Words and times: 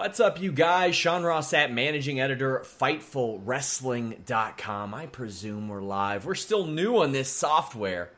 What's 0.00 0.18
up, 0.18 0.40
you 0.40 0.50
guys? 0.50 0.96
Sean 0.96 1.24
Ross 1.24 1.52
Sapp, 1.52 1.72
managing 1.72 2.20
editor, 2.20 2.64
FightfulWrestling.com. 2.80 4.94
I 4.94 5.04
presume 5.04 5.68
we're 5.68 5.82
live. 5.82 6.24
We're 6.24 6.36
still 6.36 6.66
new 6.66 7.02
on 7.02 7.12
this 7.12 7.30
software. 7.30 8.10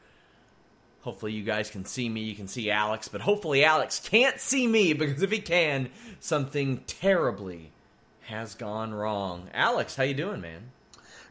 Hopefully, 1.00 1.32
you 1.32 1.42
guys 1.42 1.70
can 1.70 1.84
see 1.84 2.08
me. 2.08 2.20
You 2.20 2.36
can 2.36 2.46
see 2.46 2.70
Alex, 2.70 3.08
but 3.08 3.22
hopefully, 3.22 3.64
Alex 3.64 3.98
can't 3.98 4.38
see 4.38 4.68
me 4.68 4.92
because 4.92 5.22
if 5.22 5.32
he 5.32 5.40
can, 5.40 5.90
something 6.20 6.84
terribly 6.86 7.72
has 8.26 8.54
gone 8.54 8.94
wrong. 8.94 9.50
Alex, 9.52 9.96
how 9.96 10.04
you 10.04 10.14
doing, 10.14 10.40
man? 10.40 10.70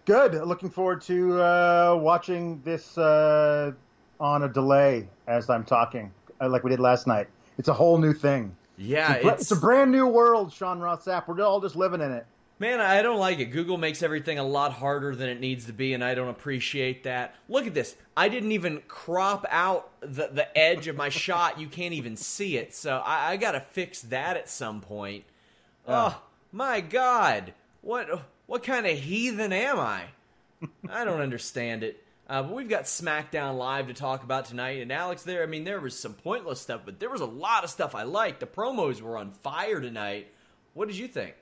Good. 0.04 0.34
Looking 0.34 0.70
forward 0.70 1.02
to 1.04 1.42
uh, 1.42 1.98
watching 1.98 2.62
this 2.66 2.98
uh, 2.98 3.72
on 4.20 4.44
a 4.44 4.50
delay 4.50 5.08
as 5.28 5.50
I'm 5.50 5.64
talking, 5.64 6.12
uh, 6.42 6.50
like 6.50 6.66
we 6.66 6.72
did 6.72 6.82
last 6.82 7.08
night. 7.08 7.30
It's 7.58 7.70
a 7.70 7.74
whole 7.74 7.98
new 7.98 8.12
thing. 8.12 8.54
Yeah, 8.82 9.14
it's 9.14 9.26
a, 9.26 9.30
it's, 9.30 9.42
it's 9.44 9.52
a 9.52 9.56
brand 9.56 9.92
new 9.92 10.08
world, 10.08 10.52
Sean 10.54 10.80
Ross 10.80 11.06
Sapp. 11.06 11.28
We're 11.28 11.42
all 11.42 11.62
just 11.62 11.76
living 11.76 12.02
in 12.02 12.12
it. 12.12 12.26
Man, 12.62 12.80
I 12.80 13.02
don't 13.02 13.18
like 13.18 13.40
it. 13.40 13.46
Google 13.46 13.78
makes 13.80 14.04
everything 14.04 14.38
a 14.38 14.44
lot 14.44 14.72
harder 14.72 15.16
than 15.16 15.30
it 15.30 15.40
needs 15.40 15.66
to 15.66 15.74
be, 15.74 15.94
and 15.94 16.04
I 16.04 16.14
don't 16.14 16.28
appreciate 16.28 17.06
that. 17.06 17.34
Look 17.50 17.66
at 17.66 17.74
this. 17.74 17.96
I 18.16 18.30
didn't 18.30 18.52
even 18.52 18.84
crop 18.88 19.48
out 19.50 19.90
the, 20.02 20.30
the 20.32 20.56
edge 20.56 20.88
of 20.88 20.96
my 20.96 21.10
shot. 21.10 21.60
You 21.60 21.68
can't 21.68 21.96
even 21.96 22.16
see 22.16 22.58
it. 22.58 22.76
So 22.76 22.98
I, 22.98 23.32
I 23.32 23.38
got 23.38 23.54
to 23.54 23.62
fix 23.62 24.02
that 24.02 24.38
at 24.38 24.48
some 24.48 24.82
point. 24.82 25.24
Oh, 25.88 26.22
my 26.52 26.82
God. 26.82 27.54
What, 27.82 28.08
what 28.46 28.62
kind 28.62 28.86
of 28.86 28.96
heathen 28.96 29.52
am 29.52 29.80
I? 29.80 30.04
I 30.88 31.04
don't 31.04 31.22
understand 31.22 31.84
it. 31.84 32.04
Uh, 32.32 32.42
but 32.42 32.54
we've 32.54 32.70
got 32.70 32.84
SmackDown 32.84 33.58
Live 33.58 33.88
to 33.88 33.94
talk 33.94 34.24
about 34.24 34.46
tonight. 34.46 34.82
And 34.82 34.90
Alex, 34.90 35.24
there, 35.24 35.44
I 35.44 35.48
mean, 35.48 35.66
there 35.66 35.82
was 35.82 36.00
some 36.00 36.14
pointless 36.14 36.62
stuff, 36.62 36.84
but 36.86 36.98
there 36.98 37.10
was 37.10 37.20
a 37.20 37.26
lot 37.26 37.66
of 37.66 37.70
stuff 37.70 37.94
I 37.94 38.04
liked. 38.04 38.40
The 38.40 38.48
promos 38.48 39.02
were 39.02 39.18
on 39.18 39.32
fire 39.32 39.82
tonight. 39.82 40.32
What 40.74 40.88
did 40.88 40.98
you 40.98 41.10
think? 41.10 41.36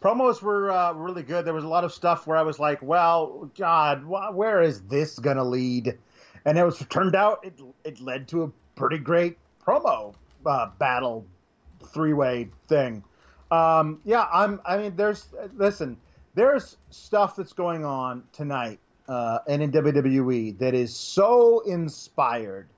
Promos 0.00 0.40
were 0.40 0.70
uh, 0.70 0.94
really 0.94 1.22
good. 1.22 1.44
There 1.44 1.52
was 1.52 1.64
a 1.64 1.68
lot 1.68 1.84
of 1.84 1.92
stuff 1.92 2.26
where 2.26 2.38
I 2.38 2.42
was 2.42 2.58
like, 2.58 2.80
well, 2.80 3.50
God, 3.58 3.98
wh- 4.04 4.34
where 4.34 4.62
is 4.62 4.80
this 4.84 5.18
going 5.18 5.36
to 5.36 5.44
lead? 5.44 5.98
And 6.46 6.56
it 6.56 6.64
was 6.64 6.78
turned 6.88 7.14
out 7.14 7.44
it, 7.44 7.60
it 7.84 8.00
led 8.00 8.28
to 8.28 8.44
a 8.44 8.50
pretty 8.76 8.96
great 8.96 9.36
promo 9.62 10.14
uh, 10.46 10.70
battle 10.78 11.26
three 11.84 12.14
way 12.14 12.48
thing. 12.66 13.04
Um, 13.50 14.00
yeah, 14.06 14.26
I'm. 14.32 14.58
I 14.64 14.78
mean, 14.78 14.96
there's 14.96 15.26
listen. 15.54 15.98
There's 16.34 16.78
stuff 16.88 17.36
that's 17.36 17.52
going 17.52 17.84
on 17.84 18.22
tonight 18.32 18.80
uh, 19.08 19.38
and 19.46 19.62
in 19.62 19.72
WWE 19.72 20.58
that 20.58 20.74
is 20.74 20.94
so 20.94 21.60
inspired 21.60 22.68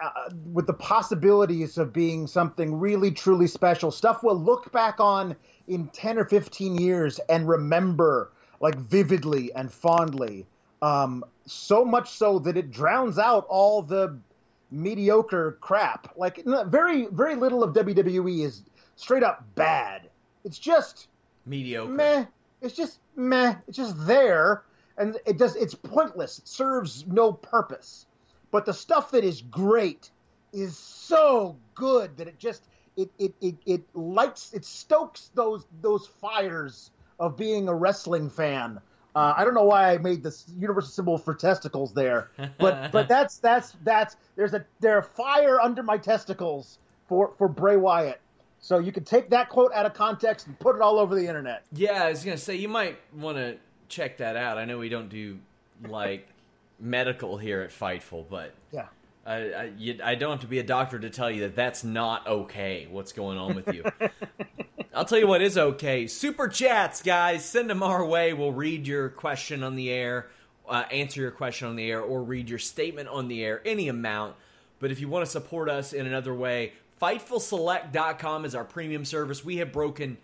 uh, 0.00 0.30
with 0.52 0.66
the 0.66 0.72
possibilities 0.72 1.78
of 1.78 1.92
being 1.92 2.26
something 2.26 2.78
really 2.78 3.10
truly 3.10 3.46
special. 3.46 3.90
Stuff 3.90 4.22
we'll 4.22 4.34
look 4.34 4.72
back 4.72 4.98
on 4.98 5.36
in 5.68 5.86
10 5.88 6.18
or 6.18 6.24
15 6.24 6.76
years 6.76 7.20
and 7.28 7.48
remember 7.48 8.32
like 8.60 8.76
vividly 8.76 9.52
and 9.54 9.70
fondly. 9.70 10.46
Um, 10.80 11.24
so 11.46 11.84
much 11.84 12.10
so 12.10 12.38
that 12.40 12.56
it 12.56 12.70
drowns 12.70 13.18
out 13.18 13.46
all 13.48 13.82
the 13.82 14.18
mediocre 14.70 15.58
crap. 15.60 16.12
Like 16.16 16.42
very, 16.66 17.06
very 17.06 17.36
little 17.36 17.62
of 17.62 17.74
WWE 17.74 18.44
is 18.44 18.62
straight 18.96 19.22
up 19.22 19.44
bad. 19.54 20.08
It's 20.44 20.58
just 20.58 21.08
mediocre. 21.46 21.92
Meh. 21.92 22.24
It's 22.62 22.74
just 22.74 22.98
meh. 23.16 23.56
It's 23.68 23.76
just 23.76 24.06
there 24.06 24.62
and 24.98 25.16
it 25.26 25.38
does 25.38 25.56
it's 25.56 25.74
pointless 25.74 26.38
it 26.38 26.48
serves 26.48 27.06
no 27.06 27.32
purpose 27.32 28.06
but 28.50 28.66
the 28.66 28.74
stuff 28.74 29.10
that 29.10 29.24
is 29.24 29.42
great 29.42 30.10
is 30.52 30.76
so 30.76 31.56
good 31.74 32.16
that 32.16 32.28
it 32.28 32.38
just 32.38 32.62
it 32.96 33.10
it 33.18 33.34
it, 33.40 33.54
it 33.66 33.82
lights 33.94 34.52
it 34.52 34.64
stokes 34.64 35.30
those 35.34 35.66
those 35.80 36.06
fires 36.06 36.90
of 37.18 37.36
being 37.36 37.68
a 37.68 37.74
wrestling 37.74 38.28
fan 38.28 38.80
uh, 39.14 39.34
I 39.36 39.44
don't 39.44 39.54
know 39.54 39.64
why 39.64 39.92
I 39.92 39.98
made 39.98 40.22
this 40.22 40.46
universal 40.58 40.90
symbol 40.90 41.18
for 41.18 41.34
testicles 41.34 41.92
there, 41.92 42.30
but 42.58 42.90
but 42.92 43.08
that's 43.08 43.36
that's 43.38 43.76
that's 43.84 44.16
there's 44.36 44.54
a 44.54 44.64
there 44.80 44.96
are 44.96 45.02
fire 45.02 45.60
under 45.60 45.82
my 45.82 45.98
testicles 45.98 46.78
for 47.08 47.32
for 47.36 47.48
Bray 47.48 47.76
Wyatt. 47.76 48.20
So 48.60 48.78
you 48.78 48.92
can 48.92 49.04
take 49.04 49.28
that 49.30 49.48
quote 49.48 49.72
out 49.74 49.84
of 49.84 49.92
context 49.92 50.46
and 50.46 50.58
put 50.58 50.76
it 50.76 50.82
all 50.82 50.98
over 50.98 51.14
the 51.14 51.26
internet. 51.26 51.64
Yeah, 51.72 52.04
I 52.04 52.10
was 52.10 52.24
gonna 52.24 52.38
say 52.38 52.54
you 52.54 52.68
might 52.68 52.98
want 53.14 53.36
to 53.36 53.56
check 53.92 54.16
that 54.16 54.36
out. 54.36 54.58
I 54.58 54.64
know 54.64 54.78
we 54.78 54.88
don't 54.88 55.08
do 55.08 55.38
like 55.86 56.26
medical 56.80 57.36
here 57.36 57.60
at 57.60 57.70
Fightful, 57.70 58.24
but 58.28 58.54
yeah, 58.72 58.86
I, 59.26 59.34
I, 59.34 59.72
you, 59.76 60.00
I, 60.02 60.14
don't 60.14 60.32
have 60.32 60.40
to 60.40 60.46
be 60.46 60.58
a 60.58 60.64
doctor 60.64 60.98
to 60.98 61.10
tell 61.10 61.30
you 61.30 61.42
that 61.42 61.54
that's 61.54 61.84
not 61.84 62.26
okay. 62.26 62.88
What's 62.90 63.12
going 63.12 63.38
on 63.38 63.54
with 63.54 63.72
you? 63.72 63.84
I'll 64.94 65.04
tell 65.04 65.18
you 65.18 65.28
what 65.28 65.42
is 65.42 65.56
okay. 65.56 66.06
Super 66.06 66.48
chats, 66.48 67.02
guys, 67.02 67.44
send 67.44 67.70
them 67.70 67.82
our 67.82 68.04
way. 68.04 68.32
We'll 68.32 68.52
read 68.52 68.86
your 68.86 69.10
question 69.10 69.62
on 69.62 69.76
the 69.76 69.90
air, 69.90 70.28
uh, 70.68 70.84
answer 70.90 71.20
your 71.20 71.30
question 71.30 71.68
on 71.68 71.76
the 71.76 71.90
air, 71.90 72.00
or 72.00 72.22
read 72.22 72.48
your 72.48 72.58
statement 72.58 73.08
on 73.08 73.28
the 73.28 73.44
air. 73.44 73.60
Any 73.64 73.88
amount. 73.88 74.36
But 74.80 74.90
if 74.90 75.00
you 75.00 75.08
want 75.08 75.24
to 75.24 75.30
support 75.30 75.68
us 75.68 75.92
in 75.92 76.06
another 76.06 76.34
way, 76.34 76.72
FightfulSelect.com 77.00 78.44
is 78.44 78.54
our 78.54 78.64
premium 78.64 79.04
service. 79.04 79.44
We 79.44 79.58
have 79.58 79.70
broken 79.70 80.18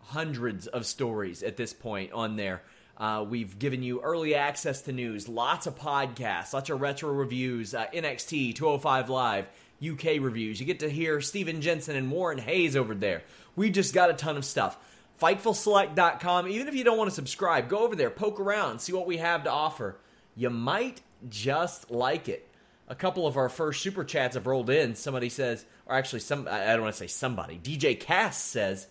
hundreds 0.00 0.66
of 0.66 0.84
stories 0.84 1.42
at 1.42 1.56
this 1.56 1.72
point 1.72 2.12
on 2.12 2.36
there. 2.36 2.62
Uh, 2.96 3.24
we've 3.28 3.58
given 3.58 3.82
you 3.82 4.00
early 4.00 4.34
access 4.34 4.82
to 4.82 4.92
news, 4.92 5.28
lots 5.28 5.66
of 5.66 5.78
podcasts, 5.78 6.52
lots 6.52 6.70
of 6.70 6.80
retro 6.80 7.10
reviews, 7.10 7.74
uh, 7.74 7.86
NXT 7.92 8.54
205 8.54 9.08
Live, 9.08 9.48
UK 9.84 10.20
reviews. 10.20 10.60
You 10.60 10.66
get 10.66 10.80
to 10.80 10.90
hear 10.90 11.20
Steven 11.20 11.60
Jensen 11.60 11.96
and 11.96 12.10
Warren 12.10 12.38
Hayes 12.38 12.76
over 12.76 12.94
there. 12.94 13.22
We 13.56 13.70
just 13.70 13.94
got 13.94 14.10
a 14.10 14.14
ton 14.14 14.36
of 14.36 14.44
stuff. 14.44 14.76
FightfulSelect.com. 15.20 16.48
Even 16.48 16.68
if 16.68 16.74
you 16.74 16.84
don't 16.84 16.98
want 16.98 17.10
to 17.10 17.14
subscribe, 17.14 17.68
go 17.68 17.78
over 17.78 17.96
there, 17.96 18.10
poke 18.10 18.40
around, 18.40 18.80
see 18.80 18.92
what 18.92 19.06
we 19.06 19.18
have 19.18 19.44
to 19.44 19.50
offer. 19.50 19.96
You 20.36 20.50
might 20.50 21.00
just 21.28 21.90
like 21.90 22.28
it. 22.28 22.48
A 22.88 22.94
couple 22.94 23.26
of 23.26 23.36
our 23.36 23.48
first 23.48 23.82
super 23.82 24.04
chats 24.04 24.34
have 24.34 24.46
rolled 24.46 24.68
in. 24.68 24.94
Somebody 24.94 25.28
says, 25.28 25.64
or 25.86 25.94
actually, 25.94 26.20
some 26.20 26.48
I 26.50 26.66
don't 26.66 26.82
want 26.82 26.94
to 26.94 26.98
say 26.98 27.06
somebody. 27.06 27.58
DJ 27.62 27.98
Cass 27.98 28.42
says, 28.42 28.86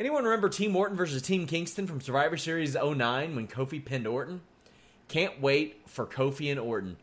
Anyone 0.00 0.24
remember 0.24 0.48
Team 0.48 0.74
Orton 0.76 0.96
versus 0.96 1.20
Team 1.20 1.46
Kingston 1.46 1.86
from 1.86 2.00
Survivor 2.00 2.38
Series 2.38 2.74
09 2.74 3.36
when 3.36 3.46
Kofi 3.46 3.84
pinned 3.84 4.06
Orton? 4.06 4.40
Can't 5.08 5.42
wait 5.42 5.82
for 5.84 6.06
Kofi 6.06 6.50
and 6.50 6.58
Orton. 6.58 6.96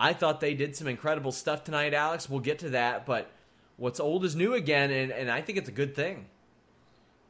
I 0.00 0.12
thought 0.12 0.40
they 0.40 0.52
did 0.52 0.74
some 0.74 0.88
incredible 0.88 1.30
stuff 1.30 1.62
tonight, 1.62 1.94
Alex. 1.94 2.28
We'll 2.28 2.40
get 2.40 2.58
to 2.58 2.70
that, 2.70 3.06
but 3.06 3.30
what's 3.76 4.00
old 4.00 4.24
is 4.24 4.34
new 4.34 4.54
again, 4.54 4.90
and, 4.90 5.12
and 5.12 5.30
I 5.30 5.40
think 5.40 5.56
it's 5.56 5.68
a 5.68 5.72
good 5.72 5.94
thing. 5.94 6.26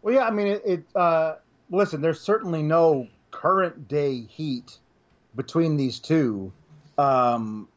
Well, 0.00 0.14
yeah, 0.14 0.22
I 0.22 0.30
mean, 0.30 0.46
it. 0.46 0.62
it 0.64 0.84
uh, 0.96 1.34
listen, 1.68 2.00
there's 2.00 2.22
certainly 2.22 2.62
no 2.62 3.06
current 3.32 3.88
day 3.88 4.22
heat 4.22 4.78
between 5.36 5.76
these 5.76 5.98
two 5.98 6.50
um, 6.96 7.68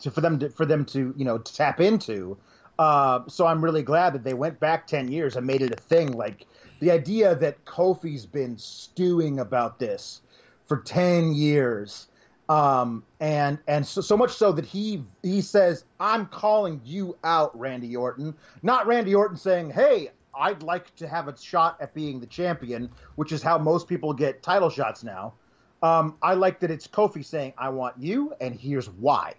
to, 0.00 0.10
for 0.10 0.20
them 0.20 0.38
to, 0.40 0.50
for 0.50 0.66
them 0.66 0.84
to 0.84 1.14
you 1.16 1.24
know 1.24 1.38
to 1.38 1.54
tap 1.54 1.80
into. 1.80 2.36
Uh, 2.78 3.20
so 3.28 3.46
I'm 3.46 3.64
really 3.64 3.82
glad 3.82 4.12
that 4.12 4.24
they 4.24 4.34
went 4.34 4.60
back 4.60 4.86
ten 4.86 5.10
years 5.10 5.36
and 5.36 5.46
made 5.46 5.62
it 5.62 5.72
a 5.72 5.76
thing. 5.76 6.12
Like 6.12 6.46
the 6.82 6.90
idea 6.90 7.36
that 7.36 7.64
Kofi's 7.64 8.26
been 8.26 8.58
stewing 8.58 9.38
about 9.38 9.78
this 9.78 10.20
for 10.66 10.78
ten 10.78 11.32
years, 11.32 12.08
um, 12.48 13.04
and 13.20 13.56
and 13.68 13.86
so, 13.86 14.00
so 14.00 14.16
much 14.16 14.32
so 14.32 14.50
that 14.50 14.64
he 14.64 15.04
he 15.22 15.42
says, 15.42 15.84
"I'm 16.00 16.26
calling 16.26 16.80
you 16.84 17.16
out, 17.22 17.56
Randy 17.56 17.94
Orton," 17.94 18.34
not 18.64 18.88
Randy 18.88 19.14
Orton 19.14 19.36
saying, 19.36 19.70
"Hey." 19.70 20.10
I'd 20.34 20.62
like 20.62 20.96
to 20.96 21.06
have 21.06 21.28
a 21.28 21.36
shot 21.36 21.76
at 21.78 21.92
being 21.92 22.18
the 22.18 22.26
champion, 22.26 22.88
which 23.16 23.32
is 23.32 23.42
how 23.42 23.58
most 23.58 23.86
people 23.86 24.14
get 24.14 24.42
title 24.42 24.70
shots 24.70 25.04
now. 25.04 25.34
Um, 25.82 26.16
I 26.22 26.32
like 26.32 26.58
that 26.60 26.70
it's 26.70 26.88
Kofi 26.88 27.22
saying, 27.22 27.52
I 27.58 27.68
want 27.68 27.96
you, 27.98 28.32
and 28.40 28.58
here's 28.58 28.88
why. 28.88 29.34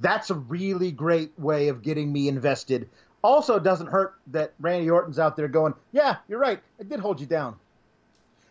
That's 0.00 0.28
a 0.28 0.34
really 0.34 0.92
great 0.92 1.32
way 1.38 1.68
of 1.68 1.80
getting 1.80 2.12
me 2.12 2.28
invested. 2.28 2.90
Also, 3.24 3.58
doesn't 3.58 3.86
hurt 3.86 4.16
that 4.28 4.52
Randy 4.60 4.90
Orton's 4.90 5.18
out 5.18 5.34
there 5.34 5.48
going, 5.48 5.72
Yeah, 5.92 6.16
you're 6.28 6.38
right. 6.38 6.60
It 6.78 6.90
did 6.90 7.00
hold 7.00 7.18
you 7.18 7.26
down. 7.26 7.56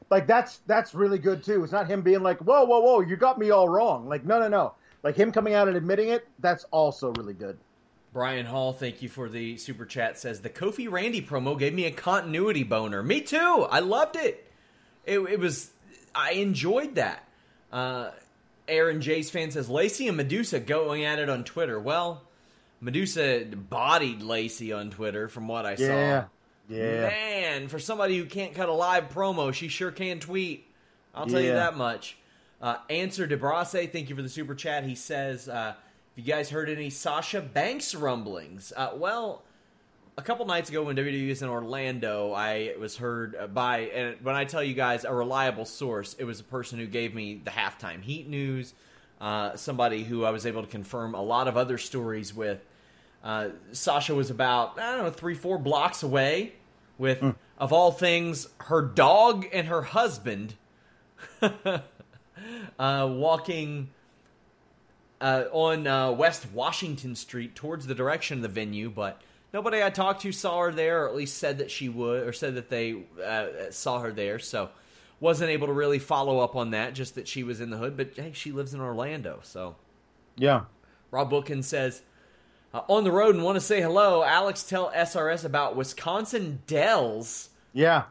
Like 0.10 0.26
that's 0.26 0.58
that's 0.66 0.96
really 0.96 1.20
good 1.20 1.44
too. 1.44 1.64
It's 1.64 1.72
not 1.72 1.88
him 1.88 2.02
being 2.02 2.24
like, 2.24 2.40
Whoa, 2.40 2.66
whoa, 2.66 2.80
whoa, 2.80 3.02
you 3.02 3.16
got 3.16 3.38
me 3.38 3.52
all 3.52 3.70
wrong. 3.70 4.10
Like, 4.10 4.26
no, 4.26 4.40
no, 4.40 4.48
no. 4.48 4.74
Like 5.04 5.16
him 5.16 5.32
coming 5.32 5.54
out 5.54 5.68
and 5.68 5.78
admitting 5.78 6.10
it, 6.10 6.28
that's 6.40 6.66
also 6.72 7.14
really 7.14 7.36
good. 7.36 7.58
Brian 8.14 8.48
Hall, 8.48 8.74
thank 8.74 9.04
you 9.04 9.10
for 9.10 9.30
the 9.30 9.58
super 9.58 9.86
chat. 9.86 10.18
Says 10.18 10.42
the 10.42 10.50
Kofi 10.50 10.90
Randy 10.90 11.22
promo 11.22 11.58
gave 11.58 11.74
me 11.74 11.86
a 11.86 11.92
continuity 11.92 12.64
boner. 12.64 13.04
Me 13.04 13.22
too. 13.22 13.68
I 13.70 13.80
loved 13.80 14.16
it. 14.16 14.52
It, 15.06 15.20
it 15.20 15.40
was. 15.40 15.70
I 16.16 16.32
enjoyed 16.34 16.96
that. 16.96 17.28
Uh, 17.72 18.10
Aaron 18.68 19.02
J's 19.02 19.30
fan 19.30 19.52
says 19.52 19.70
Lacey 19.70 20.08
and 20.08 20.20
Madusa 20.20 20.66
going 20.66 21.06
at 21.06 21.20
it 21.20 21.30
on 21.30 21.44
Twitter. 21.44 21.80
Well, 21.80 22.24
Madusa 22.84 23.70
bodied 23.70 24.22
Lacey 24.22 24.74
on 24.74 24.90
Twitter 24.90 25.28
from 25.28 25.48
what 25.48 25.66
I 25.66 25.72
Yeah. 25.72 26.22
saw. 26.24 26.28
Yeah. 26.70 27.10
Man, 27.10 27.68
for 27.68 27.80
somebody 27.80 28.18
who 28.18 28.26
can't 28.26 28.54
cut 28.56 28.70
a 28.70 28.74
live 28.74 29.10
promo, 29.10 29.54
she 29.54 29.68
sure 29.68 29.92
can 29.92 30.20
tweet. 30.20 30.66
I'll 31.14 31.28
tell 31.28 31.42
you 31.42 31.54
that 31.54 31.76
much. 31.78 32.18
Uh, 32.62 32.78
Answer 32.90 33.28
DeBrasse, 33.28 33.92
thank 33.92 34.10
you 34.10 34.16
for 34.16 34.22
the 34.22 34.30
super 34.30 34.56
chat. 34.56 34.84
He 34.86 34.96
says, 34.96 35.50
uh, 35.50 35.54
"Have 35.76 35.76
you 36.16 36.24
guys 36.24 36.50
heard 36.50 36.70
any 36.70 36.90
Sasha 36.90 37.42
Banks 37.42 37.94
rumblings?" 37.94 38.72
Uh, 38.76 38.92
well, 38.96 39.44
a 40.18 40.22
couple 40.22 40.46
nights 40.46 40.70
ago 40.70 40.84
when 40.84 40.96
WWE 40.96 41.28
was 41.30 41.42
in 41.42 41.50
Orlando, 41.50 42.32
I 42.32 42.74
was 42.80 42.98
heard 42.98 43.54
by, 43.54 43.80
and 43.80 44.16
when 44.24 44.36
I 44.36 44.46
tell 44.46 44.64
you 44.64 44.74
guys 44.74 45.04
a 45.04 45.14
reliable 45.14 45.66
source, 45.66 46.16
it 46.18 46.24
was 46.24 46.40
a 46.40 46.44
person 46.44 46.80
who 46.80 46.86
gave 46.88 47.14
me 47.14 47.42
the 47.44 47.52
halftime 47.52 48.02
heat 48.02 48.30
news, 48.30 48.74
uh, 49.20 49.56
somebody 49.58 50.04
who 50.06 50.24
I 50.24 50.32
was 50.32 50.46
able 50.46 50.62
to 50.62 50.70
confirm 50.70 51.14
a 51.16 51.22
lot 51.22 51.48
of 51.48 51.58
other 51.58 51.78
stories 51.78 52.34
with. 52.34 52.64
Uh, 53.24 53.50
Sasha 53.72 54.14
was 54.14 54.30
about, 54.30 54.78
I 54.78 54.96
don't 54.96 55.06
know, 55.06 55.10
three, 55.12 55.36
four 55.36 55.58
blocks 55.58 56.04
away 56.04 56.54
with, 56.98 57.24
of 57.58 57.72
all 57.72 57.92
things, 57.92 58.50
her 58.62 58.82
dog 58.82 59.46
and 59.54 59.68
her 59.68 59.82
husband 59.82 60.56
uh, 61.42 61.80
walking 62.80 63.90
uh, 65.22 65.46
on 65.52 65.88
uh, 65.88 66.12
West 66.12 66.48
Washington 66.54 67.16
Street 67.16 67.56
towards 67.56 67.88
the 67.88 67.96
direction 67.96 68.40
of 68.40 68.42
the 68.42 68.50
venue, 68.50 68.90
but 68.90 69.22
nobody 69.54 69.82
I 69.82 69.90
talked 69.90 70.22
to 70.24 70.34
saw 70.34 70.60
her 70.64 70.72
there, 70.74 71.04
or 71.04 71.08
at 71.08 71.16
least 71.16 71.38
said 71.38 71.60
that 71.60 71.72
she 71.72 71.88
would, 71.88 72.28
or 72.28 72.34
said 72.34 72.56
that 72.56 72.70
they 72.70 73.04
uh, 73.24 73.72
saw 73.72 74.00
her 74.00 74.12
there. 74.12 74.38
So 74.40 74.70
wasn't 75.22 75.50
able 75.50 75.68
to 75.68 75.74
really 75.74 76.00
follow 76.00 76.40
up 76.40 76.58
on 76.58 76.72
that. 76.72 76.94
Just 76.94 77.16
that 77.16 77.30
she 77.30 77.44
was 77.44 77.62
in 77.62 77.70
the 77.70 77.78
hood, 77.78 77.96
but 77.96 78.12
hey, 78.16 78.32
she 78.34 78.52
lives 78.52 78.74
in 78.74 78.82
Orlando, 78.82 79.40
so. 79.44 79.76
Yeah. 80.36 80.64
Rob 81.12 81.30
Bookins 81.30 81.68
says, 81.68 82.02
uh, 82.74 82.82
on 82.88 83.04
the 83.04 83.12
road 83.12 83.36
and 83.36 83.44
want 83.44 83.56
to 83.56 83.62
say 83.62 83.82
hello. 83.82 84.24
Alex, 84.24 84.64
tell 84.64 84.92
SRS 84.92 85.46
about 85.46 85.76
Wisconsin 85.76 86.62
Dells. 86.68 87.50
Yeah. 87.74 88.04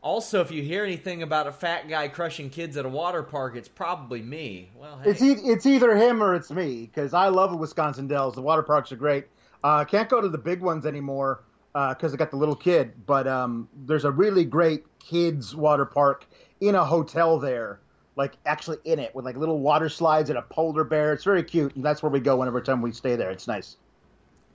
Also, 0.00 0.40
if 0.40 0.50
you 0.50 0.62
hear 0.62 0.84
anything 0.84 1.22
about 1.22 1.46
a 1.46 1.52
fat 1.52 1.88
guy 1.88 2.08
crushing 2.08 2.50
kids 2.50 2.76
at 2.76 2.84
a 2.84 2.88
water 2.88 3.22
park, 3.22 3.56
it's 3.56 3.68
probably 3.68 4.22
me. 4.22 4.70
Well, 4.76 5.00
hey. 5.02 5.10
It's 5.10 5.22
e- 5.22 5.32
it's 5.44 5.66
either 5.66 5.96
him 5.96 6.22
or 6.22 6.34
it's 6.34 6.50
me 6.50 6.82
because 6.86 7.14
I 7.14 7.28
love 7.28 7.58
Wisconsin 7.58 8.06
Dells. 8.06 8.34
The 8.34 8.42
water 8.42 8.62
parks 8.62 8.92
are 8.92 8.96
great. 8.96 9.26
Uh, 9.64 9.84
can't 9.84 10.08
go 10.08 10.20
to 10.20 10.28
the 10.28 10.38
big 10.38 10.60
ones 10.60 10.86
anymore 10.86 11.42
because 11.72 12.12
I 12.12 12.16
got 12.16 12.30
the 12.30 12.36
little 12.36 12.56
kid. 12.56 13.06
But 13.06 13.26
um, 13.26 13.68
there's 13.86 14.04
a 14.04 14.10
really 14.10 14.44
great 14.44 14.84
kids 15.00 15.54
water 15.54 15.84
park 15.84 16.26
in 16.60 16.74
a 16.76 16.84
hotel 16.84 17.38
there, 17.38 17.80
like 18.14 18.34
actually 18.46 18.78
in 18.84 18.98
it 19.00 19.14
with 19.14 19.24
like 19.24 19.36
little 19.36 19.58
water 19.58 19.88
slides 19.88 20.30
and 20.30 20.38
a 20.38 20.42
polar 20.42 20.84
bear. 20.84 21.12
It's 21.12 21.24
very 21.24 21.42
cute, 21.42 21.74
and 21.74 21.84
that's 21.84 22.02
where 22.02 22.10
we 22.10 22.20
go 22.20 22.36
whenever 22.36 22.60
time 22.60 22.82
we 22.82 22.92
stay 22.92 23.16
there. 23.16 23.30
It's 23.30 23.48
nice. 23.48 23.76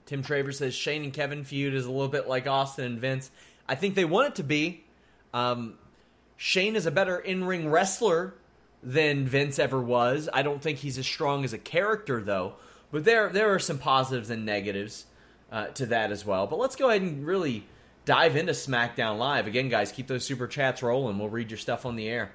Tim 0.06 0.22
Traver 0.22 0.54
says 0.54 0.74
Shane 0.74 1.04
and 1.04 1.12
Kevin 1.12 1.44
feud 1.44 1.74
is 1.74 1.86
a 1.86 1.90
little 1.90 2.08
bit 2.08 2.28
like 2.28 2.46
Austin 2.46 2.84
and 2.84 3.00
Vince. 3.00 3.30
I 3.68 3.74
think 3.74 3.94
they 3.94 4.04
want 4.04 4.28
it 4.28 4.34
to 4.36 4.42
be. 4.42 4.84
Um, 5.32 5.74
Shane 6.36 6.76
is 6.76 6.86
a 6.86 6.90
better 6.90 7.18
in 7.18 7.44
ring 7.44 7.70
wrestler 7.70 8.34
than 8.82 9.26
Vince 9.26 9.58
ever 9.58 9.80
was. 9.80 10.28
I 10.32 10.42
don't 10.42 10.60
think 10.60 10.78
he's 10.78 10.98
as 10.98 11.06
strong 11.06 11.44
as 11.44 11.52
a 11.52 11.58
character, 11.58 12.22
though. 12.22 12.54
But 12.92 13.04
there, 13.04 13.30
there 13.30 13.54
are 13.54 13.58
some 13.58 13.78
positives 13.78 14.30
and 14.30 14.44
negatives 14.44 15.06
uh, 15.50 15.68
to 15.68 15.86
that 15.86 16.12
as 16.12 16.24
well. 16.24 16.46
But 16.46 16.58
let's 16.58 16.76
go 16.76 16.90
ahead 16.90 17.02
and 17.02 17.26
really 17.26 17.64
dive 18.04 18.36
into 18.36 18.52
SmackDown 18.52 19.18
Live. 19.18 19.46
Again, 19.46 19.68
guys, 19.68 19.90
keep 19.90 20.06
those 20.06 20.24
super 20.24 20.46
chats 20.46 20.82
rolling. 20.82 21.18
We'll 21.18 21.30
read 21.30 21.50
your 21.50 21.58
stuff 21.58 21.86
on 21.86 21.96
the 21.96 22.08
air. 22.08 22.32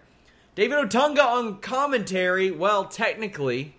David 0.56 0.78
Otunga 0.80 1.24
on 1.24 1.60
commentary. 1.60 2.52
Well, 2.52 2.86
technically, 2.86 3.76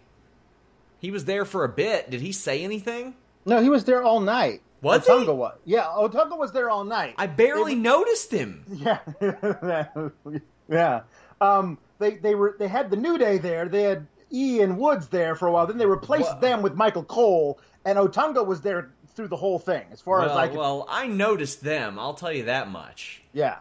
he 1.00 1.10
was 1.10 1.24
there 1.24 1.44
for 1.44 1.64
a 1.64 1.68
bit. 1.68 2.08
Did 2.08 2.20
he 2.20 2.32
say 2.32 2.62
anything? 2.62 3.14
No, 3.46 3.62
he 3.62 3.68
was 3.68 3.84
there 3.84 4.02
all 4.02 4.20
night. 4.20 4.62
Was 4.82 5.06
he? 5.06 5.12
Otunga 5.12 5.34
was. 5.34 5.58
Yeah, 5.64 5.84
Otunga 5.84 6.38
was 6.38 6.52
there 6.52 6.70
all 6.70 6.84
night. 6.84 7.14
I 7.18 7.26
barely 7.26 7.74
was- 7.74 7.82
noticed 7.82 8.32
him. 8.32 8.64
Yeah, 8.70 8.98
yeah. 10.68 11.00
Um, 11.40 11.78
they 11.98 12.16
they 12.16 12.34
were 12.34 12.56
they 12.58 12.68
had 12.68 12.90
the 12.90 12.96
New 12.96 13.18
Day 13.18 13.38
there. 13.38 13.68
They 13.68 13.82
had 13.82 14.06
Ian 14.32 14.76
Woods 14.78 15.08
there 15.08 15.34
for 15.34 15.48
a 15.48 15.52
while. 15.52 15.66
Then 15.66 15.78
they 15.78 15.86
replaced 15.86 16.34
Wha- 16.34 16.40
them 16.40 16.62
with 16.62 16.74
Michael 16.74 17.04
Cole, 17.04 17.58
and 17.84 17.98
Otunga 17.98 18.44
was 18.46 18.60
there 18.60 18.90
through 19.14 19.28
the 19.28 19.36
whole 19.36 19.58
thing. 19.58 19.84
As 19.92 20.00
far 20.00 20.22
as 20.24 20.30
I 20.32 20.48
could, 20.48 20.56
well, 20.58 20.86
I 20.88 21.06
noticed 21.08 21.62
them. 21.62 21.98
I'll 21.98 22.14
tell 22.14 22.32
you 22.32 22.44
that 22.44 22.70
much. 22.70 23.22
yeah. 23.32 23.56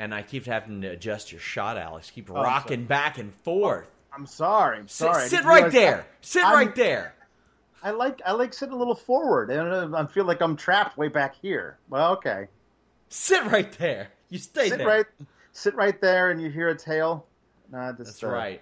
And 0.00 0.14
I 0.14 0.22
keep 0.22 0.46
having 0.46 0.82
to 0.82 0.88
adjust 0.88 1.32
your 1.32 1.40
shot, 1.40 1.76
Alex. 1.76 2.10
Keep 2.10 2.30
Oh, 2.30 2.34
rocking 2.34 2.84
back 2.84 3.18
and 3.18 3.34
forth. 3.34 3.88
I'm 4.12 4.26
sorry. 4.26 4.78
I'm 4.78 4.86
Sit- 4.86 5.06
sorry. 5.06 5.24
I 5.24 5.28
sit 5.28 5.44
right 5.44 5.72
there. 5.72 6.06
Sit 6.20 6.44
I'm- 6.44 6.54
right 6.54 6.72
there. 6.74 7.14
I 7.82 7.90
like 7.90 8.20
I 8.24 8.32
like 8.32 8.52
sitting 8.52 8.74
a 8.74 8.78
little 8.78 8.94
forward. 8.94 9.50
and 9.50 9.94
I 9.94 10.06
feel 10.06 10.24
like 10.24 10.40
I'm 10.42 10.56
trapped 10.56 10.96
way 10.96 11.08
back 11.08 11.34
here. 11.40 11.78
Well, 11.88 12.12
okay. 12.14 12.48
Sit 13.08 13.44
right 13.46 13.70
there. 13.78 14.08
You 14.28 14.38
stay 14.38 14.68
Sit 14.68 14.78
there. 14.78 14.86
right, 14.86 15.06
sit 15.52 15.74
right 15.74 15.98
there, 16.00 16.30
and 16.30 16.42
you 16.42 16.50
hear 16.50 16.68
a 16.68 16.76
tail. 16.76 17.26
Nah, 17.70 17.92
just, 17.92 18.20
That's 18.20 18.24
uh, 18.24 18.28
right. 18.28 18.60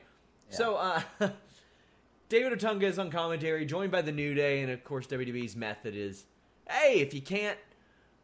So, 0.49 0.76
uh, 0.76 1.00
David 2.28 2.58
Otunga 2.58 2.85
is 2.85 2.99
on 2.99 3.11
commentary, 3.11 3.64
joined 3.66 3.90
by 3.90 4.02
the 4.02 4.12
New 4.12 4.35
Day, 4.35 4.62
and 4.62 4.70
of 4.70 4.85
course, 4.85 5.06
WWE's 5.06 5.56
method 5.56 5.94
is, 5.96 6.25
hey, 6.68 7.00
if 7.00 7.14
you 7.14 7.20
can't 7.20 7.58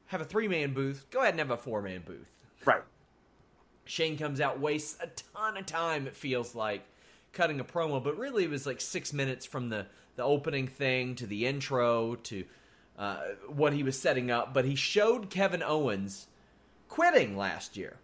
have 0.07 0.21
a 0.21 0.25
three-man 0.25 0.73
booth, 0.73 1.07
go 1.11 1.21
ahead 1.21 1.35
and 1.35 1.41
have 1.41 1.51
a 1.51 1.57
four-man 1.57 2.03
booth. 2.07 2.31
Right. 2.65 2.83
Shane 3.85 4.17
comes 4.17 4.41
out, 4.41 4.61
wastes 4.61 4.97
a 5.01 5.09
ton 5.35 5.57
of 5.57 5.67
time, 5.67 6.07
it 6.07 6.15
feels 6.15 6.55
like, 6.55 6.83
cutting 7.33 7.61
a 7.61 7.65
promo, 7.65 8.03
but 8.03 8.17
really 8.19 8.45
it 8.45 8.51
was 8.51 8.67
like 8.67 8.81
six 8.81 9.13
minutes 9.13 9.47
from 9.47 9.69
the, 9.69 9.87
the 10.17 10.23
opening 10.23 10.67
thing 10.67 11.15
to 11.17 11.27
the 11.27 11.47
intro 11.47 12.17
to 12.17 12.45
uh, 12.99 13.17
what 13.49 13.73
he 13.73 13.83
was 13.83 13.99
setting 13.99 14.31
up. 14.31 14.53
But 14.53 14.65
he 14.65 14.75
showed 14.75 15.31
Kevin 15.31 15.63
Owens 15.63 16.27
quitting 16.89 17.37
last 17.37 17.77
year. 17.77 17.97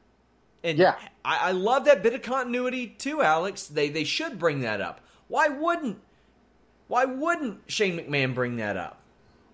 And 0.64 0.78
Yeah. 0.78 0.96
I, 1.24 1.48
I 1.48 1.52
love 1.52 1.84
that 1.84 2.02
bit 2.02 2.14
of 2.14 2.22
continuity 2.22 2.88
too, 2.88 3.22
Alex. 3.22 3.66
They 3.66 3.88
they 3.90 4.04
should 4.04 4.38
bring 4.38 4.60
that 4.60 4.80
up. 4.80 5.00
Why 5.28 5.48
wouldn't 5.48 5.98
why 6.88 7.04
wouldn't 7.04 7.60
Shane 7.70 7.98
McMahon 7.98 8.34
bring 8.34 8.56
that 8.56 8.76
up? 8.76 9.00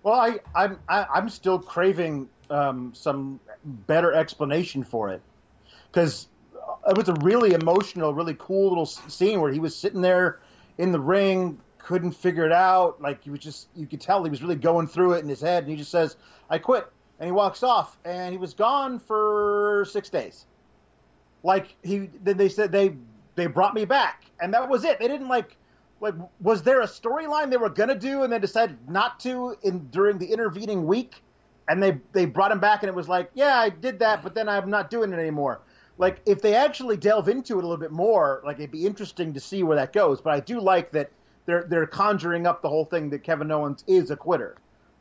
Well, 0.03 0.15
I, 0.15 0.39
I'm 0.55 0.79
I, 0.87 1.05
I'm 1.13 1.29
still 1.29 1.59
craving 1.59 2.29
um, 2.49 2.93
some 2.95 3.39
better 3.63 4.13
explanation 4.13 4.83
for 4.83 5.11
it 5.11 5.21
because 5.91 6.27
it 6.87 6.97
was 6.97 7.09
a 7.09 7.13
really 7.21 7.53
emotional, 7.53 8.13
really 8.13 8.35
cool 8.37 8.69
little 8.69 8.85
scene 8.85 9.41
where 9.41 9.51
he 9.51 9.59
was 9.59 9.75
sitting 9.75 10.01
there 10.01 10.39
in 10.77 10.91
the 10.91 10.99
ring, 10.99 11.59
couldn't 11.85 12.13
figure 12.13 12.45
it 12.45 12.51
out. 12.51 12.99
Like 12.99 13.23
he 13.23 13.29
was 13.29 13.39
just, 13.39 13.67
you 13.75 13.85
could 13.85 14.01
tell 14.01 14.23
he 14.23 14.29
was 14.29 14.41
really 14.41 14.55
going 14.55 14.87
through 14.87 15.13
it 15.13 15.19
in 15.19 15.29
his 15.29 15.39
head, 15.39 15.63
and 15.63 15.71
he 15.71 15.77
just 15.77 15.91
says, 15.91 16.17
"I 16.49 16.57
quit," 16.57 16.87
and 17.19 17.27
he 17.27 17.31
walks 17.31 17.61
off, 17.61 17.97
and 18.03 18.31
he 18.31 18.37
was 18.37 18.53
gone 18.55 18.99
for 18.99 19.85
six 19.89 20.09
days. 20.09 20.45
Like 21.43 21.75
he, 21.83 22.09
then 22.23 22.37
they 22.37 22.49
said 22.49 22.71
they 22.71 22.95
they 23.35 23.45
brought 23.45 23.75
me 23.75 23.85
back, 23.85 24.25
and 24.41 24.53
that 24.53 24.67
was 24.67 24.83
it. 24.83 24.99
They 24.99 25.07
didn't 25.07 25.27
like 25.27 25.55
like 26.01 26.15
was 26.41 26.63
there 26.63 26.81
a 26.81 26.87
storyline 26.87 27.51
they 27.51 27.57
were 27.57 27.69
gonna 27.69 27.97
do 27.97 28.23
and 28.23 28.33
they 28.33 28.39
decided 28.39 28.77
not 28.89 29.19
to 29.21 29.55
in 29.63 29.87
during 29.91 30.17
the 30.17 30.25
intervening 30.25 30.87
week, 30.87 31.21
and 31.69 31.81
they 31.81 31.99
they 32.13 32.25
brought 32.25 32.51
him 32.51 32.59
back 32.59 32.81
and 32.81 32.89
it 32.89 32.95
was 32.95 33.07
like, 33.07 33.29
yeah, 33.35 33.57
I 33.59 33.69
did 33.69 33.99
that, 33.99 34.23
but 34.23 34.33
then 34.33 34.49
I'm 34.49 34.71
not 34.71 34.89
doing 34.89 35.13
it 35.13 35.19
anymore. 35.19 35.61
Like 35.99 36.19
if 36.25 36.41
they 36.41 36.55
actually 36.55 36.97
delve 36.97 37.29
into 37.29 37.59
it 37.59 37.63
a 37.63 37.67
little 37.67 37.77
bit 37.77 37.91
more, 37.91 38.41
like 38.43 38.57
it'd 38.57 38.71
be 38.71 38.87
interesting 38.87 39.33
to 39.35 39.39
see 39.39 39.61
where 39.61 39.77
that 39.77 39.93
goes. 39.93 40.19
But 40.19 40.33
I 40.33 40.39
do 40.39 40.59
like 40.59 40.91
that 40.91 41.11
they're 41.45 41.65
they're 41.69 41.87
conjuring 41.87 42.47
up 42.47 42.61
the 42.61 42.69
whole 42.69 42.85
thing 42.85 43.09
that 43.11 43.23
Kevin 43.23 43.51
Owens 43.51 43.83
is 43.87 44.11
a 44.11 44.15
quitter. 44.15 44.57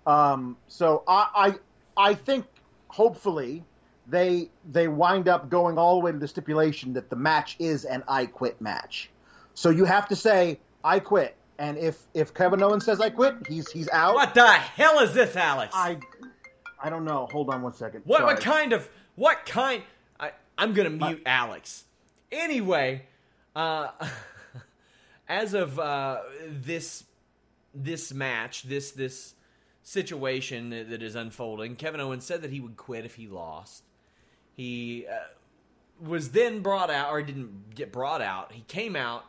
Um, 0.07 0.57
so 0.69 1.03
I, 1.09 1.55
I 1.97 2.11
I 2.11 2.15
think 2.15 2.47
hopefully 2.89 3.65
they 4.07 4.51
they 4.71 4.89
wind 4.89 5.29
up 5.29 5.49
going 5.49 5.79
all 5.79 5.99
the 5.99 6.05
way 6.05 6.13
to 6.13 6.19
the 6.19 6.29
stipulation 6.29 6.93
that 6.95 7.11
the 7.11 7.17
match 7.17 7.57
is 7.59 7.85
an 7.85 8.03
I 8.09 8.27
quit 8.27 8.61
match. 8.61 9.11
So 9.55 9.71
you 9.71 9.85
have 9.85 10.09
to 10.09 10.17
say 10.17 10.59
I 10.83 11.01
quit, 11.01 11.37
and 11.59 11.79
if 11.79 12.03
if 12.13 12.35
Kevin 12.35 12.63
Owens 12.63 12.85
says 12.85 13.01
I 13.01 13.11
quit, 13.11 13.35
he's 13.49 13.71
he's 13.71 13.89
out. 13.89 14.15
What 14.15 14.35
the 14.35 14.47
hell 14.47 15.01
is 15.01 15.15
this, 15.15 15.37
Alex? 15.37 15.73
I 15.75 15.99
I 16.83 16.91
don't 16.91 17.05
know. 17.05 17.29
Hold 17.33 17.49
on 17.51 17.63
one 17.63 17.73
second. 17.73 18.03
What 18.05 18.19
Sorry. 18.19 18.35
what 18.35 18.43
kind 18.43 18.73
of 18.73 18.89
what 19.17 19.47
kind? 19.47 19.83
I 20.21 20.33
I'm 20.59 20.75
gonna 20.75 20.91
mute 20.91 21.23
Alex. 21.25 21.85
Anyway, 22.31 23.03
uh, 23.57 23.89
as 25.29 25.55
of 25.55 25.79
uh, 25.79 26.21
this 26.49 27.05
this 27.75 28.13
match, 28.13 28.63
this 28.63 28.93
this 28.93 29.35
situation 29.83 30.71
that 30.71 31.03
is 31.03 31.15
unfolding, 31.15 31.77
Kevin 31.77 32.01
Owens 32.01 32.25
said 32.25 32.43
that 32.43 32.51
he 32.51 32.61
would 32.61 32.77
quit 32.77 33.05
if 33.05 33.17
he 33.17 33.27
lost. 33.27 33.83
He 34.55 35.07
uh, 35.11 35.17
was 36.01 36.31
then 36.31 36.61
brought 36.61 36.91
out, 36.91 37.11
or 37.11 37.23
didn't 37.23 37.75
get 37.75 37.93
brought 37.93 38.23
out. 38.23 38.53
He 38.53 38.63
came 38.63 38.97
out 38.97 39.25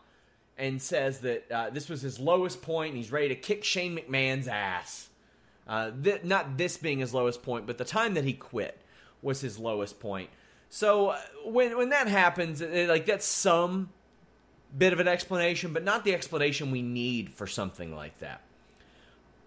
and 0.58 0.82
says 0.82 1.20
that 1.20 1.52
uh, 1.52 1.70
this 1.70 1.90
was 1.90 2.02
his 2.02 2.20
lowest 2.20 2.62
point. 2.62 2.90
And 2.90 2.98
he's 2.98 3.12
ready 3.12 3.30
to 3.30 3.36
kick 3.36 3.64
Shane 3.64 3.98
McMahon's 3.98 4.48
ass. 4.48 5.10
Uh, 5.68 5.92
th- 6.04 6.24
not 6.24 6.58
this 6.58 6.78
being 6.78 7.00
his 7.00 7.14
lowest 7.14 7.44
point, 7.44 7.66
but 7.66 7.78
the 7.78 7.86
time 7.86 8.14
that 8.14 8.24
he 8.24 8.34
quit 8.34 8.80
was 9.22 9.42
his 9.42 9.58
lowest 9.58 10.00
point. 10.00 10.30
So 10.70 11.08
uh, 11.08 11.20
when 11.46 11.78
when 11.78 11.90
that 11.90 12.08
happens, 12.08 12.62
it, 12.62 12.88
like 12.88 13.06
that's 13.06 13.26
some 13.26 13.90
bit 14.78 14.94
of 14.94 15.00
an 15.00 15.08
explanation, 15.08 15.74
but 15.74 15.84
not 15.84 16.04
the 16.04 16.14
explanation 16.14 16.72
we 16.72 16.82
need 16.82 17.32
for 17.32 17.48
something 17.48 17.96
like 17.96 18.18
that. 18.20 18.42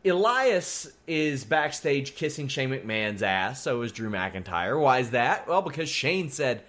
Elias 0.05 0.91
is 1.07 1.45
backstage 1.45 2.15
kissing 2.15 2.49
Shane 2.49 2.71
McMahon's 2.71 3.23
ass. 3.23 3.63
So 3.63 3.83
is 3.83 3.93
Drew 3.93 4.11
McIntyre. 4.11 4.81
Why 4.81 5.01
is 5.01 5.11
that? 5.11 5.49
Well, 5.49 5.63
because 5.63 5.89
Shane 5.89 6.31
said, 6.31 6.63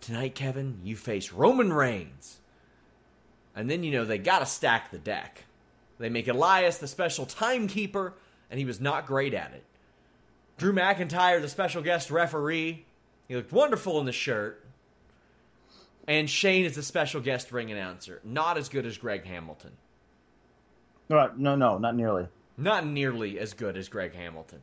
"Tonight, 0.00 0.34
Kevin, 0.34 0.80
you 0.84 0.94
face 0.94 1.32
Roman 1.32 1.72
Reigns." 1.72 2.38
And 3.54 3.70
then 3.70 3.82
you 3.82 3.90
know 3.90 4.04
they 4.04 4.18
got 4.18 4.40
to 4.40 4.46
stack 4.46 4.90
the 4.90 4.98
deck. 4.98 5.44
They 5.98 6.10
make 6.10 6.28
Elias 6.28 6.76
the 6.76 6.86
special 6.86 7.24
timekeeper, 7.24 8.12
and 8.50 8.58
he 8.58 8.66
was 8.66 8.80
not 8.80 9.06
great 9.06 9.32
at 9.32 9.52
it. 9.52 9.64
Drew 10.58 10.74
McIntyre, 10.74 11.40
the 11.40 11.48
special 11.48 11.82
guest 11.82 12.10
referee, 12.10 12.84
he 13.28 13.34
looked 13.34 13.52
wonderful 13.52 13.98
in 13.98 14.06
the 14.06 14.12
shirt. 14.12 14.65
And 16.06 16.30
Shane 16.30 16.64
is 16.64 16.76
the 16.76 16.82
special 16.82 17.20
guest 17.20 17.50
ring 17.50 17.70
announcer, 17.72 18.20
not 18.24 18.56
as 18.58 18.68
good 18.68 18.86
as 18.86 18.96
Greg 18.96 19.24
Hamilton. 19.24 19.72
No, 21.08 21.30
no, 21.36 21.56
no, 21.56 21.78
not 21.78 21.96
nearly. 21.96 22.28
Not 22.56 22.86
nearly 22.86 23.38
as 23.38 23.54
good 23.54 23.76
as 23.76 23.88
Greg 23.88 24.14
Hamilton. 24.14 24.60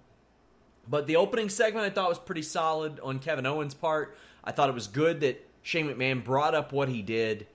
But 0.89 1.07
the 1.07 1.17
opening 1.17 1.49
segment 1.49 1.85
I 1.85 1.89
thought 1.89 2.09
was 2.09 2.19
pretty 2.19 2.41
solid 2.41 2.99
on 3.01 3.19
Kevin 3.19 3.45
Owens' 3.45 3.73
part. 3.73 4.17
I 4.43 4.51
thought 4.51 4.69
it 4.69 4.75
was 4.75 4.87
good 4.87 5.21
that 5.21 5.45
Shane 5.61 5.87
McMahon 5.87 6.23
brought 6.23 6.55
up 6.55 6.73
what 6.73 6.89
he 6.89 7.01
did. 7.01 7.47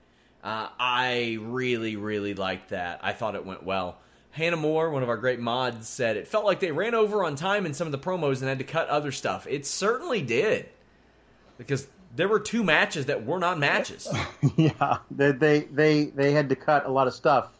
Uh, 0.43 0.69
I 0.79 1.37
really, 1.41 1.95
really 1.95 2.33
liked 2.33 2.69
that. 2.69 2.99
I 3.03 3.13
thought 3.13 3.35
it 3.35 3.45
went 3.45 3.63
well. 3.63 3.97
Hannah 4.31 4.57
Moore, 4.57 4.89
one 4.91 5.03
of 5.03 5.09
our 5.09 5.17
great 5.17 5.39
mods, 5.39 5.87
said 5.87 6.15
it 6.15 6.27
felt 6.27 6.45
like 6.45 6.59
they 6.59 6.71
ran 6.71 6.93
over 6.93 7.23
on 7.23 7.35
time 7.35 7.65
in 7.65 7.73
some 7.73 7.87
of 7.87 7.91
the 7.91 7.97
promos 7.97 8.39
and 8.39 8.47
had 8.49 8.59
to 8.59 8.63
cut 8.63 8.87
other 8.87 9.11
stuff. 9.11 9.47
It 9.47 9.65
certainly 9.65 10.21
did. 10.21 10.69
Because 11.57 11.87
there 12.15 12.27
were 12.27 12.39
two 12.39 12.63
matches 12.63 13.05
that 13.05 13.25
were 13.25 13.39
not 13.39 13.59
matches. 13.59 14.07
yeah, 14.55 14.97
they, 15.11 15.31
they 15.31 15.59
they 15.61 16.05
they 16.05 16.31
had 16.31 16.49
to 16.49 16.55
cut 16.55 16.85
a 16.85 16.89
lot 16.89 17.07
of 17.07 17.13
stuff. 17.13 17.51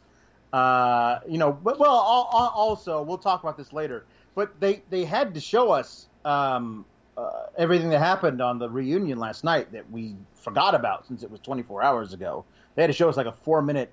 Uh, 0.51 1.19
you 1.27 1.37
know, 1.37 1.51
but 1.51 1.79
well, 1.79 1.91
also 1.91 3.01
we'll 3.03 3.17
talk 3.17 3.43
about 3.43 3.57
this 3.57 3.71
later. 3.73 4.05
But 4.35 4.59
they 4.59 4.81
they 4.89 5.05
had 5.05 5.33
to 5.33 5.39
show 5.39 5.71
us 5.71 6.07
um, 6.25 6.85
uh, 7.17 7.47
everything 7.57 7.89
that 7.89 7.99
happened 7.99 8.41
on 8.41 8.57
the 8.59 8.69
reunion 8.69 9.19
last 9.19 9.43
night 9.43 9.71
that 9.71 9.89
we 9.91 10.15
forgot 10.33 10.73
about 10.73 11.05
since 11.05 11.23
it 11.23 11.29
was 11.29 11.39
24 11.41 11.83
hours 11.83 12.13
ago. 12.13 12.45
They 12.75 12.81
had 12.81 12.87
to 12.87 12.93
show 12.93 13.09
us 13.09 13.17
like 13.17 13.27
a 13.27 13.31
four 13.31 13.61
minute 13.61 13.91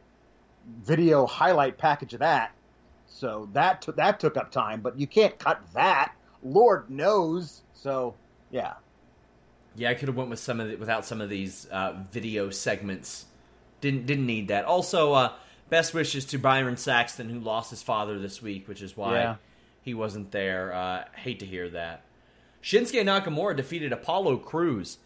video 0.83 1.27
highlight 1.27 1.79
package 1.79 2.15
of 2.15 2.21
that. 2.21 2.53
So 3.07 3.49
that 3.53 3.83
took 3.83 3.97
that 3.97 4.21
took 4.21 4.37
up 4.37 4.51
time, 4.51 4.81
but 4.81 4.99
you 4.99 5.07
can't 5.07 5.39
cut 5.39 5.61
that. 5.75 6.15
Lord 6.43 6.89
knows. 6.91 7.63
So 7.75 8.15
yeah, 8.51 8.75
yeah, 9.77 9.91
I 9.91 9.95
could 9.95 10.09
have 10.09 10.17
went 10.17 10.31
with 10.31 10.39
some 10.39 10.61
of 10.61 10.69
the, 10.69 10.77
without 10.77 11.05
some 11.05 11.21
of 11.21 11.29
these 11.29 11.67
uh, 11.71 11.95
video 12.11 12.51
segments. 12.51 13.25
Didn't 13.81 14.07
didn't 14.07 14.27
need 14.27 14.49
that. 14.49 14.65
Also, 14.65 15.13
uh, 15.13 15.33
best 15.69 15.95
wishes 15.95 16.25
to 16.27 16.39
Byron 16.39 16.77
Saxton 16.77 17.29
who 17.29 17.39
lost 17.41 17.71
his 17.71 17.83
father 17.83 18.19
this 18.19 18.41
week, 18.43 18.69
which 18.69 18.83
is 18.83 18.97
why 18.97 19.15
Yeah. 19.15 19.37
he 19.83 19.95
wasn't 19.95 20.31
there. 20.33 20.73
Uh, 20.75 21.05
hate 21.15 21.41
to 21.41 21.47
hear 21.47 21.69
that. 21.71 22.03
Shinsuke 22.63 23.03
Nakamura 23.05 23.55
defeated 23.57 23.93
Apollo 23.93 24.39
Crews. 24.39 24.99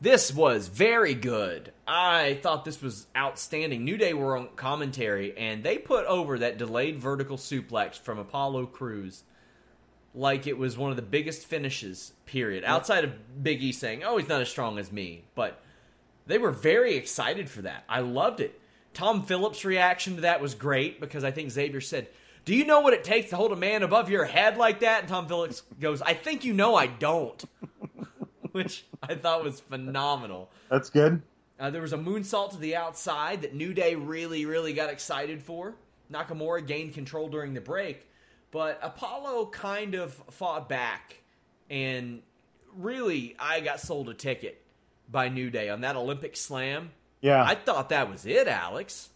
This 0.00 0.32
was 0.34 0.66
very 0.68 1.14
good. 1.14 1.72
I 1.86 2.40
thought 2.42 2.64
this 2.64 2.82
was 2.82 3.06
outstanding. 3.16 3.84
New 3.84 3.96
Day 3.96 4.14
were 4.14 4.36
on 4.36 4.48
commentary, 4.56 5.36
and 5.36 5.62
they 5.62 5.78
put 5.78 6.06
over 6.06 6.38
that 6.40 6.58
delayed 6.58 6.98
vertical 6.98 7.36
suplex 7.36 7.96
from 7.98 8.18
Apollo 8.18 8.66
Crews 8.66 9.22
like 10.14 10.46
it 10.46 10.58
was 10.58 10.76
one 10.76 10.90
of 10.90 10.96
the 10.96 11.02
biggest 11.02 11.46
finishes, 11.46 12.12
period. 12.26 12.64
Outside 12.64 13.04
of 13.04 13.42
Big 13.42 13.62
E 13.62 13.72
saying, 13.72 14.04
oh, 14.04 14.18
he's 14.18 14.28
not 14.28 14.42
as 14.42 14.48
strong 14.48 14.78
as 14.78 14.92
me. 14.92 15.24
But 15.34 15.60
they 16.26 16.38
were 16.38 16.50
very 16.50 16.96
excited 16.96 17.48
for 17.48 17.62
that. 17.62 17.84
I 17.88 18.00
loved 18.00 18.40
it. 18.40 18.58
Tom 18.94 19.22
Phillips' 19.22 19.64
reaction 19.64 20.16
to 20.16 20.20
that 20.22 20.40
was 20.40 20.54
great 20.54 21.00
because 21.00 21.24
I 21.24 21.30
think 21.30 21.50
Xavier 21.50 21.80
said, 21.80 22.08
Do 22.44 22.54
you 22.54 22.66
know 22.66 22.80
what 22.80 22.92
it 22.92 23.04
takes 23.04 23.30
to 23.30 23.36
hold 23.36 23.52
a 23.52 23.56
man 23.56 23.82
above 23.82 24.10
your 24.10 24.26
head 24.26 24.58
like 24.58 24.80
that? 24.80 25.00
And 25.00 25.08
Tom 25.08 25.26
Phillips 25.26 25.62
goes, 25.80 26.02
I 26.02 26.14
think 26.14 26.44
you 26.44 26.52
know 26.52 26.74
I 26.74 26.86
don't. 26.88 27.42
Which 28.52 28.84
I 29.02 29.14
thought 29.14 29.44
was 29.44 29.60
phenomenal. 29.60 30.50
that's 30.68 30.90
good. 30.90 31.22
Uh, 31.58 31.70
there 31.70 31.80
was 31.80 31.92
a 31.92 31.98
moonsault 31.98 32.50
to 32.50 32.58
the 32.58 32.76
outside 32.76 33.42
that 33.42 33.54
New 33.54 33.72
Day 33.72 33.94
really, 33.94 34.44
really 34.46 34.72
got 34.74 34.90
excited 34.90 35.40
for. 35.42 35.74
Nakamura 36.12 36.66
gained 36.66 36.92
control 36.92 37.28
during 37.28 37.54
the 37.54 37.60
break, 37.60 38.06
but 38.52 38.78
Apollo 38.82 39.46
kind 39.46 39.94
of 39.96 40.12
fought 40.30 40.68
back, 40.68 41.16
and 41.68 42.22
really, 42.76 43.34
I 43.38 43.60
got 43.60 43.80
sold 43.80 44.08
a 44.08 44.14
ticket 44.14 44.62
by 45.10 45.28
New 45.28 45.50
Day 45.50 45.68
on 45.68 45.80
that 45.80 45.96
Olympic 45.96 46.36
slam. 46.36 46.90
Yeah. 47.20 47.42
I 47.42 47.54
thought 47.54 47.88
that 47.88 48.08
was 48.10 48.26
it, 48.26 48.46
Alex. 48.46 49.08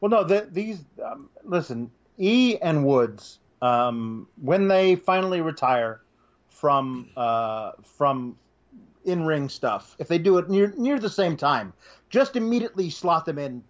Well, 0.00 0.10
no, 0.10 0.24
the, 0.24 0.48
these 0.50 0.80
um, 1.04 1.28
listen, 1.44 1.90
E 2.18 2.56
and 2.60 2.84
Woods, 2.84 3.38
um, 3.62 4.26
when 4.40 4.68
they 4.68 4.96
finally 4.96 5.40
retire 5.40 6.00
from 6.48 7.08
uh, 7.16 7.72
from 7.84 8.36
in 9.04 9.24
ring 9.24 9.48
stuff, 9.48 9.96
if 9.98 10.08
they 10.08 10.18
do 10.18 10.38
it 10.38 10.48
near 10.48 10.72
near 10.76 10.98
the 10.98 11.10
same 11.10 11.36
time, 11.36 11.72
just 12.10 12.36
immediately 12.36 12.90
slot 12.90 13.26
them 13.26 13.38
in 13.38 13.62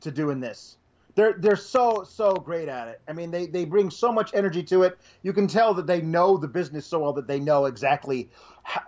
to 0.00 0.10
doing 0.10 0.40
this. 0.40 0.76
They're 1.14 1.34
they're 1.34 1.56
so 1.56 2.04
so 2.04 2.32
great 2.34 2.68
at 2.68 2.88
it. 2.88 3.00
I 3.06 3.12
mean, 3.12 3.30
they 3.30 3.46
they 3.46 3.64
bring 3.64 3.90
so 3.90 4.10
much 4.10 4.32
energy 4.34 4.62
to 4.64 4.82
it. 4.84 4.98
You 5.22 5.32
can 5.32 5.46
tell 5.46 5.74
that 5.74 5.86
they 5.86 6.00
know 6.00 6.38
the 6.38 6.48
business 6.48 6.86
so 6.86 7.00
well 7.00 7.12
that 7.14 7.26
they 7.26 7.38
know 7.38 7.66
exactly 7.66 8.30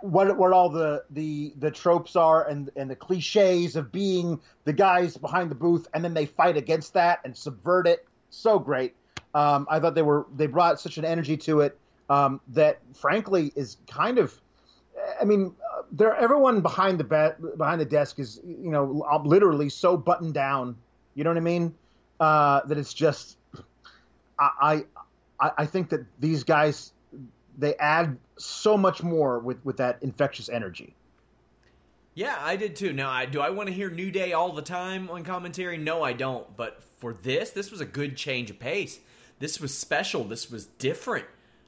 what 0.01 0.35
what 0.37 0.51
all 0.51 0.69
the 0.69 1.03
the 1.11 1.53
the 1.59 1.69
tropes 1.69 2.15
are 2.15 2.47
and 2.47 2.71
and 2.75 2.89
the 2.89 2.95
cliches 2.95 3.75
of 3.75 3.91
being 3.91 4.39
the 4.63 4.73
guys 4.73 5.17
behind 5.17 5.51
the 5.51 5.55
booth, 5.55 5.87
and 5.93 6.03
then 6.03 6.13
they 6.13 6.25
fight 6.25 6.57
against 6.57 6.93
that 6.93 7.19
and 7.23 7.35
subvert 7.35 7.87
it. 7.87 8.07
So 8.29 8.57
great. 8.57 8.95
Um, 9.35 9.67
I 9.69 9.79
thought 9.79 9.95
they 9.95 10.01
were 10.01 10.25
they 10.35 10.47
brought 10.47 10.79
such 10.79 10.97
an 10.97 11.05
energy 11.05 11.37
to 11.37 11.61
it 11.61 11.77
um, 12.09 12.41
that 12.49 12.79
frankly 12.95 13.51
is 13.55 13.77
kind 13.87 14.17
of. 14.17 14.33
I 15.21 15.25
mean, 15.25 15.53
uh, 15.73 15.83
there 15.91 16.15
everyone 16.15 16.61
behind 16.61 16.99
the 16.99 17.03
be- 17.03 17.47
behind 17.57 17.81
the 17.81 17.85
desk 17.85 18.17
is 18.17 18.39
you 18.43 18.71
know 18.71 19.05
literally 19.25 19.69
so 19.69 19.95
buttoned 19.95 20.33
down. 20.33 20.75
You 21.13 21.23
know 21.23 21.29
what 21.29 21.37
I 21.37 21.41
mean? 21.41 21.73
Uh, 22.19 22.61
that 22.65 22.77
it's 22.77 22.93
just 22.93 23.37
I, 24.39 24.85
I 25.39 25.51
I 25.57 25.65
think 25.65 25.89
that 25.89 26.05
these 26.19 26.43
guys 26.43 26.93
they 27.57 27.75
add 27.75 28.17
so 28.37 28.77
much 28.77 29.03
more 29.03 29.39
with 29.39 29.63
with 29.65 29.77
that 29.77 29.97
infectious 30.01 30.49
energy. 30.49 30.95
Yeah, 32.13 32.37
I 32.39 32.55
did 32.55 32.77
too. 32.77 32.93
Now, 32.93 33.11
I, 33.11 33.25
do 33.25 33.41
I 33.41 33.49
want 33.49 33.67
to 33.67 33.75
hear 33.75 33.89
New 33.89 34.09
Day 34.09 34.31
all 34.31 34.53
the 34.53 34.61
time 34.61 35.09
on 35.09 35.25
commentary? 35.25 35.77
No, 35.77 36.01
I 36.01 36.13
don't. 36.13 36.55
But 36.55 36.81
for 36.99 37.13
this, 37.13 37.49
this 37.51 37.71
was 37.71 37.81
a 37.81 37.85
good 37.85 38.15
change 38.15 38.49
of 38.49 38.57
pace. 38.57 38.99
This 39.39 39.59
was 39.59 39.77
special. 39.77 40.23
This 40.23 40.49
was 40.49 40.65
different. 40.65 41.25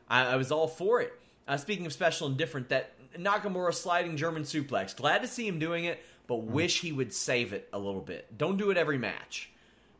I, 0.09 0.23
I 0.23 0.35
was 0.37 0.49
all 0.49 0.69
for 0.69 1.01
it. 1.01 1.11
Uh, 1.49 1.57
speaking 1.57 1.85
of 1.85 1.91
special 1.91 2.27
and 2.27 2.37
different, 2.37 2.69
that 2.69 2.93
Nakamura 3.17 3.73
sliding 3.73 4.15
German 4.15 4.43
suplex. 4.43 4.95
Glad 4.95 5.21
to 5.21 5.27
see 5.27 5.45
him 5.45 5.59
doing 5.59 5.83
it, 5.83 6.01
but 6.27 6.43
wish 6.43 6.79
he 6.79 6.93
would 6.93 7.13
save 7.13 7.51
it 7.51 7.67
a 7.73 7.77
little 7.77 8.01
bit. 8.01 8.37
Don't 8.37 8.55
do 8.55 8.71
it 8.71 8.77
every 8.77 8.97
match. 8.97 9.49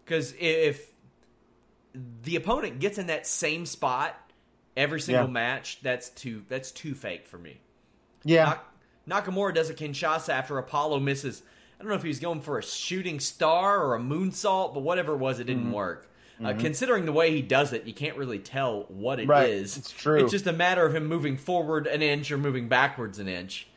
Because 0.08 0.34
if 0.40 0.90
the 2.24 2.36
opponent 2.38 2.80
gets 2.80 2.98
in 2.98 3.08
that 3.08 3.28
same 3.28 3.66
spot 3.66 4.16
every 4.78 5.02
single 5.02 5.26
Yeah. 5.26 5.32
match, 5.32 5.80
that's 5.82 6.10
too 6.10 6.44
that's 6.48 6.72
too 6.72 6.96
fake 6.96 7.28
for 7.28 7.38
me. 7.38 7.60
Yeah. 8.24 8.58
Nak- 9.06 9.26
Nakamura 9.26 9.54
does 9.54 9.70
a 9.70 9.74
Kinshasa 9.74 10.30
after 10.30 10.58
Apollo 10.58 11.00
misses. 11.00 11.42
I 11.80 11.84
don't 11.84 11.90
know 11.90 11.96
if 11.96 12.02
he 12.04 12.08
was 12.08 12.20
going 12.20 12.42
for 12.42 12.58
a 12.58 12.64
shooting 12.64 13.20
star 13.20 13.84
or 13.84 13.96
a 13.96 14.00
moonsault, 14.00 14.74
but 14.74 14.82
whatever 14.82 15.14
it 15.14 15.18
was, 15.18 15.40
it 15.40 15.48
Mm-hmm. 15.48 15.58
didn't 15.60 15.72
work. 15.74 16.10
Uh, 16.44 16.54
considering 16.54 17.06
the 17.06 17.12
way 17.12 17.32
he 17.32 17.42
does 17.42 17.74
it, 17.74 17.86
you 17.86 17.94
can't 17.94 18.16
really 18.16 18.38
tell 18.38 18.84
what 18.90 19.20
it 19.20 19.24
is. 19.24 19.28
Right, 19.28 19.50
it's 19.50 19.92
true. 19.92 20.20
It's 20.24 20.32
just 20.32 20.46
a 20.46 20.54
matter 20.54 20.86
of 20.86 20.94
him 20.96 21.08
moving 21.08 21.36
forward 21.36 21.88
an 21.88 22.04
inch 22.04 22.32
or 22.32 22.38
moving 22.38 22.68
backwards 22.70 23.18
an 23.18 23.28
inch. 23.28 23.68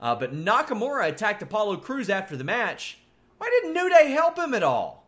Uh, 0.00 0.14
but 0.14 0.34
Nakamura 0.34 1.08
attacked 1.08 1.40
Apollo 1.42 1.78
Crews 1.78 2.10
after 2.10 2.36
the 2.36 2.44
match. 2.44 2.98
Why 3.38 3.48
didn't 3.48 3.72
New 3.72 3.88
Day 3.88 4.10
help 4.10 4.38
him 4.38 4.52
at 4.52 4.62
all? 4.62 5.03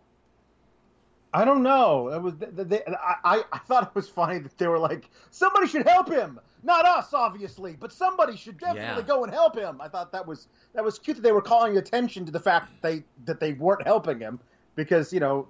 I 1.32 1.44
don't 1.44 1.62
know. 1.62 2.08
It 2.08 2.22
was 2.22 2.34
they, 2.36 2.64
they, 2.64 2.82
I, 2.86 3.14
I 3.24 3.44
I 3.52 3.58
thought 3.58 3.82
it 3.84 3.94
was 3.94 4.08
funny 4.08 4.38
that 4.38 4.56
they 4.56 4.68
were 4.68 4.78
like 4.78 5.10
somebody 5.30 5.66
should 5.66 5.86
help 5.86 6.08
him, 6.10 6.40
not 6.62 6.86
us 6.86 7.12
obviously, 7.12 7.76
but 7.78 7.92
somebody 7.92 8.36
should 8.36 8.58
definitely 8.58 9.02
Yeah. 9.02 9.06
go 9.06 9.24
and 9.24 9.32
help 9.32 9.56
him. 9.56 9.80
I 9.80 9.88
thought 9.88 10.12
that 10.12 10.26
was 10.26 10.48
that 10.74 10.82
was 10.84 10.98
cute 10.98 11.16
that 11.16 11.22
they 11.22 11.32
were 11.32 11.42
calling 11.42 11.76
attention 11.76 12.24
to 12.26 12.32
the 12.32 12.40
fact 12.40 12.70
that 12.70 12.88
they 12.88 13.04
that 13.24 13.40
they 13.40 13.52
weren't 13.52 13.82
helping 13.86 14.18
him 14.20 14.40
because 14.76 15.12
you 15.12 15.20
know 15.20 15.48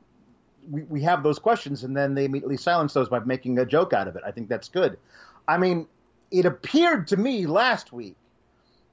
we 0.69 0.83
we 0.85 1.03
have 1.03 1.23
those 1.23 1.39
questions 1.39 1.85
and 1.85 1.97
then 1.97 2.15
they 2.15 2.25
immediately 2.25 2.57
silence 2.57 2.93
those 2.95 3.09
by 3.09 3.21
making 3.21 3.59
a 3.59 3.67
joke 3.67 3.93
out 3.93 4.09
of 4.09 4.17
it. 4.17 4.23
I 4.27 4.33
think 4.33 4.49
that's 4.49 4.69
good. 4.69 4.99
I 5.47 5.59
mean, 5.59 5.87
it 6.33 6.47
appeared 6.47 7.07
to 7.09 7.17
me 7.17 7.47
last 7.47 7.93
week 7.93 8.17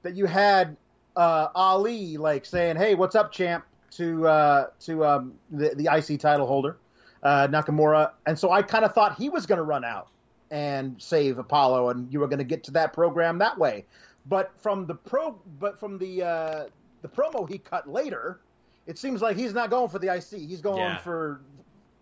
that 0.02 0.14
you 0.14 0.26
had 0.26 0.76
uh, 1.16 1.48
Ali 1.54 2.16
like 2.18 2.44
saying, 2.46 2.76
"Hey, 2.76 2.94
what's 2.94 3.16
up, 3.16 3.32
champ?" 3.32 3.64
To 3.96 4.26
uh, 4.28 4.66
to 4.80 5.04
um, 5.04 5.34
the 5.50 5.70
the 5.74 5.88
IC 5.92 6.20
title 6.20 6.46
holder 6.46 6.76
uh, 7.22 7.48
Nakamura, 7.48 8.12
and 8.26 8.38
so 8.38 8.50
I 8.50 8.62
kind 8.62 8.84
of 8.84 8.92
thought 8.92 9.16
he 9.16 9.28
was 9.28 9.46
going 9.46 9.58
to 9.58 9.64
run 9.64 9.84
out 9.84 10.08
and 10.50 11.00
save 11.00 11.38
Apollo, 11.38 11.90
and 11.90 12.12
you 12.12 12.20
were 12.20 12.28
going 12.28 12.38
to 12.38 12.44
get 12.44 12.62
to 12.64 12.70
that 12.72 12.92
program 12.92 13.38
that 13.38 13.58
way. 13.58 13.84
But 14.26 14.52
from 14.58 14.86
the 14.86 14.94
pro, 14.94 15.38
but 15.58 15.78
from 15.78 15.98
the 15.98 16.22
uh, 16.22 16.64
the 17.02 17.08
promo 17.08 17.48
he 17.48 17.58
cut 17.58 17.88
later, 17.88 18.40
it 18.86 18.98
seems 18.98 19.22
like 19.22 19.36
he's 19.36 19.54
not 19.54 19.70
going 19.70 19.88
for 19.88 19.98
the 19.98 20.14
IC. 20.14 20.40
He's 20.40 20.60
going 20.60 20.78
Yeah. 20.78 20.98
for 20.98 21.40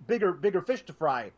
bigger 0.06 0.32
bigger 0.32 0.60
fish 0.60 0.82
to 0.86 0.92
fry. 0.92 1.30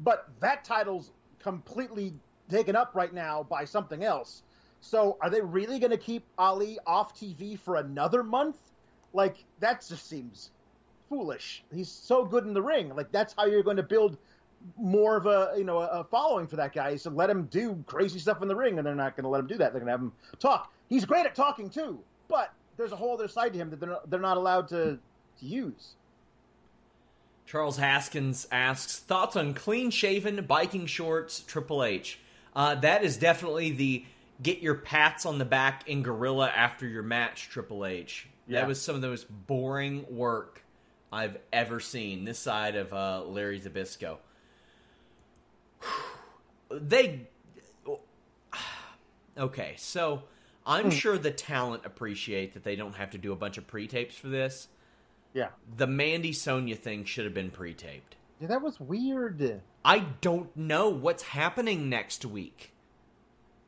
But 0.00 0.28
that 0.40 0.64
title's 0.64 1.10
completely 1.40 2.12
taken 2.48 2.76
up 2.76 2.92
right 2.94 3.12
now 3.12 3.42
by 3.42 3.64
something 3.64 4.04
else. 4.04 4.42
So 4.80 5.18
are 5.20 5.28
they 5.28 5.40
really 5.40 5.78
going 5.80 5.90
to 5.90 5.96
keep 5.98 6.24
Ali 6.38 6.78
off 6.86 7.14
TV 7.18 7.58
for 7.58 7.76
another 7.76 8.22
month? 8.22 8.56
Like 9.12 9.44
that 9.60 9.84
just 9.86 10.08
seems 10.08 10.50
foolish. 11.08 11.64
He's 11.74 11.88
so 11.88 12.24
good 12.24 12.44
in 12.44 12.54
the 12.54 12.62
ring. 12.62 12.94
Like 12.94 13.10
that's 13.12 13.34
how 13.36 13.46
you're 13.46 13.62
going 13.62 13.76
to 13.76 13.82
build 13.82 14.18
more 14.76 15.16
of 15.16 15.26
a 15.26 15.54
you 15.56 15.64
know 15.64 15.78
a 15.78 16.04
following 16.04 16.46
for 16.46 16.56
that 16.56 16.72
guy. 16.72 16.96
So 16.96 17.10
let 17.10 17.30
him 17.30 17.44
do 17.44 17.82
crazy 17.86 18.18
stuff 18.18 18.42
in 18.42 18.48
the 18.48 18.56
ring, 18.56 18.78
and 18.78 18.86
they're 18.86 18.94
not 18.94 19.16
going 19.16 19.24
to 19.24 19.30
let 19.30 19.40
him 19.40 19.46
do 19.46 19.56
that. 19.58 19.72
They're 19.72 19.80
going 19.80 19.86
to 19.86 19.92
have 19.92 20.00
him 20.00 20.12
talk. 20.38 20.72
He's 20.88 21.04
great 21.04 21.26
at 21.26 21.34
talking 21.34 21.70
too, 21.70 21.98
but 22.28 22.52
there's 22.76 22.92
a 22.92 22.96
whole 22.96 23.14
other 23.14 23.28
side 23.28 23.52
to 23.52 23.58
him 23.58 23.70
that 23.70 23.80
they're 23.80 23.90
not, 23.90 24.10
they're 24.10 24.20
not 24.20 24.36
allowed 24.36 24.68
to, 24.68 24.98
to 25.40 25.46
use. 25.46 25.94
Charles 27.46 27.78
Haskins 27.78 28.46
asks 28.52 28.98
thoughts 28.98 29.34
on 29.34 29.54
clean 29.54 29.90
shaven 29.90 30.44
biking 30.44 30.86
shorts 30.86 31.40
Triple 31.40 31.82
H. 31.82 32.18
Uh, 32.54 32.74
that 32.76 33.04
is 33.04 33.16
definitely 33.16 33.70
the 33.70 34.04
get 34.42 34.58
your 34.58 34.74
pats 34.74 35.26
on 35.26 35.38
the 35.38 35.44
back 35.44 35.88
in 35.88 36.02
gorilla 36.02 36.48
after 36.48 36.86
your 36.86 37.02
match 37.02 37.48
Triple 37.48 37.86
H. 37.86 38.28
Yeah. 38.48 38.60
That 38.60 38.68
was 38.68 38.80
some 38.80 38.94
of 38.94 39.02
the 39.02 39.08
most 39.08 39.26
boring 39.46 40.06
work 40.08 40.62
I've 41.12 41.38
ever 41.52 41.80
seen 41.80 42.24
this 42.24 42.38
side 42.38 42.76
of 42.76 42.92
uh, 42.92 43.22
Larry 43.24 43.60
Zbyszko. 43.60 44.16
they 46.70 47.28
okay, 49.38 49.74
so 49.76 50.22
I'm 50.66 50.90
sure 50.90 51.16
the 51.16 51.30
talent 51.30 51.86
appreciate 51.86 52.54
that 52.54 52.64
they 52.64 52.76
don't 52.76 52.94
have 52.94 53.10
to 53.10 53.18
do 53.18 53.32
a 53.32 53.36
bunch 53.36 53.58
of 53.58 53.66
pre-tapes 53.66 54.16
for 54.16 54.28
this. 54.28 54.68
Yeah, 55.34 55.48
The 55.76 55.86
Mandy 55.86 56.32
Sonya 56.32 56.76
thing 56.76 57.04
should 57.04 57.24
have 57.24 57.34
been 57.34 57.50
pre-taped. 57.50 58.16
yeah, 58.40 58.48
that 58.48 58.62
was 58.62 58.80
weird. 58.80 59.60
I 59.84 60.00
don't 60.20 60.54
know 60.56 60.88
what's 60.88 61.22
happening 61.22 61.88
next 61.88 62.24
week. 62.24 62.72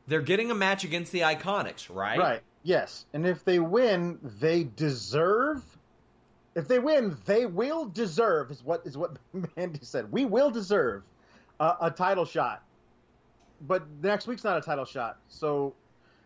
They're 0.07 0.21
getting 0.21 0.51
a 0.51 0.55
match 0.55 0.83
against 0.83 1.11
the 1.11 1.21
Iconics, 1.21 1.87
right? 1.93 2.19
Right. 2.19 2.41
Yes. 2.63 3.05
And 3.13 3.25
if 3.25 3.43
they 3.43 3.59
win, 3.59 4.19
they 4.39 4.63
deserve. 4.63 5.63
If 6.55 6.67
they 6.67 6.79
win, 6.79 7.17
they 7.25 7.45
will 7.45 7.85
deserve. 7.85 8.51
Is 8.51 8.63
what 8.63 8.81
is 8.85 8.97
what 8.97 9.17
Mandy 9.57 9.79
said. 9.81 10.11
We 10.11 10.25
will 10.25 10.51
deserve 10.51 11.03
a, 11.59 11.75
a 11.81 11.91
title 11.91 12.25
shot. 12.25 12.63
But 13.67 13.83
next 14.01 14.27
week's 14.27 14.43
not 14.43 14.57
a 14.57 14.61
title 14.61 14.85
shot. 14.85 15.17
So, 15.27 15.73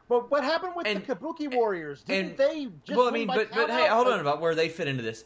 but 0.08 0.32
what 0.32 0.44
happened 0.44 0.74
with 0.76 0.88
And- 0.88 1.06
the 1.06 1.16
Kabuki 1.16 1.54
Warriors? 1.54 2.02
Didn't 2.04 2.30
and- 2.32 2.38
they 2.38 2.68
just 2.86 2.98
well, 2.98 3.08
I 3.08 3.12
mean, 3.12 3.28
but 3.28 3.52
but 3.54 3.70
hey, 3.70 3.88
hold 3.88 4.08
on 4.08 4.20
about 4.20 4.42
where 4.42 4.56
they 4.56 4.70
fit 4.70 4.88
into 4.88 5.04
this. 5.04 5.24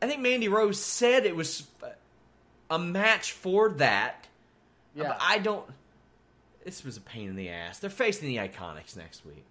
I 0.00 0.06
think 0.06 0.20
Mandy 0.20 0.48
Rose 0.48 0.78
said 0.78 1.24
it 1.24 1.34
was 1.34 1.66
a 2.70 2.78
match 2.78 3.32
for 3.32 3.70
that. 3.70 4.26
Yeah. 4.94 5.08
But 5.08 5.18
I 5.20 5.38
don't. 5.38 5.66
This 6.64 6.84
was 6.84 6.96
a 6.96 7.00
pain 7.00 7.28
in 7.28 7.36
the 7.36 7.48
ass. 7.48 7.78
They're 7.78 7.90
facing 7.90 8.28
the 8.28 8.36
Iconics 8.36 8.96
next 8.96 9.24
week. 9.24 9.44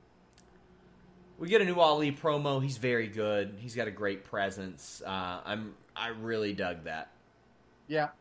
We 1.38 1.50
get 1.50 1.62
a 1.62 1.66
new 1.66 1.80
Ali 1.80 2.12
promo. 2.12 2.64
He's 2.64 2.78
very 2.78 3.08
good. 3.08 3.56
He's 3.58 3.76
got 3.76 3.88
a 3.88 3.92
great 3.92 4.24
presence. 4.24 5.02
Uh, 5.06 5.42
I'm. 5.44 5.74
I 5.96 6.10
really 6.10 6.54
dug 6.54 6.86
that. 6.86 7.10
Yeah, 7.88 8.06
it 8.06 8.12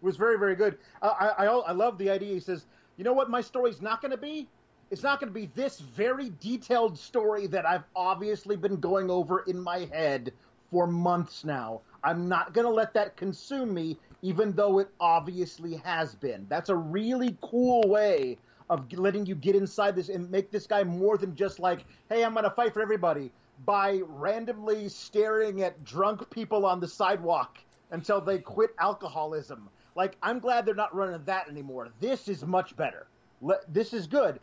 was 0.00 0.16
very 0.16 0.38
very 0.38 0.54
good. 0.54 0.78
I 1.02 1.08
I, 1.08 1.44
I, 1.44 1.46
I 1.46 1.72
love 1.72 1.98
the 1.98 2.10
idea. 2.10 2.34
He 2.34 2.40
says, 2.40 2.66
"You 2.96 3.04
know 3.04 3.12
what? 3.12 3.30
My 3.30 3.40
story's 3.40 3.82
not 3.82 4.00
going 4.00 4.12
to 4.12 4.16
be. 4.16 4.48
It's 4.90 5.02
not 5.02 5.18
going 5.18 5.32
to 5.32 5.34
be 5.34 5.50
this 5.56 5.80
very 5.80 6.32
detailed 6.40 6.96
story 6.96 7.48
that 7.48 7.66
I've 7.66 7.84
obviously 7.96 8.56
been 8.56 8.76
going 8.76 9.10
over 9.10 9.40
in 9.40 9.58
my 9.58 9.88
head 9.92 10.32
for 10.70 10.86
months 10.86 11.44
now. 11.44 11.80
I'm 12.04 12.28
not 12.28 12.52
going 12.52 12.66
to 12.66 12.72
let 12.72 12.94
that 12.94 13.16
consume 13.16 13.74
me, 13.74 13.98
even 14.22 14.52
though 14.52 14.78
it 14.78 14.88
obviously 15.00 15.76
has 15.76 16.14
been. 16.14 16.46
That's 16.48 16.68
a 16.68 16.76
really 16.76 17.36
cool 17.40 17.82
way." 17.88 18.38
Of 18.70 18.90
letting 18.94 19.26
you 19.26 19.34
get 19.34 19.54
inside 19.54 19.94
this 19.94 20.08
and 20.08 20.30
make 20.30 20.50
this 20.50 20.66
guy 20.66 20.84
more 20.84 21.18
than 21.18 21.36
just 21.36 21.58
like, 21.58 21.84
hey, 22.08 22.24
I'm 22.24 22.32
going 22.32 22.44
to 22.44 22.50
fight 22.50 22.72
for 22.72 22.80
everybody 22.80 23.30
by 23.66 24.00
randomly 24.06 24.88
staring 24.88 25.62
at 25.62 25.84
drunk 25.84 26.28
people 26.30 26.64
on 26.64 26.80
the 26.80 26.88
sidewalk 26.88 27.58
until 27.90 28.20
they 28.20 28.38
quit 28.38 28.74
alcoholism. 28.78 29.68
Like, 29.94 30.16
I'm 30.22 30.38
glad 30.38 30.66
they're 30.66 30.74
not 30.74 30.94
running 30.94 31.22
that 31.24 31.48
anymore. 31.48 31.90
This 32.00 32.26
is 32.28 32.44
much 32.44 32.76
better. 32.76 33.06
Le- 33.42 33.60
this 33.68 33.92
is 33.92 34.06
good. 34.06 34.40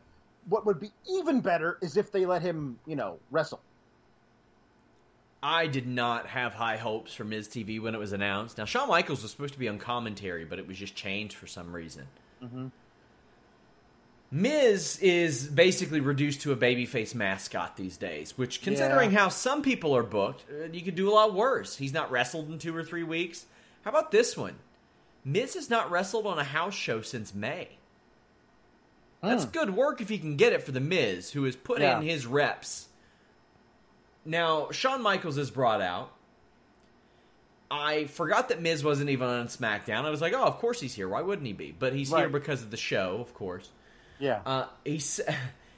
What 0.48 0.66
would 0.66 0.80
be 0.80 0.92
even 1.10 1.42
better 1.42 1.78
is 1.82 1.98
if 1.98 2.12
they 2.12 2.26
let 2.26 2.42
him, 2.42 2.80
you 2.86 2.96
know, 2.96 3.20
wrestle. 3.32 3.62
I 5.44 5.68
did 5.68 5.88
not 5.88 6.28
have 6.28 6.54
high 6.54 6.78
hopes 6.78 7.14
for 7.14 7.24
Miz 7.24 7.48
TV 7.48 7.82
when 7.82 7.96
it 7.96 7.98
was 7.98 8.14
announced. 8.14 8.60
Now, 8.60 8.66
Shawn 8.66 8.88
Michaels 8.88 9.24
was 9.24 9.32
supposed 9.32 9.54
to 9.54 9.60
be 9.60 9.68
on 9.68 9.80
commentary, 9.80 10.46
but 10.46 10.60
it 10.60 10.68
was 10.68 10.78
just 10.78 10.96
changed 10.96 11.36
for 11.36 11.48
some 11.48 11.76
reason. 11.76 12.08
Mm-hmm. 12.44 12.68
Miz 14.34 14.98
is 15.02 15.46
basically 15.48 16.00
reduced 16.00 16.42
to 16.42 16.54
a 16.54 16.56
babyface 16.56 17.14
mascot 17.14 17.76
these 17.76 17.98
days, 17.98 18.38
which, 18.38 18.62
considering 18.62 19.12
Yeah. 19.12 19.20
how 19.20 19.30
some 19.30 19.62
people 19.62 19.96
are 19.96 20.04
booked, 20.04 20.46
uh, 20.50 20.66
you 20.72 20.82
could 20.82 20.96
do 20.96 21.10
a 21.10 21.12
lot 21.14 21.34
worse. 21.34 21.76
He's 21.78 21.92
not 21.92 22.10
wrestled 22.12 22.50
in 22.50 22.58
two 22.58 22.74
or 22.76 22.84
three 22.84 23.04
weeks. 23.04 23.46
How 23.84 23.90
about 23.92 24.12
this 24.12 24.38
one? 24.38 24.56
Miz 25.26 25.54
has 25.56 25.70
not 25.70 25.92
wrestled 25.92 26.26
on 26.26 26.40
a 26.40 26.46
house 26.46 26.74
show 26.74 27.02
since 27.02 27.34
May. 27.36 27.78
That's 29.22 29.46
good 29.46 29.76
work 29.76 30.02
if 30.02 30.10
you 30.10 30.18
can 30.18 30.36
get 30.36 30.52
it 30.54 30.64
for 30.64 30.72
the 30.72 30.80
Miz, 30.80 31.32
who 31.32 31.44
has 31.44 31.56
put 31.56 31.78
Hmm. 31.78 31.84
Yeah. 31.84 31.98
in 32.00 32.04
his 32.08 32.26
reps. 32.26 32.88
Now, 34.26 34.72
Shawn 34.72 35.02
Michaels 35.02 35.38
is 35.38 35.52
brought 35.52 35.82
out. 35.82 36.12
I 37.70 38.06
forgot 38.06 38.50
that 38.50 38.62
Miz 38.62 38.84
wasn't 38.84 39.10
even 39.10 39.28
on 39.28 39.48
SmackDown. 39.48 40.06
I 40.06 40.10
was 40.10 40.22
like, 40.22 40.34
oh, 40.34 40.44
of 40.44 40.58
course 40.58 40.80
he's 40.82 40.96
here. 40.96 41.08
Why 41.08 41.22
wouldn't 41.22 41.46
he 41.48 41.54
be? 41.54 41.72
But 41.78 41.94
he's 41.94 42.10
here 42.14 42.30
because 42.30 42.62
of 42.64 42.72
the 42.72 42.78
show, 42.78 43.18
of 43.20 43.34
course. 43.34 43.70
Yeah. 44.22 44.40
Uh, 44.46 44.68
he's 44.86 45.20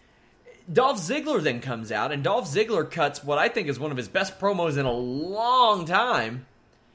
Dolph 0.71 0.97
Ziggler 0.99 1.41
then 1.41 1.60
comes 1.60 1.91
out, 1.91 2.12
and 2.12 2.23
Dolph 2.23 2.45
Ziggler 2.47 2.89
cuts 2.89 3.23
what 3.23 3.38
I 3.38 3.49
think 3.49 3.67
is 3.67 3.79
one 3.79 3.91
of 3.91 3.97
his 3.97 4.08
best 4.08 4.39
promos 4.39 4.77
in 4.77 4.86
a 4.86 4.91
long 4.93 5.86
time. 5.86 6.45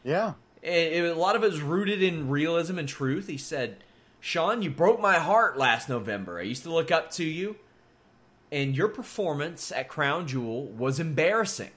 yeah. 0.04 0.34
It, 0.62 0.92
it- 1.04 1.16
a 1.16 1.18
lot 1.18 1.36
of 1.36 1.44
it 1.44 1.50
was 1.50 1.60
rooted 1.60 2.02
in 2.02 2.28
realism 2.28 2.78
and 2.78 2.88
truth. 2.88 3.28
He 3.28 3.36
said, 3.38 3.76
"Shawn, 4.20 4.60
you 4.62 4.70
broke 4.70 5.00
my 5.00 5.14
heart 5.14 5.56
last 5.56 5.88
November. 5.88 6.38
I 6.38 6.42
used 6.42 6.64
to 6.64 6.72
look 6.72 6.90
up 6.90 7.10
to 7.12 7.24
you, 7.24 7.56
and 8.50 8.76
your 8.76 8.88
performance 8.88 9.70
at 9.70 9.88
Crown 9.88 10.26
Jewel 10.26 10.64
was 10.66 10.98
embarrassing." 10.98 11.70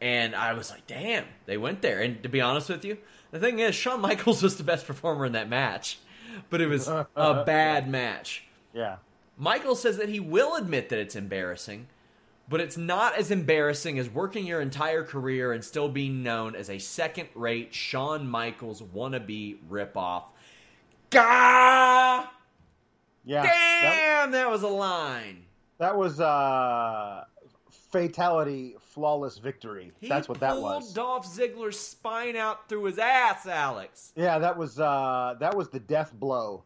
And 0.00 0.36
I 0.36 0.52
was 0.52 0.70
like, 0.70 0.86
"Damn, 0.86 1.24
they 1.46 1.56
went 1.56 1.82
there." 1.82 2.00
And 2.00 2.22
to 2.22 2.28
be 2.28 2.40
honest 2.40 2.68
with 2.68 2.84
you, 2.84 2.98
the 3.32 3.40
thing 3.40 3.58
is, 3.58 3.74
Shawn 3.74 4.00
Michaels 4.00 4.42
was 4.44 4.56
the 4.56 4.62
best 4.62 4.86
performer 4.86 5.24
in 5.26 5.32
that 5.32 5.48
match, 5.48 5.98
but 6.50 6.60
it 6.60 6.66
was 6.68 6.88
a 7.16 7.42
bad 7.46 7.88
match. 7.88 8.44
Yeah. 8.72 8.96
Michael 9.36 9.74
says 9.74 9.96
that 9.98 10.08
he 10.08 10.20
will 10.20 10.56
admit 10.56 10.88
that 10.88 10.98
it's 10.98 11.14
embarrassing, 11.14 11.86
but 12.48 12.60
it's 12.60 12.76
not 12.76 13.16
as 13.16 13.30
embarrassing 13.30 13.98
as 13.98 14.08
working 14.08 14.46
your 14.46 14.60
entire 14.60 15.04
career 15.04 15.52
and 15.52 15.64
still 15.64 15.88
being 15.88 16.22
known 16.22 16.54
as 16.56 16.68
a 16.70 16.78
second 16.78 17.28
rate 17.34 17.72
Shawn 17.74 18.26
Michaels 18.28 18.82
wannabe 18.82 19.58
ripoff. 19.70 20.24
Gah! 21.10 22.28
Yeah. 23.24 23.42
That, 23.42 23.82
Damn, 23.82 24.30
that 24.32 24.50
was 24.50 24.62
a 24.62 24.68
line. 24.68 25.44
that 25.78 25.96
was 25.96 26.18
uh 26.20 27.24
fatality 27.90 28.76
flawless 28.80 29.38
victory. 29.38 29.92
He 30.00 30.08
That's 30.08 30.28
what 30.28 30.40
that 30.40 30.52
pulled 30.52 30.62
was. 30.62 30.92
Dolph 30.92 31.26
Ziggler's 31.26 31.78
spine 31.78 32.36
out 32.36 32.68
through 32.68 32.84
his 32.84 32.98
ass, 32.98 33.46
Alex. 33.46 34.12
Yeah, 34.16 34.38
that 34.38 34.56
was 34.56 34.78
uh 34.78 35.36
that 35.40 35.56
was 35.56 35.68
the 35.70 35.80
death 35.80 36.12
blow 36.12 36.64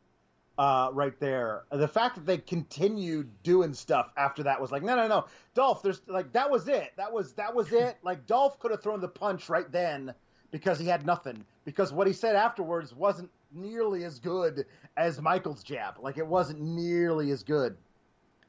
uh 0.59 0.91
right 0.93 1.19
there. 1.21 1.65
The 1.71 1.89
fact 1.89 2.17
that 2.17 2.27
they 2.27 2.39
continued 2.39 3.31
doing 3.43 3.73
stuff 3.73 4.11
after 4.17 4.43
that 4.43 4.61
was 4.61 4.73
like, 4.73 4.83
no 4.83 4.97
no 4.97 5.07
no. 5.07 5.27
Dolph, 5.55 5.83
there's 5.83 6.03
like 6.07 6.33
that 6.33 6.51
was 6.51 6.69
it. 6.69 6.93
That 6.97 7.13
was 7.13 7.33
that 7.35 7.55
was 7.55 7.73
it. 7.73 7.99
Like 8.03 8.27
Dolph 8.27 8.59
could 8.59 8.71
have 8.71 8.83
thrown 8.83 9.01
the 9.01 9.09
punch 9.09 9.49
right 9.49 9.71
then 9.71 10.15
because 10.51 10.79
he 10.79 10.87
had 10.87 11.07
nothing. 11.07 11.45
Because 11.65 11.93
what 11.93 12.07
he 12.07 12.13
said 12.13 12.35
afterwards 12.37 12.95
wasn't 12.95 13.31
nearly 13.55 14.05
as 14.05 14.19
good 14.19 14.67
as 14.97 15.21
Michael's 15.21 15.63
jab. 15.63 15.99
Like 16.01 16.19
it 16.19 16.27
wasn't 16.27 16.61
nearly 16.61 17.31
as 17.31 17.43
good. 17.43 17.77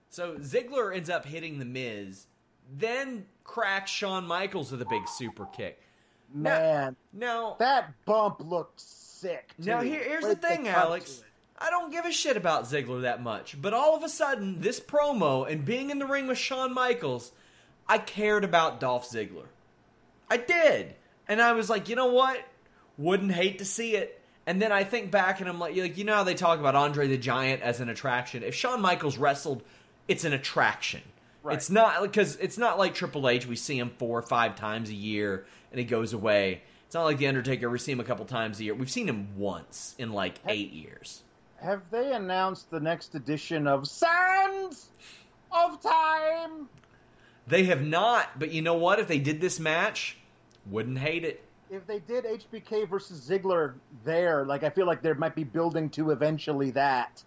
So 0.09 0.35
Ziggler 0.35 0.95
ends 0.95 1.09
up 1.09 1.25
hitting 1.25 1.57
the 1.57 1.65
Miz, 1.65 2.27
then 2.77 3.25
cracks 3.43 3.91
Shawn 3.91 4.25
Michaels 4.25 4.71
with 4.71 4.81
a 4.81 4.85
big 4.85 5.07
super 5.07 5.45
kick. 5.45 5.79
Man, 6.33 6.95
Now, 7.11 7.55
that 7.59 7.93
bump 8.05 8.41
looked 8.43 8.81
sick. 8.81 9.53
now 9.59 9.81
here, 9.81 10.03
here's 10.03 10.25
the 10.25 10.35
thing, 10.35 10.67
Alex. 10.67 11.23
I 11.59 11.69
don't 11.69 11.91
give 11.91 12.05
a 12.05 12.11
shit 12.11 12.35
about 12.35 12.63
Ziggler 12.65 13.03
that 13.03 13.21
much, 13.21 13.61
but 13.61 13.73
all 13.73 13.95
of 13.95 14.03
a 14.03 14.09
sudden, 14.09 14.59
this 14.59 14.79
promo 14.79 15.49
and 15.49 15.63
being 15.63 15.91
in 15.91 15.99
the 15.99 16.07
ring 16.07 16.27
with 16.27 16.37
Shawn 16.37 16.73
Michaels, 16.73 17.31
I 17.87 17.99
cared 17.99 18.43
about 18.43 18.79
Dolph 18.79 19.09
Ziggler. 19.09 19.45
I 20.29 20.37
did, 20.37 20.95
and 21.27 21.41
I 21.41 21.53
was 21.53 21.69
like, 21.69 21.87
you 21.87 21.95
know 21.95 22.11
what? 22.11 22.43
Wouldn't 22.97 23.31
hate 23.31 23.59
to 23.59 23.65
see 23.65 23.95
it. 23.95 24.19
And 24.45 24.61
then 24.61 24.71
I 24.71 24.83
think 24.83 25.09
back 25.09 25.39
and 25.39 25.47
I'm 25.47 25.59
like, 25.59 25.75
like, 25.77 25.97
you 25.97 26.03
know 26.03 26.15
how 26.15 26.23
they 26.23 26.33
talk 26.33 26.59
about 26.59 26.75
Andre 26.75 27.07
the 27.07 27.17
Giant 27.17 27.61
as 27.61 27.79
an 27.79 27.87
attraction? 27.87 28.43
If 28.43 28.55
Shawn 28.55 28.81
Michaels 28.81 29.17
wrestled, 29.17 29.63
it's 30.07 30.25
an 30.25 30.33
attraction. 30.33 31.01
Right. 31.43 31.57
It's 31.57 31.69
not 31.69 32.01
because 32.01 32.37
it's 32.37 32.57
not 32.57 32.79
like 32.79 32.93
Triple 32.95 33.27
H. 33.27 33.45
We 33.45 33.57
see 33.57 33.77
him 33.77 33.91
four 33.97 34.17
or 34.17 34.21
five 34.21 34.55
times 34.55 34.89
a 34.89 34.95
year 34.95 35.45
and 35.71 35.79
he 35.79 35.85
goes 35.85 36.13
away. 36.13 36.61
It's 36.85 36.95
not 36.95 37.03
like 37.03 37.17
the 37.17 37.27
Undertaker. 37.27 37.69
We 37.69 37.79
see 37.79 37.91
him 37.91 37.99
a 37.99 38.05
couple 38.05 38.23
times 38.25 38.59
a 38.59 38.63
year. 38.63 38.73
We've 38.73 38.89
seen 38.89 39.09
him 39.09 39.27
once 39.35 39.95
in 39.97 40.13
like 40.13 40.35
eight 40.47 40.71
years. 40.71 41.23
Have 41.59 41.81
they 41.91 42.13
announced 42.13 42.69
the 42.69 42.79
next 42.79 43.15
edition 43.15 43.67
of 43.67 43.87
Sands 43.87 44.89
of 45.51 45.81
Time? 45.81 46.69
They 47.47 47.63
have 47.65 47.81
not, 47.81 48.37
but 48.39 48.51
you 48.51 48.61
know 48.61 48.75
what? 48.75 48.99
If 48.99 49.07
they 49.07 49.19
did 49.19 49.41
this 49.41 49.59
match, 49.59 50.17
wouldn't 50.69 50.99
hate 50.99 51.25
it. 51.25 51.43
If 51.69 51.87
they 51.87 51.99
did 51.99 52.25
HBK 52.25 52.87
versus 52.87 53.27
Ziggler 53.27 53.73
there, 54.05 54.45
like 54.45 54.63
I 54.63 54.69
feel 54.69 54.85
like 54.85 55.01
there 55.01 55.15
might 55.15 55.35
be 55.35 55.43
building 55.43 55.89
to 55.91 56.11
eventually 56.11 56.71
that, 56.71 57.23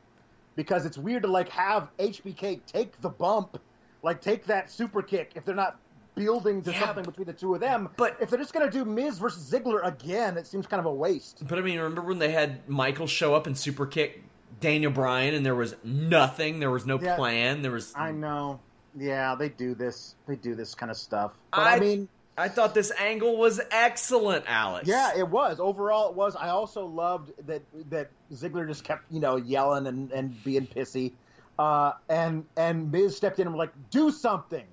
because 0.54 0.86
it's 0.86 0.96
weird 0.96 1.22
to 1.22 1.28
like 1.28 1.48
have 1.48 1.88
HBK 1.98 2.60
take 2.66 3.00
the 3.00 3.08
bump, 3.08 3.60
like 4.02 4.20
take 4.20 4.46
that 4.46 4.70
super 4.70 5.02
kick 5.02 5.32
if 5.34 5.44
they're 5.44 5.54
not 5.54 5.78
building 6.14 6.62
to 6.62 6.72
Yeah, 6.72 6.86
something 6.86 7.04
between 7.04 7.26
the 7.26 7.32
two 7.32 7.54
of 7.54 7.60
them. 7.60 7.90
but- 7.96 8.16
if 8.20 8.30
they're 8.30 8.38
just 8.38 8.52
gonna 8.54 8.70
do 8.70 8.84
Miz 8.84 9.18
versus 9.18 9.50
Ziggler 9.50 9.84
again, 9.86 10.36
it 10.38 10.46
seems 10.46 10.66
kind 10.66 10.80
of 10.80 10.86
a 10.86 10.92
waste. 10.92 11.46
But 11.46 11.58
I 11.58 11.62
mean, 11.62 11.78
remember 11.78 12.02
when 12.02 12.18
they 12.18 12.32
had 12.32 12.66
Michael 12.68 13.06
show 13.06 13.34
up 13.34 13.46
and 13.46 13.56
super 13.56 13.86
kick 13.86 14.22
Daniel 14.60 14.90
Bryan, 14.90 15.34
and 15.34 15.44
there 15.44 15.54
was 15.54 15.76
nothing. 15.84 16.60
There 16.60 16.70
was 16.70 16.86
no 16.86 16.98
Yeah. 16.98 17.16
plan. 17.16 17.60
There 17.62 17.72
was. 17.72 17.92
I 17.94 18.12
know. 18.12 18.60
Yeah, 18.98 19.34
they 19.34 19.50
do 19.50 19.74
this. 19.74 20.14
They 20.26 20.36
do 20.36 20.54
this 20.54 20.74
kind 20.74 20.90
of 20.90 20.96
stuff. 20.96 21.32
But 21.50 21.60
I- 21.60 21.76
I 21.76 21.80
mean, 21.80 22.08
I 22.38 22.48
thought 22.48 22.72
this 22.74 22.90
angle 22.98 23.36
was 23.36 23.60
excellent, 23.70 24.44
Alex. 24.48 24.88
Yeah, 24.88 25.12
it 25.14 25.28
was. 25.28 25.60
Overall, 25.60 26.08
it 26.10 26.14
was. 26.16 26.34
I 26.36 26.48
also 26.48 26.86
loved 26.86 27.32
that 27.46 27.60
that 27.90 28.08
Ziggler 28.32 28.66
just 28.66 28.84
kept, 28.84 29.04
you 29.10 29.20
know, 29.20 29.36
yelling 29.36 29.86
and, 29.86 30.10
and 30.12 30.42
being 30.44 30.66
pissy. 30.66 31.12
Uh, 31.58 31.92
and 32.08 32.44
and 32.56 32.90
Miz 32.92 33.16
stepped 33.16 33.38
in 33.38 33.46
and 33.46 33.56
was 33.56 33.58
like, 33.58 33.90
"Do 33.90 34.10
something, 34.10 34.66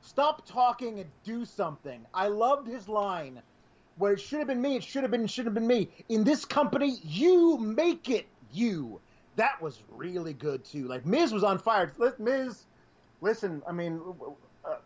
stop 0.00 0.46
talking 0.46 1.00
and 1.00 1.10
do 1.24 1.44
something." 1.44 2.06
I 2.14 2.28
loved 2.28 2.68
his 2.68 2.88
line, 2.88 3.42
where 3.96 4.12
it 4.12 4.20
should 4.20 4.38
have 4.38 4.48
been 4.48 4.62
me. 4.62 4.76
It 4.76 4.84
should 4.84 5.02
have 5.02 5.10
been. 5.10 5.26
Should 5.26 5.46
have 5.46 5.54
been 5.54 5.66
me. 5.66 5.88
In 6.08 6.24
this 6.24 6.44
company, 6.44 6.98
you 7.02 7.58
make 7.58 8.08
it 8.08 8.26
you. 8.52 9.00
That 9.36 9.60
was 9.60 9.82
really 9.90 10.32
good 10.32 10.64
too. 10.64 10.86
Like 10.86 11.04
Miz 11.04 11.32
was 11.32 11.42
on 11.42 11.58
fire. 11.58 11.92
Miz, 12.18 12.66
listen. 13.20 13.62
I 13.66 13.72
mean, 13.72 14.00
uh, 14.64 14.76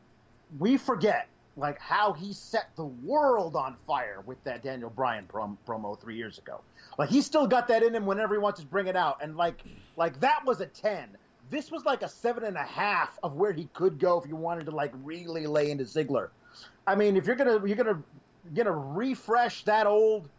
we 0.58 0.76
forget 0.78 1.28
like 1.56 1.78
how 1.78 2.12
he 2.12 2.32
set 2.32 2.74
the 2.76 2.84
world 2.84 3.56
on 3.56 3.76
fire 3.86 4.22
with 4.24 4.42
that 4.44 4.62
Daniel 4.62 4.90
Bryan 4.90 5.26
prom- 5.26 5.58
promo 5.66 6.00
three 6.00 6.16
years 6.16 6.38
ago. 6.38 6.60
Like 6.98 7.10
he's 7.10 7.26
still 7.26 7.46
got 7.46 7.68
that 7.68 7.82
in 7.82 7.94
him 7.94 8.06
whenever 8.06 8.34
he 8.34 8.38
wants 8.38 8.60
to 8.60 8.66
bring 8.66 8.86
it 8.86 8.96
out, 8.96 9.18
and 9.22 9.36
like 9.36 9.62
like 9.96 10.20
that 10.20 10.44
was 10.44 10.60
a 10.60 10.66
ten. 10.66 11.08
This 11.52 11.70
was 11.70 11.84
like 11.84 12.02
a 12.02 12.08
seven 12.08 12.44
and 12.44 12.56
a 12.56 12.62
half 12.62 13.18
of 13.22 13.34
where 13.34 13.52
he 13.52 13.68
could 13.74 13.98
go 13.98 14.18
if 14.18 14.26
you 14.26 14.36
wanted 14.36 14.64
to 14.64 14.70
like 14.70 14.90
really 15.04 15.46
lay 15.46 15.70
into 15.70 15.84
Ziggler. 15.84 16.30
I 16.86 16.94
mean, 16.94 17.14
if 17.14 17.26
you're 17.26 17.36
gonna 17.36 17.60
you're 17.66 17.76
gonna 17.76 18.02
you're 18.44 18.64
gonna 18.64 18.72
refresh 18.72 19.62
that 19.64 19.86
old 19.86 20.30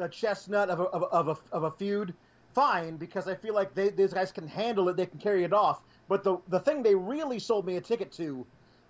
uh, 0.00 0.08
chestnut 0.08 0.70
of 0.70 0.80
a, 0.80 0.84
of, 0.84 1.02
a, 1.02 1.06
of 1.06 1.28
a 1.28 1.54
of 1.54 1.64
a 1.64 1.70
feud, 1.72 2.14
fine, 2.54 2.96
because 2.96 3.28
I 3.28 3.34
feel 3.34 3.52
like 3.52 3.74
they, 3.74 3.90
these 3.90 4.14
guys 4.14 4.32
can 4.32 4.48
handle 4.48 4.88
it, 4.88 4.96
they 4.96 5.04
can 5.04 5.18
carry 5.18 5.44
it 5.44 5.52
off. 5.52 5.82
But 6.08 6.24
the 6.24 6.38
the 6.48 6.58
thing 6.58 6.82
they 6.82 6.94
really 6.94 7.38
sold 7.38 7.66
me 7.66 7.76
a 7.76 7.80
ticket 7.82 8.10
to 8.12 8.46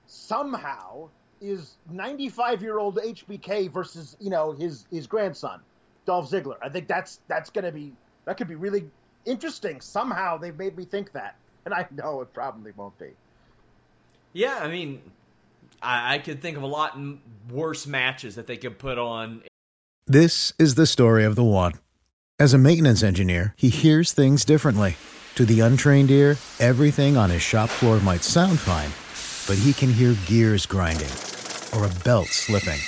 somehow 0.07 1.09
is 1.41 1.75
95 1.91 2.63
year 2.63 2.79
old 2.79 2.99
HBK 2.99 3.69
versus 3.73 4.17
you 4.21 4.31
know 4.31 4.53
his 4.53 4.87
his 4.93 5.09
grandson 5.09 5.61
Dolph 6.07 6.31
Ziggler. 6.31 6.59
I 6.63 6.69
think 6.69 6.87
that's 6.87 7.19
that's 7.27 7.51
gonna 7.51 7.73
be 7.73 7.93
that 8.25 8.37
could 8.37 8.49
be 8.49 8.55
really 8.55 8.89
interesting. 9.25 9.81
Somehow 9.81 10.37
they've 10.37 10.57
made 10.57 10.77
me 10.77 10.85
think 10.85 11.11
that, 11.13 11.35
and 11.65 11.75
I 11.75 11.87
know 11.91 12.21
it 12.21 12.33
probably 12.33 12.73
won't 12.77 12.99
be. 12.99 13.11
Yeah, 14.33 14.59
I 14.61 14.69
mean, 14.69 15.03
I, 15.83 16.15
I 16.15 16.19
could 16.19 16.41
think 16.41 16.57
of 16.57 16.63
a 16.63 16.67
lot 16.67 16.93
m- 16.95 17.21
worse 17.51 17.87
matches 17.87 18.37
that 18.37 18.47
they 18.47 18.57
could 18.57 18.79
put 18.79 18.99
on. 18.99 19.43
This 20.07 20.53
is 20.59 20.75
the 20.75 20.87
story 20.87 21.25
of 21.25 21.37
the 21.37 21.45
one. 21.45 21.75
As 22.39 22.55
a 22.55 22.59
maintenance 22.59 23.03
engineer, 23.03 23.55
he 23.57 23.69
hears 23.69 24.13
things 24.13 24.45
differently. 24.45 24.97
To 25.37 25.45
the 25.45 25.61
untrained 25.61 26.11
ear, 26.11 26.37
everything 26.59 27.17
on 27.17 27.31
his 27.31 27.43
shop 27.43 27.69
floor 27.71 28.01
might 28.01 28.23
sound 28.23 28.59
fine, 28.59 28.91
but 29.47 29.63
he 29.63 29.73
can 29.73 29.93
hear 29.93 30.15
gears 30.27 30.67
grinding 30.67 31.11
or 31.75 31.87
a 31.87 32.05
belt 32.05 32.29
slipping. 32.29 32.79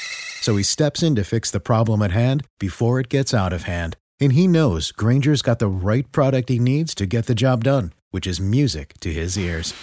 So 0.41 0.57
he 0.57 0.63
steps 0.63 1.03
in 1.03 1.15
to 1.15 1.25
fix 1.25 1.51
the 1.51 1.61
problem 1.61 2.03
at 2.03 2.11
hand 2.11 2.47
before 2.59 3.01
it 3.01 3.09
gets 3.09 3.33
out 3.33 3.53
of 3.53 3.63
hand. 3.63 3.97
And 4.21 4.33
he 4.33 4.47
knows 4.47 4.93
Grainger's 4.93 5.41
got 5.41 5.59
the 5.59 5.69
right 5.69 6.11
product 6.13 6.49
he 6.49 6.59
needs 6.59 6.95
to 6.97 7.07
get 7.07 7.27
the 7.27 7.35
job 7.35 7.65
done, 7.65 7.93
which 8.15 8.29
is 8.29 8.41
music 8.41 8.95
to 9.01 9.13
his 9.13 9.37
ears. 9.37 9.75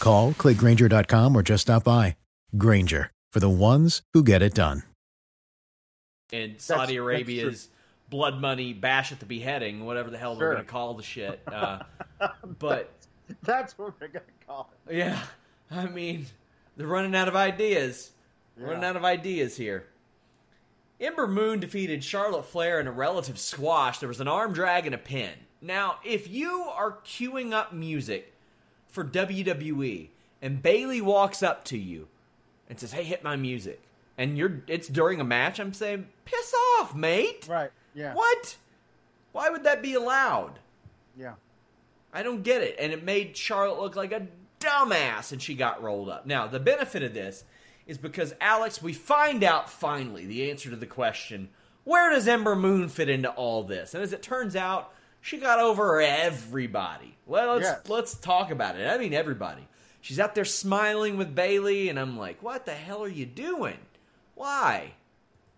Call, 0.00 0.34
click 0.34 0.56
grainger.com, 0.56 1.36
or 1.36 1.42
just 1.44 1.62
stop 1.62 1.84
by. 1.84 2.16
Grainger, 2.58 3.12
for 3.32 3.38
the 3.38 3.48
ones 3.48 4.02
who 4.12 4.24
get 4.24 4.42
it 4.42 4.54
done. 4.54 4.82
in 6.32 6.58
Saudi 6.58 6.94
that's 6.94 6.96
Arabia's 6.96 7.68
blood 8.08 8.40
money 8.40 8.72
bash 8.72 9.12
at 9.12 9.20
the 9.20 9.24
beheading, 9.26 9.86
whatever 9.86 10.10
the 10.10 10.18
hell 10.18 10.34
Sure. 10.34 10.40
they're 10.40 10.54
going 10.54 10.66
to 10.66 10.70
call 10.72 10.94
the 10.94 11.04
shit. 11.04 11.40
Uh, 11.52 11.78
but 12.58 12.90
That's 13.44 13.78
what 13.78 13.94
we're 14.00 14.08
gonna 14.08 14.24
call 14.44 14.68
it. 14.88 14.96
yeah, 14.96 15.20
I 15.70 15.86
mean, 15.86 16.26
they're 16.76 16.88
running 16.88 17.14
out 17.14 17.28
of 17.28 17.36
ideas. 17.36 18.10
Yeah. 18.58 18.66
Running 18.66 18.82
out 18.84 18.96
of 18.96 19.04
ideas 19.04 19.56
here. 19.56 19.86
Ember 21.00 21.28
Moon 21.28 21.60
defeated 21.60 22.02
Charlotte 22.02 22.46
Flair 22.46 22.80
in 22.80 22.88
a 22.88 22.92
relative 22.92 23.38
squash. 23.38 23.98
There 24.00 24.08
was 24.08 24.20
an 24.20 24.26
arm 24.28 24.52
drag 24.52 24.86
and 24.86 24.94
a 24.94 24.98
pin. 24.98 25.30
Now, 25.62 25.98
if 26.04 26.28
you 26.28 26.62
are 26.62 26.98
queuing 27.04 27.52
up 27.52 27.72
music 27.72 28.32
for 28.88 29.04
WWE 29.04 30.08
and 30.40 30.62
Bayley 30.62 31.00
walks 31.00 31.42
up 31.42 31.64
to 31.66 31.78
you 31.78 32.08
and 32.68 32.78
says, 32.78 32.92
"Hey, 32.92 33.04
hit 33.04 33.22
my 33.22 33.36
music," 33.36 33.82
and 34.16 34.38
you're 34.38 34.62
it's 34.66 34.88
during 34.88 35.20
a 35.20 35.24
match, 35.24 35.58
I'm 35.58 35.74
saying, 35.74 36.06
piss 36.24 36.54
off, 36.78 36.94
mate. 36.94 37.46
Right. 37.48 37.70
Yeah. 37.94 38.14
What? 38.14 38.56
Why 39.32 39.50
would 39.50 39.64
that 39.64 39.82
be 39.82 39.94
allowed? 39.94 40.58
Yeah. 41.16 41.34
I 42.12 42.22
don't 42.22 42.42
get 42.42 42.62
it. 42.62 42.76
And 42.78 42.92
it 42.92 43.04
made 43.04 43.36
Charlotte 43.36 43.80
look 43.80 43.96
like 43.96 44.12
a 44.12 44.26
dumbass 44.58 45.32
and 45.32 45.40
she 45.40 45.54
got 45.54 45.82
rolled 45.82 46.08
up. 46.08 46.26
Now, 46.26 46.46
the 46.46 46.60
benefit 46.60 47.02
of 47.02 47.14
this 47.14 47.44
is 47.86 47.98
because, 47.98 48.34
Alex, 48.40 48.82
we 48.82 48.92
find 48.92 49.44
out 49.44 49.70
finally 49.70 50.26
the 50.26 50.50
answer 50.50 50.70
to 50.70 50.76
the 50.76 50.86
question 50.86 51.48
where 51.84 52.10
does 52.10 52.28
Ember 52.28 52.54
Moon 52.54 52.88
fit 52.88 53.08
into 53.08 53.30
all 53.30 53.64
this? 53.64 53.94
And 53.94 54.02
as 54.02 54.12
it 54.12 54.22
turns 54.22 54.54
out, 54.54 54.92
she 55.20 55.38
got 55.38 55.58
over 55.58 56.00
everybody. 56.00 57.16
Well, 57.26 57.56
let's, 57.56 57.88
let's 57.88 58.14
talk 58.14 58.50
about 58.50 58.76
it. 58.76 58.86
I 58.86 58.98
mean, 58.98 59.14
everybody. 59.14 59.66
She's 60.00 60.18
out 60.18 60.34
there 60.34 60.44
smiling 60.44 61.16
with 61.16 61.34
Bayley, 61.34 61.88
and 61.88 61.98
I'm 61.98 62.18
like, 62.18 62.42
what 62.42 62.64
the 62.64 62.72
hell 62.72 63.02
are 63.02 63.08
you 63.08 63.26
doing? 63.26 63.78
Why? 64.34 64.94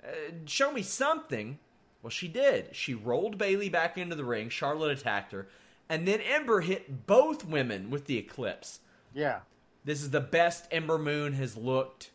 Uh, 0.05 0.11
show 0.47 0.73
me 0.73 0.83
something. 0.83 1.59
Well, 2.03 2.11
she 2.11 2.27
did. 2.27 2.75
She 2.75 2.95
rolled 2.95 3.39
Bayley 3.39 3.69
back 3.69 3.97
into 3.97 4.17
the 4.17 4.25
ring. 4.25 4.49
Charlotte 4.49 4.99
attacked 4.99 5.33
her. 5.33 5.47
And 5.89 6.09
then 6.09 6.21
Ember 6.21 6.61
hit 6.61 7.07
both 7.07 7.45
women 7.45 7.91
with 7.91 8.07
the 8.07 8.19
Eclipse. 8.19 8.81
Yeah. 9.15 9.41
This 9.85 10.03
is 10.03 10.11
the 10.11 10.21
best 10.21 10.67
Ember 10.73 10.99
Moon 10.99 11.35
has 11.35 11.57
looked 11.57 12.11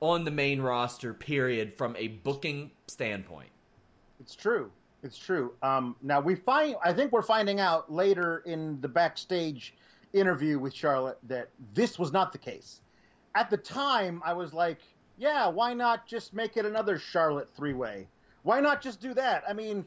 on 0.00 0.24
the 0.24 0.30
main 0.30 0.60
roster, 0.60 1.14
period, 1.14 1.74
from 1.74 1.94
a 1.96 2.08
booking 2.08 2.72
standpoint. 2.88 3.50
It's 4.18 4.34
true. 4.34 4.70
It's 5.04 5.18
true. 5.18 5.52
Um, 5.62 5.96
now 6.02 6.18
we 6.18 6.34
find, 6.34 6.76
I 6.82 6.94
think 6.94 7.12
we're 7.12 7.20
finding 7.22 7.60
out 7.60 7.92
later 7.92 8.42
in 8.46 8.80
the 8.80 8.88
backstage 8.88 9.74
interview 10.14 10.58
with 10.58 10.72
Charlotte 10.72 11.18
that 11.24 11.50
this 11.74 11.98
was 11.98 12.10
not 12.10 12.32
the 12.32 12.38
case. 12.38 12.80
At 13.34 13.50
the 13.50 13.58
time, 13.58 14.22
I 14.24 14.32
was 14.32 14.54
like, 14.54 14.78
yeah, 15.18 15.46
why 15.46 15.74
not 15.74 16.06
just 16.06 16.32
make 16.32 16.56
it 16.56 16.64
another 16.64 16.98
Charlotte 16.98 17.50
three 17.54 17.74
way? 17.74 18.08
Why 18.44 18.60
not 18.60 18.80
just 18.80 19.00
do 19.02 19.12
that? 19.12 19.44
I 19.46 19.52
mean, 19.52 19.84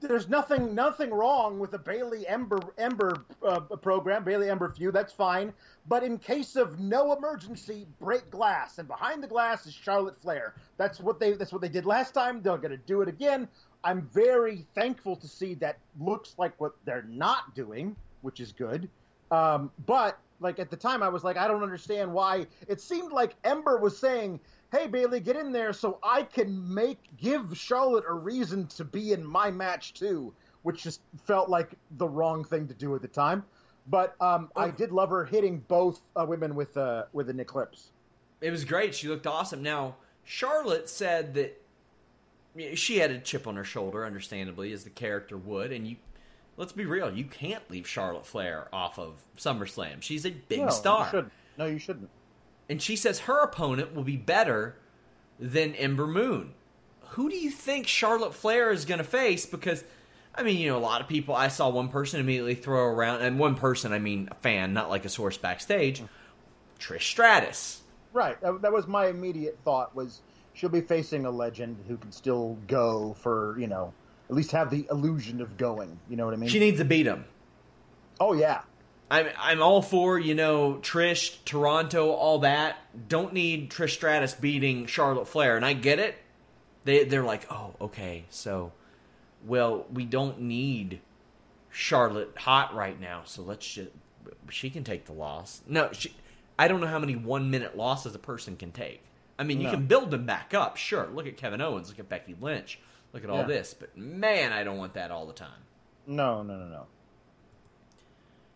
there's 0.00 0.28
nothing 0.28 0.74
nothing 0.74 1.10
wrong 1.10 1.58
with 1.58 1.74
a 1.74 1.78
Bayley 1.78 2.26
Ember 2.26 2.60
Ember 2.78 3.24
uh, 3.46 3.60
program, 3.60 4.24
Bayley 4.24 4.48
Ember 4.48 4.70
feud. 4.70 4.94
That's 4.94 5.12
fine. 5.12 5.52
But 5.88 6.02
in 6.02 6.18
case 6.18 6.56
of 6.56 6.78
no 6.80 7.12
emergency, 7.16 7.86
break 8.00 8.30
glass, 8.30 8.78
and 8.78 8.88
behind 8.88 9.22
the 9.22 9.26
glass 9.26 9.66
is 9.66 9.74
Charlotte 9.74 10.20
Flair. 10.20 10.54
That's 10.78 11.00
what 11.00 11.20
they 11.20 11.32
that's 11.32 11.52
what 11.52 11.60
they 11.60 11.68
did 11.68 11.84
last 11.84 12.14
time. 12.14 12.40
They're 12.42 12.56
going 12.56 12.70
to 12.70 12.76
do 12.76 13.02
it 13.02 13.08
again. 13.08 13.48
I'm 13.84 14.02
very 14.12 14.66
thankful 14.74 15.16
to 15.16 15.28
see 15.28 15.54
that 15.54 15.78
looks 15.98 16.34
like 16.38 16.58
what 16.60 16.72
they're 16.84 17.06
not 17.08 17.54
doing, 17.54 17.96
which 18.22 18.40
is 18.40 18.52
good. 18.52 18.88
Um, 19.30 19.70
but 19.86 20.18
like 20.40 20.58
at 20.58 20.70
the 20.70 20.76
time, 20.76 21.02
I 21.02 21.08
was 21.08 21.24
like, 21.24 21.36
I 21.36 21.46
don't 21.46 21.62
understand 21.62 22.12
why. 22.12 22.46
It 22.68 22.80
seemed 22.80 23.12
like 23.12 23.36
Ember 23.44 23.78
was 23.78 23.96
saying, 23.96 24.40
"Hey 24.72 24.86
Bayley, 24.86 25.20
get 25.20 25.36
in 25.36 25.52
there 25.52 25.72
so 25.72 25.98
I 26.02 26.22
can 26.22 26.72
make 26.72 26.98
give 27.16 27.56
Charlotte 27.56 28.04
a 28.08 28.14
reason 28.14 28.66
to 28.68 28.84
be 28.84 29.12
in 29.12 29.24
my 29.24 29.50
match 29.50 29.94
too," 29.94 30.32
which 30.62 30.82
just 30.82 31.00
felt 31.24 31.48
like 31.48 31.74
the 31.98 32.08
wrong 32.08 32.44
thing 32.44 32.66
to 32.68 32.74
do 32.74 32.94
at 32.94 33.02
the 33.02 33.08
time. 33.08 33.44
But 33.86 34.14
um, 34.20 34.50
I 34.56 34.70
did 34.70 34.92
love 34.92 35.10
her 35.10 35.24
hitting 35.24 35.64
both 35.68 36.00
uh, 36.16 36.24
women 36.26 36.54
with 36.54 36.76
uh, 36.76 37.04
with 37.12 37.30
an 37.30 37.40
eclipse. 37.40 37.92
It 38.40 38.50
was 38.50 38.64
great. 38.64 38.94
She 38.94 39.08
looked 39.08 39.26
awesome. 39.26 39.62
Now 39.62 39.96
Charlotte 40.24 40.88
said 40.88 41.34
that 41.34 41.59
she 42.74 42.98
had 42.98 43.10
a 43.10 43.18
chip 43.18 43.46
on 43.46 43.56
her 43.56 43.64
shoulder, 43.64 44.04
understandably, 44.04 44.72
as 44.72 44.84
the 44.84 44.90
character 44.90 45.36
would, 45.36 45.72
and 45.72 45.86
you. 45.86 45.96
Let's 46.56 46.72
be 46.72 46.84
real. 46.84 47.10
You 47.10 47.24
can't 47.24 47.68
leave 47.70 47.88
Charlotte 47.88 48.26
Flair 48.26 48.68
off 48.70 48.98
of 48.98 49.22
SummerSlam. 49.38 50.02
She's 50.02 50.26
a 50.26 50.30
big 50.30 50.60
no, 50.60 50.68
star. 50.68 51.10
You. 51.12 51.30
No, 51.56 51.64
you 51.64 51.78
shouldn't. 51.78 52.10
And 52.68 52.82
she 52.82 52.96
says 52.96 53.20
her 53.20 53.42
opponent 53.42 53.94
will 53.94 54.04
be 54.04 54.16
better 54.16 54.76
than 55.38 55.74
Ember 55.74 56.06
Moon. 56.06 56.52
Who 57.10 57.30
do 57.30 57.36
you 57.36 57.50
think 57.50 57.86
Charlotte 57.86 58.34
Flair 58.34 58.70
is 58.70 58.84
going 58.84 58.98
to 58.98 59.04
face? 59.04 59.46
Because, 59.46 59.82
I 60.34 60.42
mean, 60.42 60.58
you 60.58 60.68
know, 60.68 60.76
a 60.76 60.80
lot 60.80 61.00
of 61.00 61.08
people. 61.08 61.34
I 61.34 61.48
saw 61.48 61.70
one 61.70 61.88
person 61.88 62.20
immediately 62.20 62.54
throw 62.56 62.84
around, 62.84 63.22
and 63.22 63.38
one 63.38 63.54
person, 63.54 63.92
I 63.92 63.98
mean, 63.98 64.28
a 64.30 64.34
fan, 64.34 64.74
not 64.74 64.90
like 64.90 65.04
a 65.04 65.08
source 65.08 65.38
backstage. 65.38 66.02
Trish 66.78 67.02
Stratus. 67.02 67.80
Right. 68.12 68.40
That, 68.42 68.62
that 68.62 68.72
was 68.72 68.86
my 68.86 69.06
immediate 69.06 69.58
thought. 69.64 69.94
Was 69.96 70.20
she'll 70.54 70.68
be 70.68 70.80
facing 70.80 71.24
a 71.26 71.30
legend 71.30 71.76
who 71.88 71.96
can 71.96 72.12
still 72.12 72.58
go 72.66 73.14
for 73.20 73.58
you 73.58 73.66
know 73.66 73.92
at 74.28 74.36
least 74.36 74.52
have 74.52 74.70
the 74.70 74.86
illusion 74.90 75.40
of 75.40 75.56
going. 75.56 75.98
You 76.08 76.16
know 76.16 76.24
what 76.24 76.34
I 76.34 76.36
mean? 76.36 76.48
She 76.48 76.60
needs 76.60 76.78
to 76.78 76.84
beat 76.84 77.06
him. 77.06 77.24
Oh 78.20 78.32
yeah. 78.32 78.62
I'm 79.10 79.26
I'm 79.38 79.60
all 79.60 79.82
for 79.82 80.18
you 80.18 80.34
know 80.34 80.78
Trish, 80.82 81.38
Toronto, 81.44 82.10
all 82.10 82.38
that. 82.40 82.76
Don't 83.08 83.32
need 83.32 83.70
Trish 83.70 83.90
Stratus 83.90 84.34
beating 84.34 84.86
Charlotte 84.86 85.26
Flair, 85.26 85.56
and 85.56 85.64
I 85.64 85.72
get 85.72 85.98
it. 85.98 86.16
They 86.84 87.04
they're 87.04 87.24
like, 87.24 87.50
oh 87.50 87.74
okay, 87.80 88.24
so 88.30 88.72
well 89.44 89.86
we 89.92 90.04
don't 90.04 90.42
need 90.42 91.00
Charlotte 91.70 92.32
hot 92.36 92.74
right 92.74 93.00
now, 93.00 93.22
so 93.24 93.42
let's 93.42 93.66
just 93.66 93.90
she 94.48 94.70
can 94.70 94.84
take 94.84 95.06
the 95.06 95.12
loss. 95.12 95.62
No, 95.66 95.90
she, 95.92 96.14
I 96.58 96.68
don't 96.68 96.80
know 96.80 96.86
how 96.86 96.98
many 97.00 97.16
one 97.16 97.50
minute 97.50 97.76
losses 97.76 98.14
a 98.14 98.18
person 98.18 98.56
can 98.56 98.70
take. 98.70 99.02
I 99.40 99.44
mean, 99.44 99.58
you 99.60 99.68
No. 99.68 99.72
can 99.72 99.86
build 99.86 100.10
them 100.10 100.26
back 100.26 100.52
up, 100.52 100.76
sure. 100.76 101.06
Look 101.06 101.26
at 101.26 101.36
Kevin 101.38 101.60
Owens, 101.62 101.88
look 101.88 101.98
at 101.98 102.08
Becky 102.10 102.36
Lynch, 102.40 102.78
look 103.14 103.24
at 103.24 103.30
all 103.30 103.38
Yeah. 103.38 103.44
this, 103.46 103.72
but 103.74 103.96
man, 103.96 104.52
I 104.52 104.62
don't 104.64 104.76
want 104.76 104.92
that 104.94 105.10
all 105.10 105.26
the 105.26 105.32
time. 105.32 105.62
No, 106.06 106.42
no, 106.42 106.58
no, 106.58 106.66
no. 106.68 106.86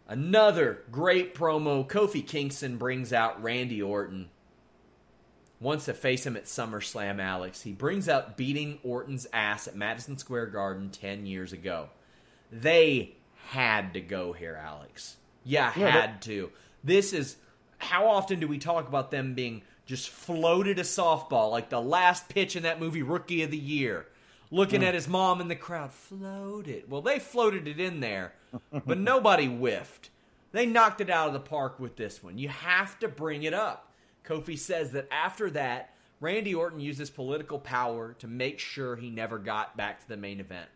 Another 0.07 0.83
great 0.93 1.35
promo. 1.35 1.87
Kofi 1.89 2.27
Kingston 2.27 2.77
brings 2.77 3.13
out 3.13 3.43
Randy 3.43 3.81
Orton. 3.81 4.29
Wants 5.61 5.87
to 5.87 5.95
face 5.95 6.27
him 6.27 6.37
at 6.37 6.45
SummerSlam, 6.45 7.21
Alex. 7.23 7.63
He 7.63 7.73
brings 7.73 8.09
out 8.09 8.37
beating 8.37 8.79
Orton's 8.83 9.27
ass 9.33 9.67
at 9.67 9.75
Madison 9.77 10.19
Square 10.19 10.47
Garden 10.47 10.91
10 10.91 11.25
years 11.25 11.53
ago. 11.55 11.89
They 12.53 13.15
had 13.47 13.95
to 13.95 14.01
go 14.01 14.35
here, 14.35 14.61
Alex. 14.63 15.17
Yeah, 15.43 15.73
Yeah, 15.77 15.91
had 15.91 16.23
to. 16.23 16.51
This 16.83 17.13
is. 17.13 17.37
How 17.79 18.07
often 18.09 18.41
do 18.41 18.49
we 18.49 18.59
talk 18.59 18.89
about 18.89 19.11
them 19.11 19.35
being 19.35 19.63
just 19.87 20.09
floated 20.11 20.79
a 20.79 20.83
softball, 20.83 21.51
like 21.51 21.69
the 21.69 21.81
last 21.81 22.29
pitch 22.29 22.57
in 22.57 22.63
that 22.63 22.81
movie, 22.81 23.03
Rookie 23.03 23.43
of 23.43 23.51
the 23.51 23.59
Year? 23.59 24.07
Looking 24.51 24.85
at 24.85 24.95
his 24.95 25.09
mom 25.09 25.41
in 25.41 25.49
the 25.49 25.57
crowd, 25.57 25.93
floated. 25.93 26.89
Well, 26.89 27.03
they 27.03 27.19
floated 27.19 27.67
it 27.67 27.81
in 27.81 28.01
there, 28.01 28.35
but 28.87 28.99
nobody 28.99 29.47
whiffed. 29.47 30.11
They 30.53 30.65
knocked 30.65 31.01
it 31.01 31.11
out 31.11 31.27
of 31.27 31.33
the 31.33 31.41
park 31.41 31.81
with 31.81 31.97
this 31.97 32.23
one. 32.23 32.39
You 32.39 32.49
have 32.49 32.99
to 33.01 33.09
bring 33.09 33.43
it 33.43 33.53
up. 33.53 33.91
Kofi 34.25 34.57
says 34.57 34.93
that 34.93 35.09
after 35.11 35.51
that, 35.51 35.95
Randy 36.21 36.55
Orton 36.55 36.79
used 36.79 37.01
his 37.01 37.11
political 37.11 37.59
power 37.59 38.15
to 38.21 38.29
make 38.29 38.61
sure 38.61 38.97
he 38.97 39.11
never 39.11 39.39
got 39.39 39.77
back 39.77 40.01
to 40.01 40.09
the 40.09 40.17
main 40.17 40.39
event. 40.39 40.69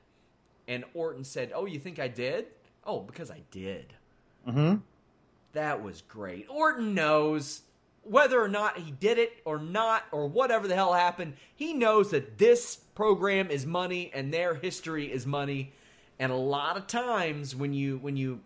And 0.66 0.84
Orton 0.94 1.24
said, 1.24 1.52
Oh, 1.54 1.64
you 1.64 1.78
think 1.78 1.98
I 1.98 2.08
did? 2.08 2.46
Oh, 2.84 3.00
because 3.00 3.30
I 3.30 3.42
did. 3.50 3.94
Mm-hmm. 4.46 4.76
That 5.52 5.82
was 5.82 6.02
great. 6.02 6.46
Orton 6.48 6.94
knows 6.94 7.62
whether 8.08 8.40
or 8.40 8.48
not 8.48 8.78
he 8.78 8.90
did 8.90 9.18
it 9.18 9.32
or 9.44 9.58
not, 9.58 10.04
or 10.12 10.26
whatever 10.26 10.66
the 10.66 10.74
hell 10.74 10.92
happened, 10.92 11.34
he 11.54 11.74
knows 11.74 12.10
that 12.10 12.38
this 12.38 12.76
program 12.94 13.50
is 13.50 13.66
money 13.66 14.10
and 14.14 14.32
their 14.32 14.54
history 14.54 15.12
is 15.12 15.26
money. 15.26 15.72
And 16.18 16.32
a 16.32 16.36
lot 16.36 16.76
of 16.76 16.86
times 16.86 17.54
when 17.54 17.72
you 17.72 17.98
when 17.98 18.16
you 18.16 18.40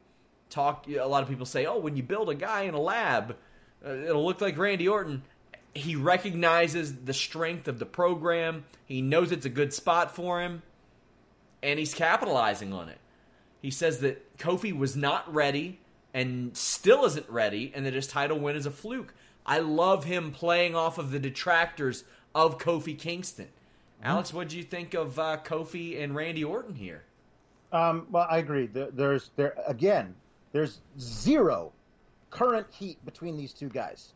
talk, 0.50 0.86
a 0.88 1.06
lot 1.06 1.22
of 1.22 1.28
people 1.28 1.46
say, 1.46 1.64
"Oh, 1.66 1.78
when 1.78 1.96
you 1.96 2.02
build 2.02 2.28
a 2.28 2.34
guy 2.34 2.62
in 2.62 2.74
a 2.74 2.80
lab, 2.80 3.36
uh, 3.84 3.90
it'll 3.90 4.24
look 4.24 4.40
like 4.40 4.58
Randy 4.58 4.88
Orton." 4.88 5.22
He 5.74 5.96
recognizes 5.96 7.04
the 7.04 7.14
strength 7.14 7.66
of 7.66 7.78
the 7.78 7.86
program. 7.86 8.64
He 8.84 9.00
knows 9.00 9.32
it's 9.32 9.46
a 9.46 9.50
good 9.50 9.72
spot 9.72 10.14
for 10.14 10.42
him, 10.42 10.62
and 11.62 11.78
he's 11.78 11.94
capitalizing 11.94 12.74
on 12.74 12.90
it. 12.90 12.98
He 13.62 13.70
says 13.70 14.00
that 14.00 14.36
Kofi 14.36 14.76
was 14.76 14.96
not 14.96 15.32
ready 15.32 15.78
and 16.12 16.54
still 16.54 17.06
isn't 17.06 17.28
ready, 17.30 17.72
and 17.74 17.86
that 17.86 17.94
his 17.94 18.06
title 18.06 18.38
win 18.38 18.54
is 18.56 18.66
a 18.66 18.70
fluke. 18.70 19.14
I 19.44 19.58
love 19.58 20.04
him 20.04 20.30
playing 20.30 20.74
off 20.74 20.98
of 20.98 21.10
the 21.10 21.18
detractors 21.18 22.04
of 22.34 22.58
Kofi 22.58 22.98
Kingston. 22.98 23.48
Alex, 24.02 24.32
what 24.34 24.48
do 24.48 24.56
you 24.56 24.64
think 24.64 24.94
of 24.94 25.18
uh, 25.18 25.38
Kofi 25.44 26.02
and 26.02 26.14
Randy 26.14 26.42
Orton 26.42 26.74
here? 26.74 27.04
Um, 27.72 28.06
well, 28.10 28.26
I 28.28 28.38
agree. 28.38 28.66
There, 28.66 28.90
there's 28.90 29.30
there 29.36 29.54
again. 29.66 30.14
There's 30.52 30.80
zero 30.98 31.72
current 32.30 32.66
heat 32.70 33.02
between 33.04 33.36
these 33.36 33.52
two 33.52 33.68
guys, 33.68 34.12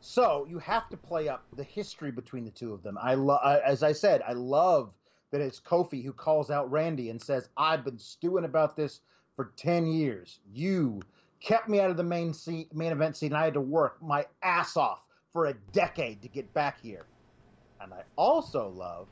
so 0.00 0.46
you 0.48 0.58
have 0.60 0.88
to 0.90 0.96
play 0.96 1.28
up 1.28 1.44
the 1.56 1.64
history 1.64 2.10
between 2.10 2.44
the 2.44 2.50
two 2.50 2.72
of 2.72 2.82
them. 2.82 2.96
I 3.00 3.14
love, 3.14 3.40
as 3.64 3.82
I 3.82 3.92
said, 3.92 4.22
I 4.26 4.32
love 4.32 4.92
that 5.32 5.40
it's 5.40 5.60
Kofi 5.60 6.04
who 6.04 6.12
calls 6.12 6.50
out 6.50 6.70
Randy 6.70 7.10
and 7.10 7.20
says, 7.20 7.48
"I've 7.56 7.84
been 7.84 7.98
stewing 7.98 8.44
about 8.44 8.76
this 8.76 9.00
for 9.34 9.52
ten 9.56 9.86
years. 9.86 10.38
You 10.54 11.02
kept 11.40 11.68
me 11.68 11.80
out 11.80 11.90
of 11.90 11.96
the 11.96 12.04
main 12.04 12.32
seat, 12.32 12.74
main 12.74 12.92
event 12.92 13.16
scene, 13.16 13.32
and 13.32 13.36
I 13.36 13.44
had 13.44 13.54
to 13.54 13.60
work 13.60 14.00
my 14.02 14.26
ass 14.42 14.76
off 14.76 15.02
for 15.32 15.46
a 15.46 15.54
decade 15.72 16.22
to 16.22 16.28
get 16.28 16.52
back 16.54 16.80
here." 16.80 17.06
And 17.80 17.92
I 17.92 18.02
also 18.16 18.68
love 18.70 19.08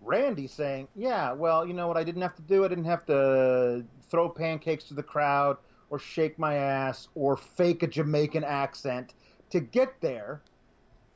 Randy 0.00 0.46
saying, 0.46 0.88
"Yeah, 0.94 1.32
well, 1.32 1.66
you 1.66 1.74
know 1.74 1.88
what? 1.88 1.96
I 1.96 2.04
didn't 2.04 2.22
have 2.22 2.34
to 2.36 2.42
do. 2.42 2.64
I 2.64 2.68
didn't 2.68 2.84
have 2.84 3.06
to 3.06 3.84
throw 4.08 4.28
pancakes 4.28 4.84
to 4.84 4.94
the 4.94 5.02
crowd, 5.02 5.56
or 5.90 5.98
shake 5.98 6.38
my 6.38 6.54
ass, 6.54 7.08
or 7.14 7.36
fake 7.36 7.82
a 7.82 7.86
Jamaican 7.86 8.44
accent 8.44 9.14
to 9.50 9.60
get 9.60 10.00
there, 10.00 10.42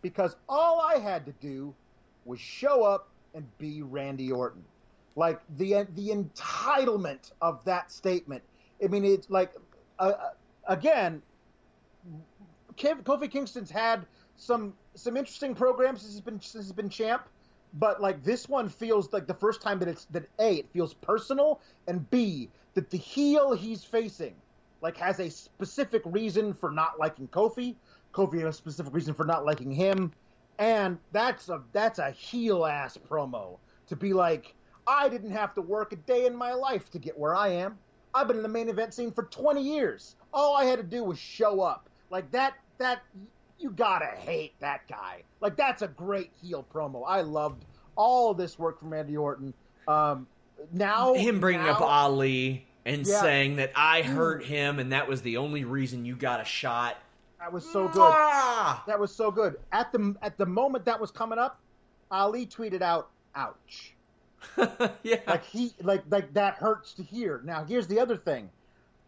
because 0.02 0.36
all 0.48 0.80
I 0.80 0.98
had 0.98 1.24
to 1.26 1.32
do 1.32 1.74
was 2.24 2.40
show 2.40 2.82
up 2.84 3.08
and 3.34 3.46
be 3.58 3.82
Randy 3.82 4.32
Orton. 4.32 4.64
Like 5.14 5.40
the 5.56 5.86
the 5.94 6.10
entitlement 6.10 7.32
of 7.40 7.64
that 7.64 7.90
statement. 7.90 8.42
I 8.82 8.88
mean, 8.88 9.04
it's 9.04 9.30
like 9.30 9.54
uh, 9.98 10.12
again, 10.66 11.22
Kofi 12.76 13.30
Kingston's 13.30 13.70
had 13.70 14.06
some 14.36 14.74
some 14.94 15.16
interesting 15.16 15.54
programs 15.54 16.02
since 16.02 16.12
he's 16.12 16.20
been 16.20 16.40
since 16.40 16.66
he's 16.66 16.72
been 16.72 16.88
champ, 16.88 17.28
but 17.74 18.00
like 18.00 18.22
this 18.22 18.48
one 18.48 18.68
feels 18.68 19.12
like 19.12 19.26
the 19.26 19.34
first 19.34 19.62
time 19.62 19.78
that 19.78 19.88
it's 19.88 20.04
that 20.06 20.28
a 20.38 20.56
it 20.56 20.68
feels 20.72 20.94
personal 20.94 21.60
and 21.88 22.08
b 22.10 22.50
that 22.74 22.90
the 22.90 22.98
heel 22.98 23.52
he's 23.52 23.82
facing 23.82 24.34
like 24.82 24.96
has 24.98 25.20
a 25.20 25.30
specific 25.30 26.02
reason 26.04 26.52
for 26.52 26.70
not 26.70 26.98
liking 26.98 27.28
Kofi. 27.28 27.74
Kofi 28.12 28.40
has 28.40 28.54
a 28.54 28.58
specific 28.58 28.92
reason 28.94 29.14
for 29.14 29.24
not 29.24 29.44
liking 29.44 29.70
him, 29.70 30.12
and 30.58 30.98
that's 31.12 31.48
a 31.48 31.62
that's 31.72 31.98
a 31.98 32.10
heel 32.10 32.66
ass 32.66 32.98
promo 32.98 33.58
to 33.88 33.96
be 33.96 34.12
like 34.12 34.54
I 34.86 35.08
didn't 35.08 35.32
have 35.32 35.54
to 35.54 35.62
work 35.62 35.92
a 35.92 35.96
day 35.96 36.26
in 36.26 36.36
my 36.36 36.52
life 36.52 36.90
to 36.90 36.98
get 36.98 37.18
where 37.18 37.34
I 37.34 37.48
am. 37.48 37.78
I've 38.16 38.26
been 38.28 38.38
in 38.38 38.42
the 38.42 38.48
main 38.48 38.68
event 38.70 38.94
scene 38.94 39.12
for 39.12 39.24
20 39.24 39.60
years. 39.62 40.16
All 40.32 40.56
I 40.56 40.64
had 40.64 40.78
to 40.78 40.82
do 40.82 41.04
was 41.04 41.18
show 41.18 41.60
up. 41.60 41.88
Like 42.10 42.30
that 42.30 42.54
that 42.78 43.02
you 43.58 43.70
gotta 43.70 44.06
hate 44.06 44.54
that 44.60 44.88
guy. 44.88 45.22
Like 45.40 45.56
that's 45.56 45.82
a 45.82 45.88
great 45.88 46.30
heel 46.40 46.66
promo. 46.72 47.02
I 47.06 47.20
loved 47.20 47.64
all 47.94 48.30
of 48.30 48.38
this 48.38 48.58
work 48.58 48.78
from 48.80 48.90
Randy 48.92 49.16
Orton. 49.16 49.52
Um, 49.86 50.26
now 50.72 51.14
him 51.14 51.40
bringing 51.40 51.62
now, 51.64 51.72
up 51.72 51.80
Ali 51.82 52.66
and 52.86 53.06
Yeah. 53.06 53.20
saying 53.20 53.56
that 53.56 53.72
I 53.76 54.02
hurt 54.02 54.44
him 54.44 54.78
and 54.78 54.92
that 54.92 55.08
was 55.08 55.20
the 55.22 55.36
only 55.36 55.64
reason 55.64 56.04
you 56.04 56.16
got 56.16 56.40
a 56.40 56.44
shot. 56.44 56.96
that 57.38 57.52
was 57.52 57.70
so 57.70 57.86
good. 57.88 58.00
Ah! 58.00 58.82
That 58.86 58.98
was 58.98 59.14
so 59.14 59.30
good. 59.30 59.56
At 59.72 59.92
the 59.92 60.14
at 60.22 60.38
the 60.38 60.46
moment 60.46 60.84
that 60.86 60.98
was 60.98 61.10
coming 61.10 61.38
up, 61.38 61.60
Ali 62.10 62.46
tweeted 62.46 62.80
out, 62.82 63.10
"Ouch." 63.34 63.95
yeah. 65.02 65.16
like 65.26 65.44
he 65.44 65.72
like 65.82 66.02
like 66.08 66.32
that 66.34 66.54
hurts 66.54 66.94
to 66.94 67.02
hear. 67.02 67.40
Now 67.44 67.64
here's 67.64 67.86
the 67.86 68.00
other 68.00 68.16
thing. 68.16 68.50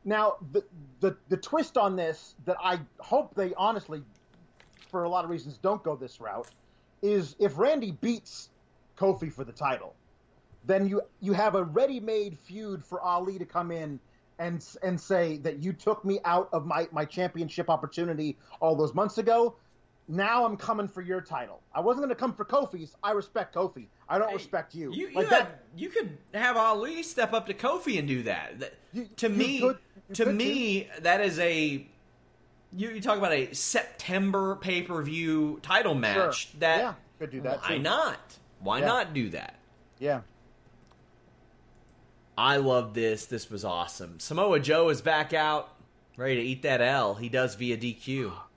Now 0.05 0.37
the 0.53 0.64
the 1.01 1.17
the 1.29 1.37
twist 1.37 1.77
on 1.77 1.97
this 1.97 2.35
that 2.45 2.57
I 2.62 2.81
hope 2.99 3.35
they 3.35 3.53
honestly, 3.55 4.03
for 4.91 5.05
a 5.05 5.09
lot 5.09 5.25
of 5.25 5.31
reasons, 5.31 5.59
don't 5.59 5.83
go 5.83 5.97
this 5.97 6.21
route, 6.21 6.49
is 7.03 7.37
if 7.38 7.59
Randy 7.59 7.93
beats 7.93 8.51
Kofi 8.97 9.33
for 9.33 9.45
the 9.45 9.53
title, 9.53 9.95
then 10.64 10.88
you 10.88 11.03
you 11.21 11.33
have 11.33 11.55
a 11.55 11.64
ready-made 11.64 12.38
feud 12.38 12.85
for 12.85 13.01
Ali 13.01 13.38
to 13.38 13.45
come 13.45 13.71
in 13.71 14.01
and 14.38 14.64
and 14.83 15.01
say 15.01 15.38
that 15.38 15.59
you 15.59 15.73
took 15.73 16.05
me 16.05 16.21
out 16.25 16.49
of 16.53 16.67
my 16.67 16.88
my 16.93 17.05
championship 17.05 17.69
opportunity 17.69 18.37
all 18.61 18.77
those 18.77 18.95
months 18.95 19.19
ago. 19.19 19.57
Now 20.11 20.47
I'm 20.47 20.57
coming 20.57 20.88
for 20.88 21.03
your 21.03 21.21
title. 21.21 21.61
I 21.75 21.81
wasn't 21.81 22.05
going 22.07 22.09
to 22.09 22.14
come 22.14 22.33
for 22.33 22.44
Kofi's. 22.47 22.97
I 23.03 23.11
respect 23.12 23.55
Kofi. 23.55 23.88
I 24.09 24.16
don't 24.18 24.33
respect 24.33 24.75
you. 24.75 24.90
You, 24.92 25.09
you, 25.09 25.14
like 25.14 25.29
had- 25.29 25.42
that. 25.47 25.62
you 25.77 25.90
could 25.90 26.16
have 26.33 26.57
Ali 26.57 27.03
step 27.03 27.35
up 27.35 27.47
to 27.49 27.55
Kofi 27.55 27.99
and 27.99 28.09
do 28.09 28.23
that. 28.23 28.59
That- 28.61 28.75
You- 28.94 29.09
to 29.16 29.29
me, 29.29 29.61
could- 29.61 29.79
to 30.14 30.27
me, 30.33 30.88
that 31.01 31.21
is 31.21 31.38
a 31.38 31.87
you, 32.73 32.90
you 32.90 33.01
talk 33.01 33.16
about 33.18 33.33
a 33.33 33.53
September 33.55 34.57
pay 34.57 34.83
per 34.83 35.03
view 35.03 35.59
title 35.62 35.94
match. 35.94 36.49
Sure. 36.49 36.61
That 36.61 36.79
Yeah, 36.79 36.94
could 37.18 37.31
do 37.31 37.40
that, 37.42 37.61
Why 37.62 37.77
too. 37.77 37.83
not? 37.83 38.18
Why 38.61 38.79
Yeah. 38.81 38.87
not 38.87 39.12
do 39.14 39.29
that? 39.31 39.57
Yeah. 39.99 40.21
I 42.37 42.57
love 42.59 42.94
this. 42.94 43.27
This 43.27 43.51
was 43.51 43.64
awesome. 43.64 44.21
Samoa 44.21 44.61
Joe 44.61 44.88
is 44.90 45.01
back 45.03 45.33
out, 45.35 45.71
ready 46.16 46.37
to 46.37 46.42
eat 46.42 46.62
that 46.62 46.81
L. 46.81 47.14
He 47.16 47.29
does 47.29 47.55
via 47.57 47.77
DQ. 47.77 48.33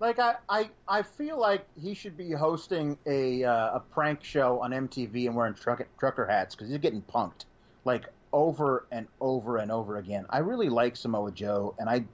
Like 0.00 0.18
I, 0.18 0.36
I, 0.48 0.70
I 0.88 1.02
feel 1.02 1.38
like 1.38 1.66
he 1.80 1.92
should 1.92 2.16
be 2.16 2.32
hosting 2.32 2.96
a 3.06 3.44
uh, 3.44 3.76
a 3.76 3.80
prank 3.80 4.24
show 4.24 4.58
on 4.60 4.70
MTV 4.70 5.26
and 5.26 5.36
wearing 5.36 5.54
truck, 5.54 5.86
trucker 5.98 6.26
hats 6.26 6.54
because 6.54 6.70
he's 6.70 6.78
getting 6.78 7.02
punked 7.02 7.44
like 7.84 8.06
over 8.32 8.86
and 8.90 9.06
over 9.20 9.58
and 9.58 9.70
over 9.70 9.98
again. 9.98 10.24
I 10.30 10.38
really 10.38 10.70
like 10.70 10.96
Samoa 10.96 11.32
Joe, 11.32 11.74
and 11.78 11.88
I 11.88 12.04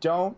don't 0.00 0.36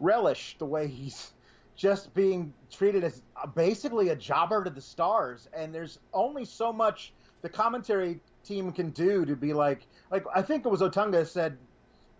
relish 0.00 0.56
the 0.58 0.66
way 0.66 0.88
he's 0.88 1.32
just 1.76 2.12
being 2.14 2.52
treated 2.70 3.04
as 3.04 3.22
basically 3.54 4.10
a 4.10 4.16
jobber 4.16 4.64
to 4.64 4.70
the 4.70 4.80
stars. 4.80 5.48
And 5.56 5.74
there's 5.74 5.98
only 6.12 6.44
so 6.44 6.72
much 6.72 7.12
the 7.42 7.48
commentary 7.48 8.20
team 8.44 8.72
can 8.72 8.90
do 8.90 9.24
to 9.24 9.36
be 9.36 9.52
like, 9.52 9.86
like 10.10 10.24
I 10.34 10.42
think 10.42 10.66
it 10.66 10.68
was 10.68 10.80
Otunga 10.80 11.26
said, 11.26 11.56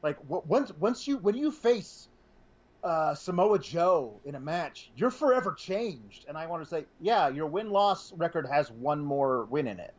like 0.02 0.16
once 0.28 0.72
once 0.78 1.08
you 1.08 1.18
when 1.18 1.34
you 1.34 1.50
face 1.50 2.08
uh, 2.84 3.14
Samoa 3.14 3.58
Joe 3.58 4.20
in 4.24 4.34
a 4.34 4.40
match, 4.40 4.90
you're 4.94 5.10
forever 5.10 5.52
changed. 5.52 6.26
And 6.28 6.36
I 6.36 6.46
want 6.46 6.62
to 6.62 6.68
say, 6.68 6.84
yeah, 7.00 7.28
your 7.28 7.46
win 7.46 7.70
loss 7.70 8.12
record 8.12 8.46
has 8.46 8.70
one 8.70 9.00
more 9.00 9.44
win 9.46 9.66
in 9.66 9.80
it. 9.80 9.94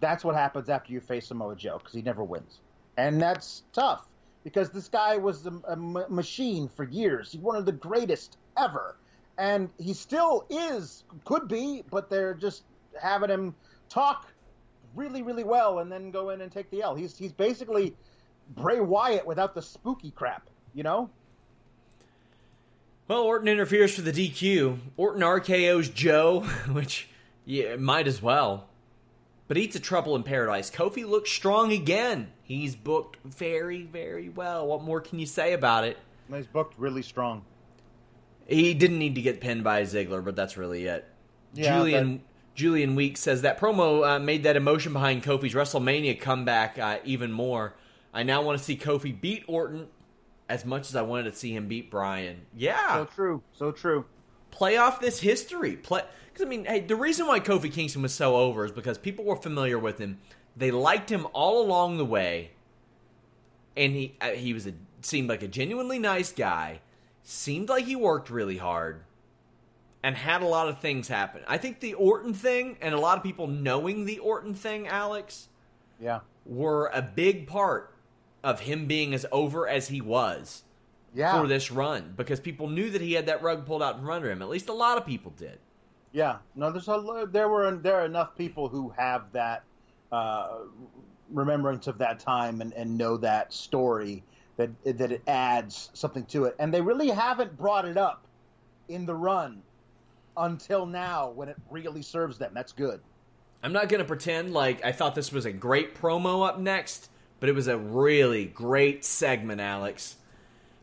That's 0.00 0.24
what 0.24 0.34
happens 0.34 0.68
after 0.68 0.92
you 0.92 1.00
face 1.00 1.28
Samoa 1.28 1.54
Joe 1.54 1.78
because 1.78 1.92
he 1.94 2.02
never 2.02 2.24
wins, 2.24 2.60
and 2.96 3.20
that's 3.20 3.62
tough 3.72 4.06
because 4.42 4.70
this 4.70 4.88
guy 4.88 5.16
was 5.16 5.46
a, 5.46 5.52
a 5.68 5.72
m- 5.72 6.04
machine 6.08 6.68
for 6.68 6.84
years. 6.84 7.32
He's 7.32 7.40
one 7.40 7.56
of 7.56 7.64
the 7.64 7.72
greatest 7.72 8.36
ever, 8.58 8.96
and 9.38 9.70
he 9.78 9.94
still 9.94 10.46
is, 10.50 11.04
could 11.24 11.48
be, 11.48 11.84
but 11.90 12.10
they're 12.10 12.34
just 12.34 12.64
having 13.00 13.30
him 13.30 13.54
talk 13.88 14.26
really, 14.94 15.22
really 15.22 15.44
well 15.44 15.78
and 15.78 15.90
then 15.90 16.10
go 16.10 16.30
in 16.30 16.40
and 16.40 16.50
take 16.52 16.70
the 16.70 16.82
L. 16.82 16.94
He's 16.94 17.16
he's 17.16 17.32
basically 17.32 17.94
Bray 18.50 18.80
Wyatt 18.80 19.26
without 19.26 19.54
the 19.54 19.62
spooky 19.62 20.10
crap, 20.10 20.48
you 20.74 20.82
know. 20.82 21.10
Well, 23.06 23.22
Orton 23.22 23.48
interferes 23.48 23.94
for 23.94 24.02
the 24.02 24.12
DQ. 24.12 24.78
Orton 24.96 25.22
RKO's 25.22 25.88
Joe, 25.88 26.40
which 26.70 27.08
yeah, 27.44 27.76
might 27.76 28.06
as 28.06 28.22
well. 28.22 28.68
But 29.46 29.58
eats 29.58 29.76
a 29.76 29.80
trouble 29.80 30.16
in 30.16 30.22
paradise. 30.22 30.70
Kofi 30.70 31.06
looks 31.06 31.30
strong 31.30 31.70
again. 31.70 32.32
He's 32.42 32.74
booked 32.74 33.18
very, 33.24 33.82
very 33.82 34.30
well. 34.30 34.66
What 34.66 34.82
more 34.82 35.00
can 35.00 35.18
you 35.18 35.26
say 35.26 35.52
about 35.52 35.84
it? 35.84 35.98
He's 36.32 36.46
booked 36.46 36.78
really 36.78 37.02
strong. 37.02 37.44
He 38.46 38.72
didn't 38.72 38.98
need 38.98 39.14
to 39.16 39.22
get 39.22 39.40
pinned 39.40 39.64
by 39.64 39.82
Ziggler, 39.82 40.24
but 40.24 40.36
that's 40.36 40.56
really 40.56 40.86
it. 40.86 41.06
Yeah, 41.52 41.76
Julian 41.76 42.22
Julian 42.54 42.94
Weeks 42.94 43.20
says 43.20 43.42
that 43.42 43.58
promo 43.58 44.06
uh, 44.06 44.18
made 44.18 44.44
that 44.44 44.56
emotion 44.56 44.92
behind 44.92 45.22
Kofi's 45.22 45.54
WrestleMania 45.54 46.20
comeback 46.20 46.78
uh, 46.78 46.98
even 47.04 47.32
more. 47.32 47.74
I 48.12 48.22
now 48.22 48.42
want 48.42 48.58
to 48.58 48.64
see 48.64 48.76
Kofi 48.76 49.18
beat 49.18 49.44
Orton 49.46 49.88
as 50.48 50.64
much 50.64 50.88
as 50.88 50.96
I 50.96 51.02
wanted 51.02 51.32
to 51.32 51.36
see 51.38 51.54
him 51.54 51.68
beat 51.68 51.90
Bryan. 51.90 52.42
Yeah, 52.54 52.94
So 52.94 53.04
true. 53.06 53.42
So 53.52 53.72
true. 53.72 54.04
play 54.50 54.76
off 54.76 55.00
this 55.00 55.20
history. 55.20 55.76
Play 55.76 56.02
because 56.32 56.46
I 56.46 56.48
mean, 56.48 56.64
hey, 56.64 56.80
the 56.80 56.96
reason 56.96 57.26
why 57.26 57.40
Kofi 57.40 57.72
Kingston 57.72 58.02
was 58.02 58.12
so 58.12 58.36
over 58.36 58.64
is 58.64 58.72
because 58.72 58.98
people 58.98 59.24
were 59.24 59.36
familiar 59.36 59.78
with 59.78 59.98
him. 59.98 60.18
They 60.56 60.70
liked 60.70 61.10
him 61.10 61.26
all 61.32 61.62
along 61.64 61.96
the 61.98 62.04
way, 62.04 62.50
and 63.76 63.92
he 63.92 64.16
uh, 64.20 64.30
he 64.30 64.52
was 64.52 64.66
a 64.66 64.72
seemed 65.02 65.28
like 65.28 65.42
a 65.42 65.48
genuinely 65.48 65.98
nice 65.98 66.32
guy. 66.32 66.80
Seemed 67.22 67.68
like 67.68 67.84
he 67.86 67.96
worked 67.96 68.28
really 68.30 68.58
hard, 68.58 69.02
and 70.02 70.14
had 70.16 70.42
a 70.42 70.46
lot 70.46 70.68
of 70.68 70.80
things 70.80 71.08
happen. 71.08 71.40
I 71.48 71.56
think 71.58 71.80
the 71.80 71.94
Orton 71.94 72.34
thing 72.34 72.76
and 72.82 72.94
a 72.94 72.98
lot 73.00 73.16
of 73.16 73.24
people 73.24 73.46
knowing 73.46 74.04
the 74.04 74.18
Orton 74.18 74.54
thing, 74.54 74.86
Alex, 74.88 75.48
Yeah. 75.98 76.20
were 76.44 76.90
a 76.92 77.00
big 77.00 77.46
part 77.46 77.93
of 78.44 78.60
him 78.60 78.86
being 78.86 79.12
as 79.14 79.26
over 79.32 79.66
as 79.66 79.88
he 79.88 80.00
was 80.00 80.62
Yeah. 81.14 81.40
for 81.40 81.48
this 81.48 81.70
run 81.70 82.14
because 82.16 82.38
people 82.40 82.68
knew 82.68 82.90
that 82.90 83.00
he 83.00 83.14
had 83.14 83.26
that 83.26 83.42
rug 83.42 83.66
pulled 83.66 83.82
out 83.82 83.96
in 83.96 84.04
front 84.04 84.24
of 84.24 84.30
him. 84.30 84.42
At 84.42 84.48
least 84.48 84.68
a 84.68 84.72
lot 84.74 84.98
of 84.98 85.06
people 85.06 85.32
did. 85.36 85.58
Yeah. 86.12 86.38
No, 86.54 86.70
there's 86.70 86.86
a 86.88 87.26
there 87.30 87.48
were 87.48 87.74
there 87.76 87.96
are 87.96 88.04
enough 88.04 88.36
people 88.36 88.68
who 88.68 88.92
have 88.96 89.32
that 89.32 89.64
uh, 90.12 90.58
remembrance 91.30 91.86
of 91.86 91.98
that 91.98 92.20
time 92.20 92.60
and, 92.60 92.72
and 92.74 92.96
know 92.96 93.16
that 93.16 93.52
story 93.52 94.22
that 94.56 94.70
that 94.84 95.10
it 95.10 95.22
adds 95.26 95.90
something 95.94 96.24
to 96.26 96.44
it, 96.44 96.54
and 96.60 96.72
they 96.72 96.80
really 96.80 97.08
haven't 97.08 97.56
brought 97.56 97.84
it 97.84 97.96
up 97.96 98.24
in 98.88 99.06
the 99.06 99.14
run 99.14 99.62
until 100.36 100.86
now 100.86 101.30
when 101.30 101.48
it 101.48 101.56
really 101.70 102.02
serves 102.02 102.38
them. 102.38 102.52
That's 102.54 102.72
good. 102.72 103.00
I'm 103.62 103.72
not 103.72 103.88
going 103.88 104.00
to 104.00 104.04
pretend 104.06 104.52
like 104.52 104.84
I 104.84 104.92
thought 104.92 105.14
this 105.14 105.32
was 105.32 105.46
a 105.46 105.52
great 105.52 105.94
promo 105.96 106.46
up 106.46 106.58
next, 106.60 107.08
but 107.44 107.50
it 107.50 107.54
was 107.54 107.68
a 107.68 107.76
really 107.76 108.46
great 108.46 109.04
segment, 109.04 109.60
Alex. 109.60 110.16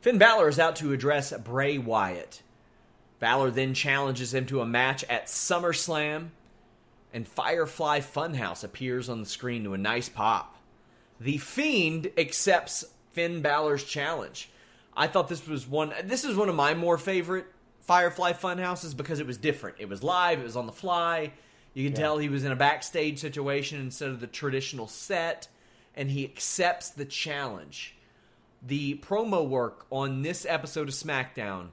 Finn 0.01 0.19
Balor 0.19 0.47
is 0.47 0.59
out 0.59 0.75
to 0.75 0.93
address 0.93 1.33
Bray 1.39 1.79
Wyatt. 1.79 2.43
Balor 3.19 3.49
then 3.49 3.73
challenges 3.73 4.31
him 4.31 4.45
to 4.45 4.61
a 4.61 4.65
match 4.67 5.03
at 5.05 5.25
SummerSlam, 5.25 6.27
and 7.11 7.27
Firefly 7.27 8.01
Funhouse 8.01 8.63
appears 8.63 9.09
on 9.09 9.21
the 9.21 9.25
screen 9.25 9.63
to 9.63 9.73
a 9.73 9.77
nice 9.79 10.07
pop. 10.07 10.55
The 11.19 11.39
Fiend 11.39 12.11
accepts 12.15 12.85
Finn 13.13 13.41
Balor's 13.41 13.83
challenge. 13.83 14.51
I 14.95 15.07
thought 15.07 15.29
this 15.29 15.47
was 15.47 15.67
one. 15.67 15.91
This 16.03 16.23
is 16.23 16.35
one 16.35 16.47
of 16.47 16.53
my 16.53 16.75
more 16.75 16.99
favorite 16.99 17.47
Firefly 17.79 18.33
Funhouses 18.33 18.95
because 18.95 19.19
it 19.19 19.25
was 19.25 19.37
different. 19.37 19.77
It 19.79 19.89
was 19.89 20.03
live. 20.03 20.39
It 20.39 20.43
was 20.43 20.55
on 20.55 20.67
the 20.67 20.71
fly. 20.71 21.33
You 21.73 21.89
can 21.89 21.97
tell 21.97 22.19
he 22.19 22.29
was 22.29 22.45
in 22.45 22.51
a 22.51 22.55
backstage 22.55 23.17
situation 23.17 23.79
instead 23.79 24.09
of 24.09 24.19
the 24.19 24.27
traditional 24.27 24.85
set, 24.87 25.47
and 25.95 26.11
he 26.11 26.23
accepts 26.23 26.89
the 26.89 27.05
challenge. 27.05 27.95
The 28.65 28.95
promo 28.95 29.47
work 29.47 29.85
on 29.89 30.21
this 30.21 30.45
episode 30.47 30.87
of 30.87 30.93
SmackDown 30.93 31.69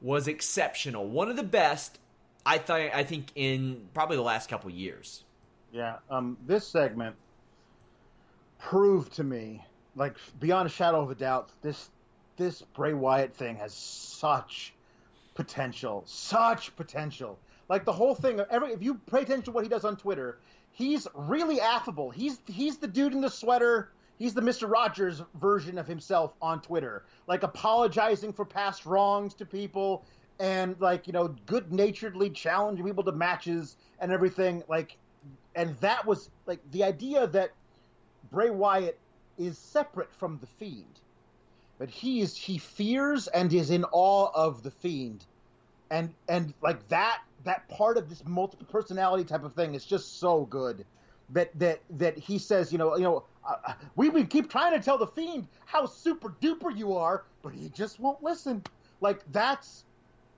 was 0.00 0.28
exceptional. 0.28 1.06
One 1.08 1.30
of 1.30 1.36
the 1.36 1.42
best, 1.42 1.98
I 2.44 2.60
I 2.68 3.04
think, 3.04 3.30
in 3.34 3.88
probably 3.94 4.16
the 4.16 4.22
last 4.22 4.48
couple 4.48 4.70
years. 4.70 5.24
Yeah, 5.72 5.96
um, 6.10 6.36
this 6.46 6.66
segment 6.66 7.16
proved 8.58 9.14
to 9.14 9.24
me, 9.24 9.64
like 9.96 10.16
beyond 10.40 10.66
a 10.66 10.70
shadow 10.70 11.00
of 11.00 11.10
a 11.10 11.14
doubt, 11.14 11.50
this 11.62 11.90
this 12.36 12.62
Bray 12.62 12.94
Wyatt 12.94 13.34
thing 13.34 13.56
has 13.56 13.72
such 13.72 14.74
potential, 15.34 16.02
such 16.06 16.74
potential. 16.76 17.38
Like 17.68 17.84
the 17.84 17.92
whole 17.92 18.14
thing, 18.14 18.40
every 18.50 18.72
if 18.72 18.82
you 18.82 18.94
pay 18.94 19.22
attention 19.22 19.44
to 19.44 19.50
what 19.52 19.64
he 19.64 19.70
does 19.70 19.84
on 19.84 19.96
Twitter, 19.96 20.38
he's 20.74 21.06
really 21.14 21.60
affable. 21.60 22.10
He's 22.10 22.40
he's 22.46 22.76
the 22.76 22.86
dude 22.86 23.14
in 23.14 23.20
the 23.20 23.30
sweater. 23.30 23.90
He's 24.18 24.34
the 24.34 24.42
Mister 24.42 24.66
Rogers 24.66 25.22
version 25.40 25.78
of 25.78 25.86
himself 25.86 26.34
on 26.42 26.60
Twitter, 26.60 27.04
like 27.26 27.42
apologizing 27.42 28.32
for 28.32 28.44
past 28.44 28.84
wrongs 28.86 29.34
to 29.34 29.46
people, 29.46 30.04
and 30.38 30.78
like 30.80 31.06
you 31.06 31.12
know, 31.12 31.28
good 31.46 31.72
naturedly 31.72 32.30
challenging 32.30 32.84
people 32.84 33.04
to 33.04 33.12
matches 33.12 33.76
and 34.00 34.12
everything. 34.12 34.62
Like 34.68 34.96
and 35.54 35.74
that 35.78 36.04
was 36.06 36.30
like 36.46 36.60
the 36.70 36.84
idea 36.84 37.26
that 37.28 37.50
Bray 38.30 38.50
Wyatt 38.50 38.98
is 39.38 39.58
separate 39.58 40.12
from 40.12 40.38
the 40.38 40.46
Fiend 40.46 41.00
but 41.78 41.90
he 41.90 42.20
is 42.20 42.36
he 42.36 42.58
fears 42.58 43.26
and 43.28 43.52
is 43.52 43.70
in 43.70 43.84
awe 43.92 44.30
of 44.34 44.62
the 44.62 44.70
fiend, 44.70 45.24
and 45.90 46.14
and 46.28 46.54
like 46.62 46.86
that 46.88 47.22
that 47.44 47.68
part 47.68 47.96
of 47.96 48.08
this 48.08 48.22
multiple 48.26 48.66
personality 48.70 49.24
type 49.24 49.44
of 49.44 49.54
thing 49.54 49.74
is 49.74 49.84
just 49.84 50.18
so 50.18 50.44
good 50.46 50.84
that 51.30 51.56
that 51.58 51.80
that 51.90 52.18
he 52.18 52.38
says, 52.38 52.72
you 52.72 52.78
know, 52.78 52.96
you 52.96 53.02
know, 53.02 53.24
uh, 53.48 53.72
we 53.96 54.08
we 54.08 54.24
keep 54.24 54.50
trying 54.50 54.72
to 54.72 54.84
tell 54.84 54.98
the 54.98 55.06
fiend 55.06 55.48
how 55.66 55.86
super 55.86 56.34
duper 56.40 56.76
you 56.76 56.94
are, 56.94 57.24
but 57.42 57.52
he 57.52 57.68
just 57.70 58.00
won't 58.00 58.22
listen. 58.22 58.62
Like 59.00 59.20
that's 59.32 59.84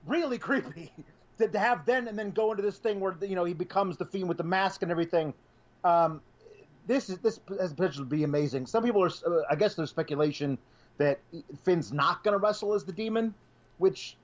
really 0.05 0.37
creepy 0.47 0.91
to, 1.37 1.47
to 1.47 1.59
have 1.59 1.85
then 1.85 2.07
and 2.07 2.17
then 2.17 2.31
go 2.31 2.51
into 2.51 2.63
this 2.63 2.77
thing 2.77 2.99
where 2.99 3.15
you 3.21 3.35
know 3.35 3.45
he 3.45 3.53
becomes 3.53 3.97
the 3.97 4.05
fiend 4.05 4.27
with 4.27 4.37
the 4.37 4.43
mask 4.43 4.81
and 4.81 4.91
everything. 4.91 5.33
Um, 5.83 6.21
this 6.87 7.09
is 7.09 7.17
this 7.19 7.39
has 7.59 7.73
potential 7.73 8.03
to 8.03 8.09
be 8.09 8.23
amazing. 8.23 8.65
Some 8.65 8.83
people 8.83 9.03
are, 9.03 9.11
uh, 9.25 9.43
I 9.49 9.55
guess, 9.55 9.75
there's 9.75 9.89
speculation 9.89 10.57
that 10.97 11.19
Finn's 11.63 11.91
not 11.91 12.23
going 12.23 12.33
to 12.33 12.39
wrestle 12.39 12.73
as 12.73 12.83
the 12.83 12.91
demon, 12.91 13.33
which, 13.77 14.17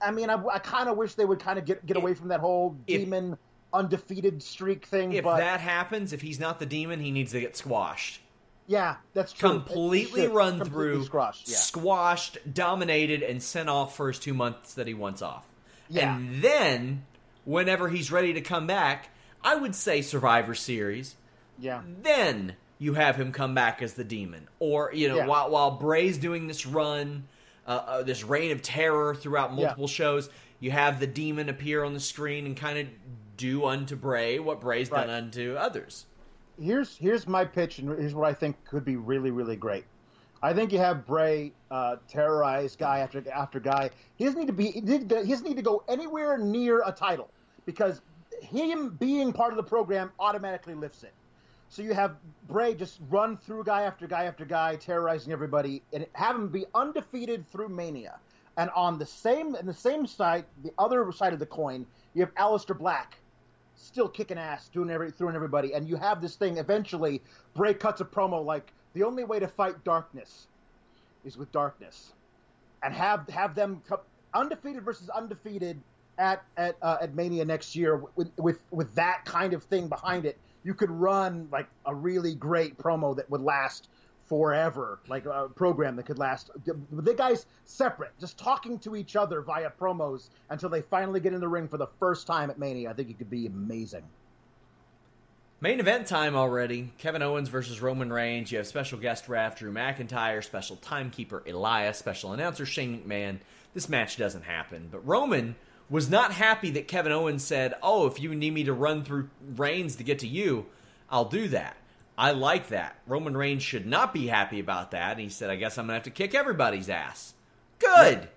I 0.00 0.10
mean, 0.10 0.30
I, 0.30 0.42
I 0.52 0.58
kind 0.58 0.88
of 0.88 0.96
wish 0.96 1.14
they 1.14 1.24
would 1.24 1.40
kind 1.40 1.58
of 1.58 1.64
get 1.64 1.84
get 1.86 1.96
away 1.96 2.14
from 2.14 2.28
that 2.28 2.40
whole 2.40 2.76
if, 2.86 3.00
demon 3.00 3.38
undefeated 3.72 4.42
streak 4.42 4.86
thing. 4.86 5.12
If 5.12 5.24
but, 5.24 5.38
that 5.38 5.60
happens, 5.60 6.12
if 6.12 6.20
he's 6.22 6.40
not 6.40 6.58
the 6.58 6.66
demon, 6.66 7.00
he 7.00 7.10
needs 7.10 7.32
to 7.32 7.40
get 7.40 7.56
squashed. 7.56 8.20
Yeah, 8.66 8.96
that's 9.14 9.32
true. 9.32 9.50
Completely 9.50 10.26
run 10.26 10.58
completely 10.58 10.70
through, 10.70 11.04
squashed, 11.04 11.48
yeah. 11.48 11.56
squashed, 11.56 12.38
dominated, 12.52 13.22
and 13.22 13.40
sent 13.42 13.68
off 13.68 13.96
for 13.96 14.08
his 14.08 14.18
two 14.18 14.34
months 14.34 14.74
that 14.74 14.86
he 14.88 14.94
wants 14.94 15.22
off. 15.22 15.46
Yeah. 15.88 16.16
And 16.16 16.42
then, 16.42 17.04
whenever 17.44 17.88
he's 17.88 18.10
ready 18.10 18.32
to 18.32 18.40
come 18.40 18.66
back, 18.66 19.10
I 19.42 19.54
would 19.54 19.74
say 19.76 20.02
Survivor 20.02 20.54
Series. 20.54 21.14
Yeah. 21.58 21.82
Then 22.02 22.56
you 22.78 22.94
have 22.94 23.16
him 23.16 23.30
come 23.30 23.54
back 23.54 23.82
as 23.82 23.94
the 23.94 24.04
demon, 24.04 24.48
or 24.58 24.92
you 24.92 25.08
know, 25.08 25.16
Yeah. 25.16 25.26
while 25.26 25.50
while 25.50 25.70
Bray's 25.72 26.18
doing 26.18 26.48
this 26.48 26.66
run, 26.66 27.28
uh, 27.66 27.70
uh, 27.70 28.02
this 28.02 28.24
reign 28.24 28.52
of 28.52 28.62
terror 28.62 29.14
throughout 29.14 29.52
multiple 29.52 29.88
shows, 29.88 30.30
you 30.60 30.70
have 30.70 31.00
the 31.00 31.06
demon 31.06 31.48
appear 31.48 31.84
on 31.84 31.94
the 31.94 32.00
screen 32.00 32.46
and 32.46 32.56
kind 32.56 32.78
of 32.78 32.86
do 33.36 33.66
unto 33.66 33.96
Bray 33.96 34.38
what 34.38 34.60
Bray's 34.60 34.88
done 34.88 35.10
unto 35.10 35.56
others. 35.58 36.06
here's 36.60 36.96
here's 36.96 37.26
my 37.26 37.44
pitch, 37.44 37.78
and 37.78 37.88
here's 37.88 38.14
what 38.14 38.28
I 38.28 38.32
think 38.32 38.56
could 38.64 38.84
be 38.84 38.96
really 38.96 39.30
really 39.30 39.56
great. 39.56 39.84
I 40.42 40.52
think 40.52 40.72
you 40.72 40.78
have 40.78 41.06
Bray 41.06 41.52
uh, 41.70 41.96
terrorize 42.08 42.76
guy 42.76 43.00
after 43.00 43.22
after 43.30 43.60
guy. 43.60 43.90
He 44.16 44.24
doesn't 44.24 44.38
need 44.38 44.46
to 44.46 44.52
be. 44.52 44.70
He 44.70 44.80
doesn't 44.80 45.46
need 45.46 45.56
to 45.56 45.62
go 45.62 45.82
anywhere 45.88 46.38
near 46.38 46.82
a 46.86 46.92
title 46.92 47.30
because 47.64 48.00
him 48.42 48.90
being 49.00 49.32
part 49.32 49.52
of 49.52 49.56
the 49.56 49.62
program 49.62 50.12
automatically 50.20 50.74
lifts 50.74 51.02
it. 51.02 51.12
So 51.68 51.82
you 51.82 51.94
have 51.94 52.16
Bray 52.48 52.74
just 52.74 53.00
run 53.10 53.36
through 53.36 53.64
guy 53.64 53.82
after 53.82 54.06
guy 54.06 54.24
after 54.24 54.44
guy, 54.44 54.76
terrorizing 54.76 55.32
everybody, 55.32 55.82
and 55.92 56.06
have 56.12 56.36
him 56.36 56.48
be 56.48 56.66
undefeated 56.74 57.46
through 57.50 57.68
Mania. 57.68 58.18
And 58.56 58.70
on 58.70 58.98
the 58.98 59.06
same 59.06 59.54
in 59.56 59.66
the 59.66 59.74
same 59.74 60.06
side, 60.06 60.44
the 60.62 60.72
other 60.78 61.10
side 61.12 61.32
of 61.32 61.38
the 61.38 61.46
coin, 61.46 61.86
you 62.14 62.22
have 62.22 62.34
Aleister 62.36 62.76
Black 62.76 63.18
still 63.74 64.08
kicking 64.08 64.38
ass, 64.38 64.68
doing 64.68 64.90
every 64.90 65.10
throwing 65.10 65.36
everybody, 65.36 65.74
and 65.74 65.86
you 65.86 65.96
have 65.96 66.22
this 66.22 66.36
thing. 66.36 66.56
Eventually, 66.56 67.20
Bray 67.54 67.74
cuts 67.74 68.00
a 68.00 68.04
promo 68.04 68.44
like 68.44 68.72
the 68.94 69.02
only 69.02 69.24
way 69.24 69.38
to 69.38 69.48
fight 69.48 69.84
darkness 69.84 70.46
is 71.24 71.36
with 71.36 71.52
darkness, 71.52 72.14
and 72.82 72.94
have 72.94 73.28
have 73.28 73.54
them 73.54 73.82
undefeated 74.32 74.82
versus 74.84 75.10
undefeated 75.10 75.78
at 76.18 76.42
at 76.56 76.76
uh, 76.80 76.96
at 77.02 77.14
Mania 77.14 77.44
next 77.44 77.76
year 77.76 78.02
with 78.14 78.30
with 78.38 78.62
with 78.70 78.94
that 78.94 79.24
kind 79.26 79.52
of 79.52 79.62
thing 79.64 79.88
behind 79.88 80.24
it. 80.24 80.38
You 80.66 80.74
could 80.74 80.90
run 80.90 81.46
like 81.52 81.68
a 81.84 81.94
really 81.94 82.34
great 82.34 82.76
promo 82.76 83.14
that 83.14 83.30
would 83.30 83.40
last 83.40 83.88
forever, 84.28 84.98
like 85.06 85.24
a 85.24 85.48
program 85.54 85.94
that 85.94 86.06
could 86.06 86.18
last. 86.18 86.50
The 86.64 87.14
guys 87.14 87.46
separate, 87.64 88.10
just 88.18 88.36
talking 88.36 88.76
to 88.80 88.96
each 88.96 89.14
other 89.14 89.42
via 89.42 89.70
promos 89.70 90.30
until 90.50 90.68
they 90.68 90.82
finally 90.82 91.20
get 91.20 91.32
in 91.32 91.38
the 91.38 91.46
ring 91.46 91.68
for 91.68 91.76
the 91.76 91.86
first 92.00 92.26
time 92.26 92.50
at 92.50 92.58
Mania. 92.58 92.90
I 92.90 92.94
think 92.94 93.10
it 93.10 93.16
could 93.16 93.30
be 93.30 93.46
amazing. 93.46 94.02
Main 95.60 95.78
event 95.78 96.08
time 96.08 96.34
already. 96.34 96.92
Kevin 96.98 97.22
Owens 97.22 97.48
versus 97.48 97.80
Roman 97.80 98.12
Reigns. 98.12 98.50
You 98.50 98.58
have 98.58 98.66
special 98.66 98.98
guest 98.98 99.28
ref 99.28 99.60
Drew 99.60 99.72
McIntyre, 99.72 100.42
special 100.42 100.74
timekeeper 100.74 101.44
Elias, 101.46 101.96
special 101.96 102.32
announcer 102.32 102.66
Shane 102.66 103.00
McMahon. 103.00 103.38
This 103.72 103.88
match 103.88 104.16
doesn't 104.16 104.42
happen, 104.42 104.88
but 104.90 105.06
Roman 105.06 105.54
was 105.88 106.10
not 106.10 106.32
happy 106.32 106.70
that 106.70 106.88
Kevin 106.88 107.12
Owens 107.12 107.44
said, 107.44 107.74
"Oh, 107.82 108.06
if 108.06 108.20
you 108.20 108.34
need 108.34 108.54
me 108.54 108.64
to 108.64 108.72
run 108.72 109.04
through 109.04 109.30
Reigns 109.56 109.96
to 109.96 110.04
get 110.04 110.18
to 110.20 110.26
you, 110.26 110.66
I'll 111.10 111.26
do 111.26 111.48
that." 111.48 111.76
I 112.18 112.30
like 112.30 112.68
that. 112.68 112.96
Roman 113.06 113.36
Reigns 113.36 113.62
should 113.62 113.86
not 113.86 114.14
be 114.14 114.26
happy 114.26 114.58
about 114.58 114.90
that. 114.92 115.12
And 115.12 115.20
he 115.20 115.28
said, 115.28 115.50
"I 115.50 115.56
guess 115.56 115.78
I'm 115.78 115.86
gonna 115.86 115.94
have 115.94 116.02
to 116.04 116.10
kick 116.10 116.34
everybody's 116.34 116.88
ass." 116.88 117.34
Good. 117.78 118.28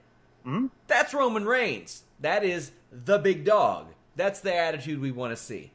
Mm-hmm. 0.45 0.67
That's 0.87 1.13
Roman 1.13 1.45
Reigns. 1.45 2.03
That 2.19 2.43
is 2.43 2.71
the 2.91 3.17
big 3.17 3.45
dog. 3.45 3.87
That's 4.15 4.41
the 4.41 4.53
attitude 4.53 4.99
we 4.99 5.11
want 5.11 5.31
to 5.31 5.41
see. 5.41 5.71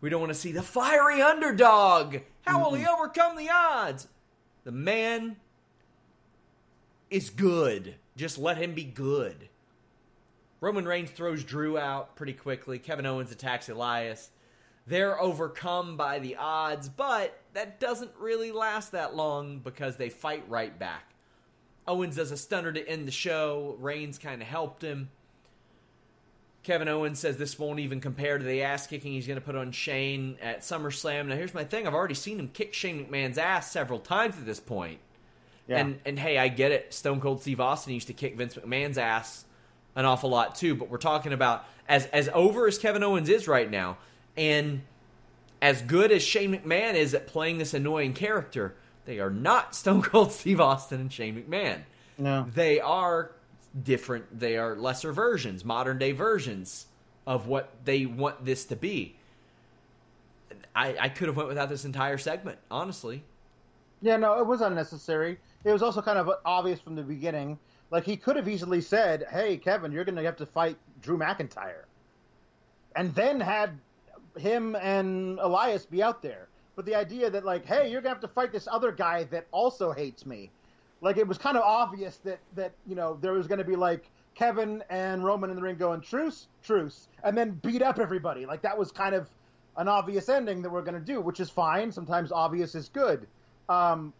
We 0.00 0.10
don't 0.10 0.20
want 0.20 0.32
to 0.32 0.38
see 0.38 0.52
the 0.52 0.62
fiery 0.62 1.20
underdog. 1.20 2.18
How 2.46 2.62
will 2.62 2.74
he 2.74 2.84
mm-hmm. 2.84 2.94
overcome 2.94 3.36
the 3.36 3.50
odds? 3.50 4.06
The 4.64 4.72
man 4.72 5.36
is 7.10 7.30
good. 7.30 7.96
Just 8.16 8.38
let 8.38 8.58
him 8.58 8.74
be 8.74 8.84
good. 8.84 9.48
Roman 10.66 10.84
Reigns 10.84 11.12
throws 11.12 11.44
Drew 11.44 11.78
out 11.78 12.16
pretty 12.16 12.32
quickly. 12.32 12.80
Kevin 12.80 13.06
Owens 13.06 13.30
attacks 13.30 13.68
Elias. 13.68 14.30
They're 14.84 15.20
overcome 15.20 15.96
by 15.96 16.18
the 16.18 16.34
odds, 16.34 16.88
but 16.88 17.38
that 17.52 17.78
doesn't 17.78 18.10
really 18.18 18.50
last 18.50 18.90
that 18.90 19.14
long 19.14 19.60
because 19.60 19.96
they 19.96 20.08
fight 20.08 20.42
right 20.48 20.76
back. 20.76 21.14
Owens 21.86 22.16
does 22.16 22.32
a 22.32 22.36
stunner 22.36 22.72
to 22.72 22.88
end 22.88 23.06
the 23.06 23.12
show. 23.12 23.76
Reigns 23.78 24.18
kind 24.18 24.42
of 24.42 24.48
helped 24.48 24.82
him. 24.82 25.08
Kevin 26.64 26.88
Owens 26.88 27.20
says 27.20 27.36
this 27.36 27.60
won't 27.60 27.78
even 27.78 28.00
compare 28.00 28.36
to 28.36 28.44
the 28.44 28.64
ass 28.64 28.88
kicking 28.88 29.12
he's 29.12 29.28
going 29.28 29.38
to 29.38 29.46
put 29.46 29.54
on 29.54 29.70
Shane 29.70 30.36
at 30.42 30.62
SummerSlam. 30.62 31.28
Now, 31.28 31.36
here's 31.36 31.54
my 31.54 31.62
thing 31.62 31.86
I've 31.86 31.94
already 31.94 32.14
seen 32.14 32.40
him 32.40 32.48
kick 32.48 32.74
Shane 32.74 33.06
McMahon's 33.06 33.38
ass 33.38 33.70
several 33.70 34.00
times 34.00 34.36
at 34.36 34.44
this 34.44 34.58
point. 34.58 34.98
Yeah. 35.68 35.78
And, 35.78 36.00
and 36.04 36.18
hey, 36.18 36.38
I 36.38 36.48
get 36.48 36.72
it. 36.72 36.92
Stone 36.92 37.20
Cold 37.20 37.40
Steve 37.40 37.60
Austin 37.60 37.94
used 37.94 38.08
to 38.08 38.12
kick 38.12 38.36
Vince 38.36 38.56
McMahon's 38.56 38.98
ass 38.98 39.44
an 39.96 40.04
awful 40.04 40.30
lot 40.30 40.54
too, 40.54 40.76
but 40.76 40.88
we're 40.88 40.98
talking 40.98 41.32
about 41.32 41.64
as 41.88 42.06
as 42.06 42.28
over 42.32 42.68
as 42.68 42.78
Kevin 42.78 43.02
Owens 43.02 43.28
is 43.28 43.48
right 43.48 43.68
now, 43.68 43.96
and 44.36 44.82
as 45.60 45.82
good 45.82 46.12
as 46.12 46.22
Shane 46.22 46.54
McMahon 46.54 46.94
is 46.94 47.14
at 47.14 47.26
playing 47.26 47.58
this 47.58 47.74
annoying 47.74 48.12
character, 48.12 48.76
they 49.06 49.18
are 49.18 49.30
not 49.30 49.74
Stone 49.74 50.02
Cold 50.02 50.30
Steve 50.30 50.60
Austin 50.60 51.00
and 51.00 51.12
Shane 51.12 51.42
McMahon. 51.42 51.80
No. 52.18 52.46
They 52.54 52.78
are 52.80 53.32
different. 53.82 54.38
They 54.38 54.56
are 54.56 54.76
lesser 54.76 55.12
versions, 55.12 55.64
modern 55.64 55.98
day 55.98 56.12
versions 56.12 56.86
of 57.26 57.48
what 57.48 57.72
they 57.84 58.06
want 58.06 58.44
this 58.44 58.66
to 58.66 58.76
be. 58.76 59.16
I, 60.74 60.94
I 61.00 61.08
could 61.08 61.28
have 61.28 61.36
went 61.36 61.48
without 61.48 61.68
this 61.70 61.84
entire 61.84 62.18
segment, 62.18 62.58
honestly. 62.70 63.24
Yeah, 64.02 64.18
no, 64.18 64.38
it 64.38 64.46
was 64.46 64.60
unnecessary. 64.60 65.38
It 65.64 65.72
was 65.72 65.82
also 65.82 66.02
kind 66.02 66.18
of 66.18 66.30
obvious 66.44 66.80
from 66.80 66.94
the 66.96 67.02
beginning. 67.02 67.58
Like 67.90 68.04
he 68.04 68.16
could 68.16 68.36
have 68.36 68.48
easily 68.48 68.80
said, 68.80 69.26
"Hey, 69.30 69.56
Kevin, 69.56 69.92
you're 69.92 70.04
going 70.04 70.16
to 70.16 70.22
have 70.24 70.36
to 70.36 70.46
fight 70.46 70.76
Drew 71.02 71.16
McIntyre," 71.16 71.84
and 72.94 73.14
then 73.14 73.40
had 73.40 73.78
him 74.36 74.76
and 74.76 75.38
Elias 75.38 75.86
be 75.86 76.02
out 76.02 76.22
there. 76.22 76.48
But 76.74 76.84
the 76.84 76.94
idea 76.94 77.30
that 77.30 77.44
like, 77.44 77.64
"Hey, 77.64 77.90
you're 77.90 78.00
going 78.00 78.14
to 78.14 78.20
have 78.20 78.28
to 78.28 78.34
fight 78.34 78.52
this 78.52 78.68
other 78.70 78.92
guy 78.92 79.24
that 79.24 79.46
also 79.52 79.92
hates 79.92 80.26
me," 80.26 80.50
like 81.00 81.16
it 81.16 81.26
was 81.26 81.38
kind 81.38 81.56
of 81.56 81.62
obvious 81.62 82.16
that 82.18 82.40
that 82.54 82.72
you 82.86 82.94
know 82.94 83.18
there 83.20 83.32
was 83.32 83.46
going 83.46 83.58
to 83.58 83.64
be 83.64 83.76
like 83.76 84.10
Kevin 84.34 84.84
and 84.90 85.24
Roman 85.24 85.50
in 85.50 85.56
the 85.56 85.62
ring 85.62 85.76
going 85.76 86.00
truce, 86.00 86.48
truce, 86.62 87.08
and 87.24 87.36
then 87.36 87.52
beat 87.62 87.82
up 87.82 87.98
everybody. 87.98 88.46
Like 88.46 88.62
that 88.62 88.76
was 88.76 88.92
kind 88.92 89.14
of 89.14 89.28
an 89.76 89.88
obvious 89.88 90.28
ending 90.28 90.62
that 90.62 90.70
we're 90.70 90.82
going 90.82 90.94
to 90.94 91.00
do, 91.00 91.20
which 91.20 91.40
is 91.40 91.50
fine. 91.50 91.90
Sometimes 91.90 92.32
obvious 92.32 92.74
is 92.74 92.88
good. 92.88 93.26
Um, 93.68 94.12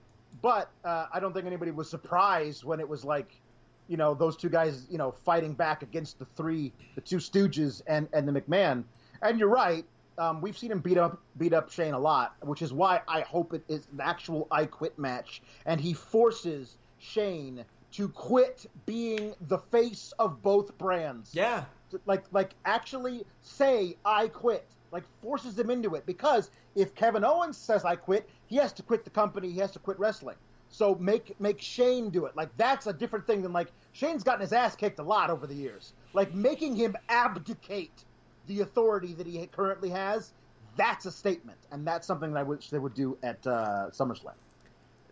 but 0.42 0.70
uh, 0.84 1.06
I 1.12 1.20
don't 1.20 1.32
think 1.32 1.46
anybody 1.46 1.70
was 1.70 1.88
surprised 1.88 2.64
when 2.64 2.80
it 2.80 2.88
was 2.88 3.04
like, 3.04 3.40
you 3.88 3.96
know, 3.96 4.14
those 4.14 4.36
two 4.36 4.48
guys, 4.48 4.86
you 4.90 4.98
know, 4.98 5.12
fighting 5.12 5.54
back 5.54 5.82
against 5.82 6.18
the 6.18 6.24
three, 6.36 6.72
the 6.94 7.00
two 7.00 7.16
Stooges 7.18 7.82
and 7.86 8.08
and 8.12 8.26
the 8.28 8.32
McMahon. 8.40 8.84
And 9.22 9.38
you're 9.38 9.48
right. 9.48 9.84
Um, 10.18 10.40
we've 10.40 10.56
seen 10.56 10.70
him 10.70 10.80
beat 10.80 10.96
up 10.98 11.20
beat 11.38 11.52
up 11.52 11.70
Shane 11.70 11.94
a 11.94 11.98
lot, 11.98 12.34
which 12.42 12.62
is 12.62 12.72
why 12.72 13.02
I 13.06 13.20
hope 13.20 13.52
it 13.52 13.62
is 13.68 13.86
an 13.92 14.00
actual 14.00 14.46
I 14.50 14.64
Quit 14.66 14.98
match, 14.98 15.42
and 15.66 15.80
he 15.80 15.92
forces 15.92 16.78
Shane 16.98 17.64
to 17.92 18.08
quit 18.08 18.66
being 18.84 19.34
the 19.48 19.58
face 19.58 20.12
of 20.18 20.42
both 20.42 20.76
brands 20.76 21.30
Yeah. 21.32 21.64
like 22.04 22.24
like 22.32 22.54
actually 22.64 23.24
say 23.42 23.96
I 24.04 24.28
quit. 24.28 24.66
Like 24.92 25.04
forces 25.22 25.58
him 25.58 25.68
into 25.70 25.94
it 25.94 26.06
because 26.06 26.50
if 26.74 26.94
Kevin 26.94 27.24
Owens 27.24 27.56
says 27.58 27.84
I 27.84 27.96
quit, 27.96 28.28
he 28.46 28.56
has 28.56 28.72
to 28.74 28.82
quit 28.82 29.04
the 29.04 29.10
company. 29.10 29.50
He 29.50 29.58
has 29.58 29.72
to 29.72 29.78
quit 29.78 29.98
wrestling. 29.98 30.36
So 30.76 30.94
make 30.96 31.40
make 31.40 31.58
Shane 31.58 32.10
do 32.10 32.26
it. 32.26 32.36
Like 32.36 32.54
that's 32.58 32.86
a 32.86 32.92
different 32.92 33.26
thing 33.26 33.40
than 33.40 33.50
like 33.50 33.72
Shane's 33.92 34.22
gotten 34.22 34.42
his 34.42 34.52
ass 34.52 34.76
kicked 34.76 34.98
a 34.98 35.02
lot 35.02 35.30
over 35.30 35.46
the 35.46 35.54
years. 35.54 35.94
Like 36.12 36.34
making 36.34 36.76
him 36.76 36.94
abdicate 37.08 38.04
the 38.46 38.60
authority 38.60 39.14
that 39.14 39.26
he 39.26 39.46
currently 39.46 39.88
has. 39.88 40.34
That's 40.76 41.06
a 41.06 41.10
statement, 41.10 41.56
and 41.72 41.86
that's 41.86 42.06
something 42.06 42.30
that 42.34 42.40
I 42.40 42.42
wish 42.42 42.68
they 42.68 42.78
would 42.78 42.92
do 42.92 43.16
at 43.22 43.46
uh, 43.46 43.86
SummerSlam. 43.88 44.34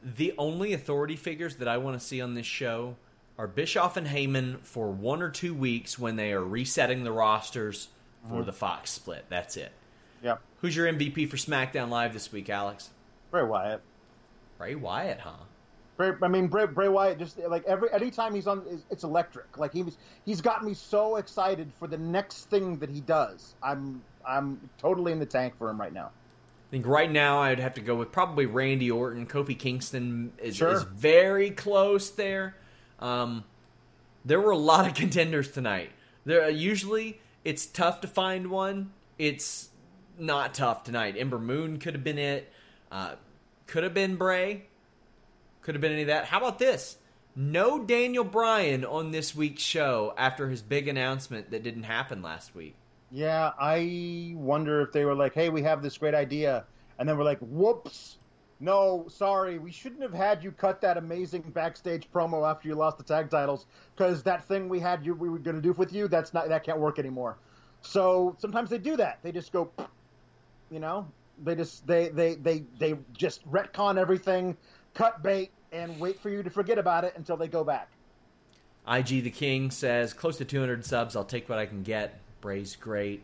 The 0.02 0.34
only 0.36 0.74
authority 0.74 1.16
figures 1.16 1.56
that 1.56 1.66
I 1.66 1.78
want 1.78 1.98
to 1.98 2.06
see 2.06 2.20
on 2.20 2.34
this 2.34 2.44
show 2.44 2.96
are 3.38 3.46
Bischoff 3.46 3.96
and 3.96 4.06
Heyman 4.06 4.60
for 4.66 4.90
one 4.90 5.22
or 5.22 5.30
two 5.30 5.54
weeks 5.54 5.98
when 5.98 6.16
they 6.16 6.34
are 6.34 6.44
resetting 6.44 7.04
the 7.04 7.12
rosters 7.12 7.88
for 8.28 8.42
the 8.42 8.52
Fox 8.52 8.90
split. 8.90 9.24
That's 9.30 9.56
it. 9.56 9.72
Yep. 10.22 10.42
Who's 10.60 10.76
your 10.76 10.92
MVP 10.92 11.26
for 11.30 11.38
SmackDown 11.38 11.88
Live 11.88 12.12
this 12.12 12.30
week, 12.30 12.50
Alex? 12.50 12.90
Bray 13.30 13.44
Wyatt. 13.44 13.80
Bray 14.58 14.74
Wyatt, 14.74 15.20
huh? 15.20 15.44
Bray, 15.96 16.12
I 16.22 16.28
mean, 16.28 16.48
Bray, 16.48 16.66
Bray 16.66 16.88
Wyatt 16.88 17.18
just 17.18 17.38
like 17.38 17.64
every 17.66 17.88
anytime 17.92 18.34
he's 18.34 18.46
on, 18.46 18.58
it's- 18.62 18.82
it's 18.90 19.04
electric. 19.04 19.56
Like 19.58 19.72
he 19.72 19.82
was, 19.82 19.96
he's 20.24 20.40
got 20.40 20.64
me 20.64 20.74
so 20.74 21.16
excited 21.16 21.72
for 21.78 21.86
the 21.86 21.98
next 21.98 22.50
thing 22.50 22.78
that 22.78 22.90
he 22.90 23.00
does. 23.00 23.54
I'm, 23.62 24.02
I'm 24.26 24.58
totally 24.78 25.12
in 25.12 25.18
the 25.20 25.26
tank 25.26 25.54
for 25.58 25.70
him 25.70 25.80
right 25.80 25.92
now. 25.92 26.06
I 26.06 26.70
think 26.70 26.86
right 26.86 27.10
now 27.10 27.40
I'd 27.42 27.60
have 27.60 27.74
to 27.74 27.80
go 27.80 27.94
with 27.94 28.10
probably 28.10 28.46
Randy 28.46 28.90
Orton. 28.90 29.26
Kofi 29.26 29.56
Kingston 29.56 30.32
is, 30.38 30.56
Sure. 30.56 30.72
is 30.72 30.82
very 30.82 31.50
close 31.50 32.10
there. 32.10 32.56
Um, 32.98 33.44
there 34.24 34.40
were 34.40 34.50
a 34.50 34.56
lot 34.56 34.86
of 34.88 34.94
contenders 34.94 35.52
tonight. 35.52 35.90
There 36.24 36.48
usually 36.50 37.20
it's 37.44 37.66
tough 37.66 38.00
to 38.00 38.08
find 38.08 38.48
one. 38.50 38.92
It's 39.18 39.68
not 40.18 40.54
tough 40.54 40.82
tonight. 40.82 41.14
Ember 41.16 41.38
Moon 41.38 41.78
could 41.78 41.94
have 41.94 42.02
been 42.02 42.18
it. 42.18 42.50
Uh, 42.90 43.14
could 43.68 43.84
have 43.84 43.94
been 43.94 44.16
Bray. 44.16 44.64
Could 45.64 45.74
have 45.74 45.82
been 45.82 45.92
any 45.92 46.02
of 46.02 46.08
that. 46.08 46.26
How 46.26 46.38
about 46.38 46.58
this? 46.58 46.98
No 47.34 47.82
Daniel 47.82 48.22
Bryan 48.22 48.84
on 48.84 49.10
this 49.10 49.34
week's 49.34 49.62
show 49.62 50.14
after 50.16 50.48
his 50.48 50.62
big 50.62 50.88
announcement 50.88 51.50
that 51.50 51.62
didn't 51.62 51.84
happen 51.84 52.22
last 52.22 52.54
week. 52.54 52.76
Yeah, 53.10 53.50
I 53.58 54.34
wonder 54.36 54.82
if 54.82 54.92
they 54.92 55.04
were 55.04 55.14
like, 55.14 55.34
"Hey, 55.34 55.48
we 55.48 55.62
have 55.62 55.82
this 55.82 55.96
great 55.98 56.14
idea," 56.14 56.64
and 56.98 57.08
then 57.08 57.16
we're 57.16 57.24
like, 57.24 57.40
"Whoops." 57.40 58.18
No, 58.60 59.06
sorry, 59.08 59.58
we 59.58 59.72
shouldn't 59.72 60.02
have 60.02 60.12
had 60.12 60.44
you 60.44 60.52
cut 60.52 60.80
that 60.82 60.96
amazing 60.96 61.42
backstage 61.42 62.10
promo 62.12 62.48
after 62.48 62.68
you 62.68 62.74
lost 62.74 62.98
the 62.98 63.04
tag 63.04 63.30
titles 63.30 63.66
because 63.96 64.22
that 64.22 64.44
thing 64.44 64.68
we 64.68 64.80
had 64.80 65.04
you 65.04 65.14
we 65.14 65.28
were 65.28 65.38
going 65.38 65.56
to 65.56 65.62
do 65.62 65.72
with 65.72 65.92
you 65.92 66.08
that's 66.08 66.32
not 66.32 66.48
that 66.48 66.62
can't 66.62 66.78
work 66.78 66.98
anymore. 66.98 67.36
So 67.80 68.36
sometimes 68.38 68.70
they 68.70 68.78
do 68.78 68.96
that. 68.98 69.18
They 69.22 69.32
just 69.32 69.50
go, 69.50 69.70
you 70.70 70.78
know, 70.78 71.08
they 71.42 71.54
just 71.54 71.86
they 71.86 72.08
they 72.08 72.34
they 72.36 72.64
they 72.78 72.96
just 73.12 73.48
retcon 73.50 73.98
everything, 73.98 74.56
cut 74.94 75.22
bait, 75.22 75.50
and 75.72 75.98
wait 75.98 76.20
for 76.20 76.30
you 76.30 76.42
to 76.42 76.50
forget 76.50 76.78
about 76.78 77.04
it 77.04 77.14
until 77.16 77.36
they 77.36 77.48
go 77.48 77.64
back. 77.64 77.88
IG 78.88 79.24
the 79.24 79.30
King 79.30 79.70
says 79.70 80.12
close 80.12 80.36
to 80.38 80.44
200 80.44 80.84
subs. 80.84 81.16
I'll 81.16 81.24
take 81.24 81.48
what 81.48 81.58
I 81.58 81.66
can 81.66 81.82
get. 81.82 82.20
Bray's 82.40 82.76
great. 82.76 83.22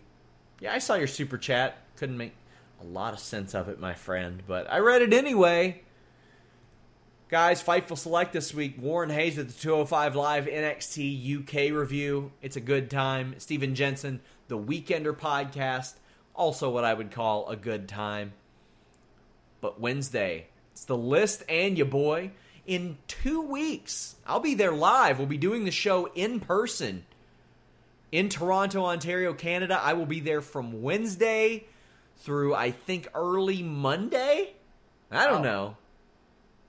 Yeah, 0.61 0.73
I 0.73 0.79
saw 0.79 0.95
your 0.95 1.07
super 1.07 1.39
chat. 1.39 1.79
Couldn't 1.97 2.17
make 2.17 2.33
a 2.81 2.85
lot 2.85 3.13
of 3.13 3.21
sense 3.21 3.55
of 3.55 3.69
it, 3.69 3.79
my 3.79 3.95
friend, 3.95 4.43
but 4.47 4.71
I 4.71 4.79
read 4.79 5.03
it 5.03 5.13
anyway. 5.13 5.83
Guys, 7.29 7.63
Fightful 7.63 7.97
Select 7.97 8.33
this 8.33 8.53
week. 8.53 8.75
Warren 8.81 9.11
Hayes 9.11 9.39
at 9.39 9.47
the 9.47 9.55
205 9.55 10.17
Live 10.17 10.47
NXT 10.47 11.41
UK 11.41 11.73
review. 11.73 12.33
It's 12.43 12.57
a 12.57 12.61
good 12.61 12.91
time. 12.91 13.37
Steven 13.39 13.77
Jensen, 13.77 14.21
the 14.49 14.59
Weekender 14.59 15.17
podcast. 15.17 15.95
Also, 16.35 16.71
what 16.71 16.85
I 16.85 16.93
would 16.93 17.13
call 17.13 17.49
a 17.49 17.55
good 17.55 17.87
time. 17.87 18.33
But 19.61 19.79
Wednesday, 19.79 20.49
it's 20.81 20.87
the 20.87 20.97
list 20.97 21.43
and 21.47 21.77
you 21.77 21.85
boy. 21.85 22.31
In 22.67 22.97
two 23.07 23.43
weeks, 23.43 24.17
I'll 24.27 24.41
be 24.41 24.55
there 24.55 24.73
live. 24.73 25.19
We'll 25.19 25.27
be 25.27 25.37
doing 25.37 25.67
the 25.67 25.71
show 25.71 26.07
in 26.15 26.41
person 26.41 27.05
in 28.11 28.31
Toronto, 28.31 28.87
Ontario, 28.87 29.35
Canada. 29.35 29.79
I 29.79 29.93
will 29.93 30.07
be 30.07 30.21
there 30.21 30.41
from 30.41 30.81
Wednesday 30.81 31.67
through 32.21 32.55
I 32.55 32.71
think 32.71 33.09
early 33.15 33.63
Monday. 33.63 34.55
I 35.11 35.27
don't 35.27 35.43
know. 35.43 35.77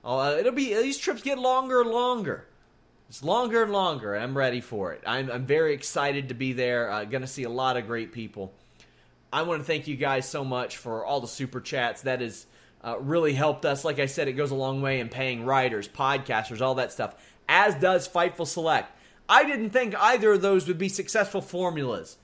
Uh, 0.04 0.36
it'll 0.38 0.52
be 0.52 0.74
these 0.74 0.98
trips 0.98 1.22
get 1.22 1.38
longer 1.38 1.80
and 1.80 1.90
longer. 1.90 2.44
It's 3.08 3.24
longer 3.24 3.62
and 3.62 3.72
longer. 3.72 4.14
I'm 4.14 4.36
ready 4.36 4.60
for 4.60 4.92
it. 4.92 5.02
I'm, 5.06 5.30
I'm 5.30 5.46
very 5.46 5.72
excited 5.72 6.28
to 6.28 6.34
be 6.34 6.52
there. 6.52 6.90
Uh, 6.90 7.06
Going 7.06 7.22
to 7.22 7.26
see 7.26 7.44
a 7.44 7.48
lot 7.48 7.78
of 7.78 7.86
great 7.86 8.12
people. 8.12 8.52
I 9.32 9.40
want 9.40 9.62
to 9.62 9.64
thank 9.64 9.88
you 9.88 9.96
guys 9.96 10.28
so 10.28 10.44
much 10.44 10.76
for 10.76 11.02
all 11.02 11.22
the 11.22 11.28
super 11.28 11.62
chats. 11.62 12.02
That 12.02 12.20
has 12.20 12.44
uh, 12.84 12.98
really 12.98 13.32
helped 13.34 13.64
us. 13.64 13.84
Like 13.84 13.98
I 13.98 14.06
said, 14.06 14.28
it 14.28 14.32
goes 14.32 14.50
a 14.50 14.56
long 14.56 14.82
way 14.82 15.00
in 15.00 15.08
paying 15.08 15.44
writers, 15.44 15.88
podcasters, 15.88 16.60
all 16.60 16.76
that 16.76 16.92
stuff, 16.92 17.14
as 17.48 17.74
does 17.76 18.08
Fightful 18.08 18.46
Select. 18.46 18.90
I 19.28 19.44
didn't 19.44 19.70
think 19.70 19.94
either 19.98 20.32
of 20.32 20.42
those 20.42 20.66
would 20.68 20.78
be 20.78 20.88
successful 20.88 21.40
formulas. 21.40 22.16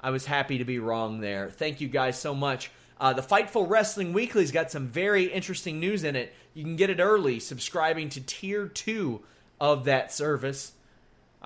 I 0.00 0.10
was 0.10 0.26
happy 0.26 0.58
to 0.58 0.64
be 0.64 0.78
wrong 0.78 1.20
there. 1.20 1.50
Thank 1.50 1.80
you 1.80 1.88
guys 1.88 2.18
so 2.18 2.34
much. 2.34 2.70
Uh, 2.98 3.12
the 3.12 3.22
Fightful 3.22 3.68
Wrestling 3.68 4.12
Weekly's 4.12 4.52
got 4.52 4.70
some 4.70 4.88
very 4.88 5.24
interesting 5.24 5.80
news 5.80 6.04
in 6.04 6.16
it. 6.16 6.32
You 6.54 6.64
can 6.64 6.76
get 6.76 6.90
it 6.90 7.00
early 7.00 7.40
subscribing 7.40 8.08
to 8.10 8.20
Tier 8.20 8.66
2 8.68 9.22
of 9.60 9.84
that 9.84 10.12
service. 10.12 10.72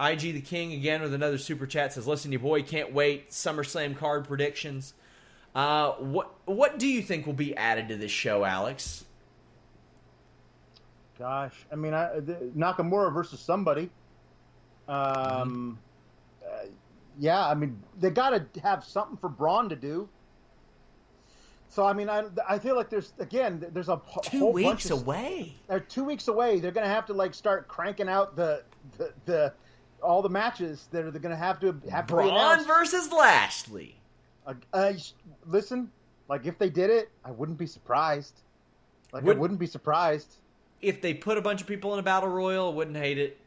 IG 0.01 0.20
the 0.20 0.41
King 0.41 0.72
again 0.72 1.03
with 1.03 1.12
another 1.12 1.39
super 1.39 1.66
chat 1.66 1.93
says, 1.93 2.07
"Listen, 2.07 2.33
your 2.33 2.41
boy 2.41 2.62
can't 2.62 2.93
wait. 2.93 3.31
SummerSlam 3.31 3.97
card 3.97 4.26
predictions. 4.26 4.95
Uh, 5.55 5.92
what 5.92 6.32
what 6.44 6.78
do 6.78 6.86
you 6.86 7.03
think 7.03 7.26
will 7.26 7.32
be 7.32 7.57
added 7.57 7.88
to 7.88 7.96
this 7.96 8.11
show, 8.11 8.44
Alex? 8.44 9.05
Gosh, 11.18 11.55
I 11.70 11.76
mean, 11.76 11.92
I, 11.92 12.20
the, 12.20 12.34
Nakamura 12.57 13.12
versus 13.12 13.40
somebody. 13.40 13.90
Um, 14.88 15.78
uh, 16.44 16.66
yeah, 17.18 17.46
I 17.46 17.55
mean, 17.55 17.82
they 17.98 18.11
got 18.11 18.30
to 18.30 18.61
have 18.61 18.84
something 18.84 19.16
for 19.16 19.28
Braun 19.28 19.68
to 19.68 19.76
do. 19.76 20.09
So 21.68 21.84
I 21.86 21.92
mean, 21.92 22.09
I, 22.09 22.24
I 22.48 22.59
feel 22.59 22.74
like 22.74 22.90
there's 22.90 23.12
again 23.20 23.64
there's 23.72 23.88
a 23.88 24.01
Two 24.22 24.40
whole 24.40 24.53
weeks 24.53 24.68
bunch 24.68 24.84
of, 24.86 25.03
away. 25.03 25.55
They're 25.68 25.78
two 25.78 26.03
weeks 26.05 26.26
away. 26.26 26.59
They're 26.59 26.72
gonna 26.72 26.88
have 26.88 27.07
to 27.07 27.12
like 27.12 27.32
start 27.32 27.68
cranking 27.68 28.09
out 28.09 28.34
the 28.34 28.64
the, 28.98 29.12
the 29.24 29.53
all 30.03 30.20
the 30.20 30.28
matches 30.28 30.88
that 30.90 31.05
are 31.05 31.12
they're 31.12 31.20
gonna 31.20 31.36
have 31.36 31.61
to 31.61 31.80
have 31.90 32.07
to 32.09 32.14
be 32.14 32.22
Braun 32.22 32.30
announced. 32.30 32.66
versus 32.66 33.12
Lashley. 33.12 33.99
Uh, 34.72 34.76
uh, 34.76 34.92
listen, 35.46 35.90
like 36.28 36.46
if 36.46 36.59
they 36.59 36.70
did 36.70 36.90
it, 36.90 37.11
I 37.24 37.30
wouldn't 37.30 37.59
be 37.59 37.66
surprised. 37.66 38.40
Like 39.12 39.24
Would- 39.24 39.36
I 39.36 39.40
wouldn't 39.40 39.61
be 39.61 39.66
surprised. 39.66 40.36
If 40.82 41.03
they 41.03 41.12
put 41.14 41.36
a 41.36 41.42
bunch 41.42 41.61
of 41.61 41.66
people 41.66 41.92
in 41.92 42.01
a 42.01 42.03
battle 42.03 42.30
royal, 42.30 42.72
wouldn't 42.72 42.96
hate 42.96 43.18
it. 43.18 43.38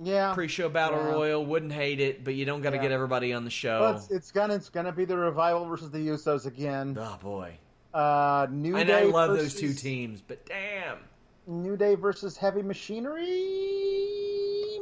Yeah, 0.00 0.34
Pre-show 0.34 0.68
battle 0.68 0.98
Yeah. 0.98 1.12
royal, 1.12 1.46
wouldn't 1.46 1.72
hate 1.72 2.00
it. 2.00 2.24
But 2.24 2.34
you 2.34 2.44
don't 2.44 2.62
got 2.62 2.70
to 2.70 2.76
Yeah. 2.76 2.82
get 2.82 2.90
everybody 2.92 3.32
on 3.32 3.44
the 3.44 3.50
show. 3.50 3.80
Well, 3.80 3.96
it's, 3.96 4.10
it's 4.10 4.32
gonna 4.32 4.54
it's 4.54 4.68
gonna 4.68 4.90
be 4.90 5.04
the 5.04 5.16
revival 5.16 5.66
versus 5.66 5.90
the 5.92 5.98
Usos 6.08 6.46
again. 6.46 6.96
oh 7.00 7.16
boy, 7.22 7.56
Uh, 7.92 8.48
New 8.50 8.74
and 8.76 8.88
Day 8.88 9.02
I 9.02 9.04
love 9.04 9.30
versus, 9.30 9.52
those 9.52 9.60
two 9.60 9.72
teams. 9.72 10.20
But 10.20 10.44
damn, 10.46 10.98
New 11.46 11.76
Day 11.76 11.94
versus 11.94 12.36
Heavy 12.36 12.62
Machinery, 12.62 13.22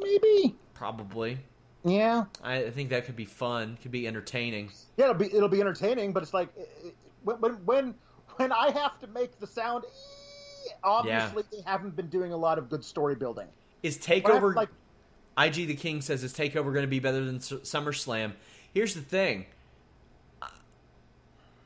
maybe. 0.03 0.57
probably. 0.75 1.39
Yeah, 1.85 2.25
I 2.43 2.71
think 2.71 2.91
that 2.91 3.07
could 3.07 3.17
be 3.17 3.25
fun. 3.25 3.77
Could 3.83 3.91
be 3.91 4.07
entertaining. 4.07 4.71
yeah, 4.97 5.07
it'll 5.07 5.15
be 5.17 5.27
it'll 5.35 5.49
be 5.49 5.61
entertaining, 5.61 6.13
but 6.13 6.23
it's 6.23 6.33
like 6.33 6.49
when 7.25 7.39
when 7.65 7.95
when, 8.37 8.53
I 8.53 8.71
have 8.71 9.01
to 9.01 9.07
make 9.09 9.39
the 9.41 9.47
sound. 9.47 9.85
Obviously, 10.85 11.43
they 11.51 11.61
haven't 11.67 11.97
been 11.97 12.07
doing 12.07 12.33
a 12.33 12.37
lot 12.37 12.57
of 12.57 12.71
good 12.71 12.85
story 12.85 13.17
building. 13.17 13.49
Is 13.83 13.99
Takeover? 13.99 14.55
like 14.55 14.69
IG 15.37 15.67
the 15.67 15.75
King 15.75 16.01
says 16.01 16.23
is 16.23 16.33
Takeover 16.33 16.73
going 16.73 16.83
to 16.83 16.87
be 16.87 17.01
better 17.01 17.25
than 17.25 17.37
S- 17.37 17.51
SummerSlam? 17.51 18.33
Here's 18.73 18.95
the 18.95 19.01
thing. 19.01 19.47
Uh, 20.41 20.47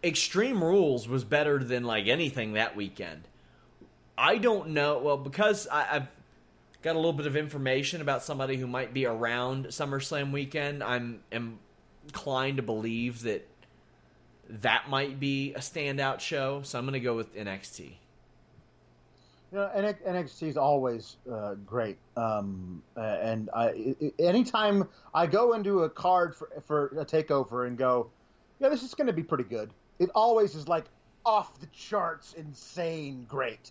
Extreme 0.03 0.65
Rules 0.65 1.09
was 1.09 1.25
better 1.25 1.63
than 1.63 1.85
like 1.85 2.07
anything 2.07 2.55
that 2.55 2.75
weekend. 2.75 3.29
I 4.17 4.39
don't 4.39 4.71
know. 4.71 4.99
Well, 4.99 5.19
because 5.19 5.69
I, 5.69 5.97
I've 5.97 6.16
got 6.83 6.95
a 6.95 6.99
little 6.99 7.13
bit 7.13 7.27
of 7.27 7.37
information 7.37 8.01
about 8.01 8.23
somebody 8.23 8.57
who 8.57 8.67
might 8.67 8.93
be 8.95 9.07
around 9.07 9.67
SummerSlam 9.67 10.33
weekend, 10.33 10.83
I'm 10.83 11.21
inclined 11.33 12.59
to 12.59 12.63
believe 12.63 13.23
that 13.23 13.47
that 14.49 14.89
might 14.89 15.19
be 15.19 15.53
a 15.55 15.59
standout 15.59 16.21
show. 16.21 16.63
So 16.63 16.79
I'm 16.79 16.85
going 16.85 16.93
to 16.95 17.01
go 17.01 17.17
with 17.17 17.35
NXT. 17.35 17.93
You 19.53 19.59
know, 19.59 19.71
NX- 19.77 20.03
NXT 20.07 20.43
is 20.49 20.57
always 20.57 21.17
uh, 21.31 21.55
great, 21.65 21.99
um, 22.17 22.83
and 22.97 23.49
i- 23.55 23.97
anytime 24.19 24.89
I 25.15 25.27
go 25.27 25.53
into 25.53 25.85
a 25.85 25.91
card 25.91 26.35
for 26.35 26.49
for 26.67 26.87
a 26.99 27.05
takeover 27.07 27.67
and 27.69 27.79
go, 27.79 28.11
yeah, 28.59 28.69
this 28.69 28.83
is 28.83 28.93
going 28.95 29.07
to 29.07 29.13
be 29.13 29.23
pretty 29.23 29.45
good. 29.45 29.71
It 30.01 30.11
always 30.17 30.57
is 30.57 30.67
like 30.67 30.85
off 31.25 31.59
the 31.61 31.67
charts, 31.69 32.35
insane, 32.35 33.25
great. 33.29 33.71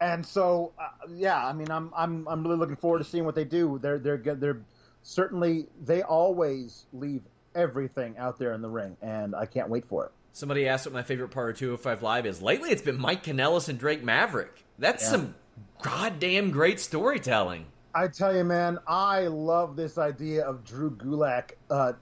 And 0.00 0.24
so, 0.24 0.72
uh, 0.78 0.88
yeah, 1.14 1.44
I 1.46 1.52
mean, 1.52 1.70
I'm 1.70 1.92
I'm 1.96 2.26
I'm 2.28 2.42
really 2.42 2.56
looking 2.58 2.76
forward 2.76 2.98
to 2.98 3.04
seeing 3.04 3.24
what 3.24 3.34
they 3.34 3.44
do. 3.44 3.78
They're 3.80 3.98
they're 3.98 4.18
good- 4.18 4.40
they're 4.40 4.60
certainly 5.02 5.66
they 5.84 6.02
always 6.02 6.86
leave 6.92 7.22
everything 7.54 8.16
out 8.18 8.38
there 8.38 8.52
in 8.52 8.60
the 8.62 8.68
ring, 8.68 8.96
and 9.02 9.34
I 9.34 9.46
can't 9.46 9.68
wait 9.68 9.86
for 9.86 10.06
it. 10.06 10.12
Somebody 10.32 10.66
asked 10.66 10.84
what 10.86 10.92
my 10.94 11.02
favorite 11.04 11.28
part 11.30 11.50
of 11.50 11.56
205 11.58 12.02
Live 12.02 12.26
is. 12.26 12.42
Lately, 12.42 12.70
it's 12.70 12.82
been 12.82 12.98
Mike 13.00 13.22
Kanellis 13.22 13.68
and 13.68 13.78
Drake 13.78 14.02
Maverick. 14.02 14.64
That's 14.78 15.04
Yeah. 15.04 15.10
some 15.10 15.34
goddamn 15.82 16.50
great 16.50 16.80
storytelling. 16.80 17.66
I 17.94 18.08
tell 18.08 18.34
you, 18.34 18.42
man, 18.42 18.78
I 18.88 19.28
love 19.28 19.76
this 19.76 19.98
idea 19.98 20.44
of 20.44 20.64
Drew 20.64 20.90
Gulak 20.90 21.52
uh, 21.70 21.92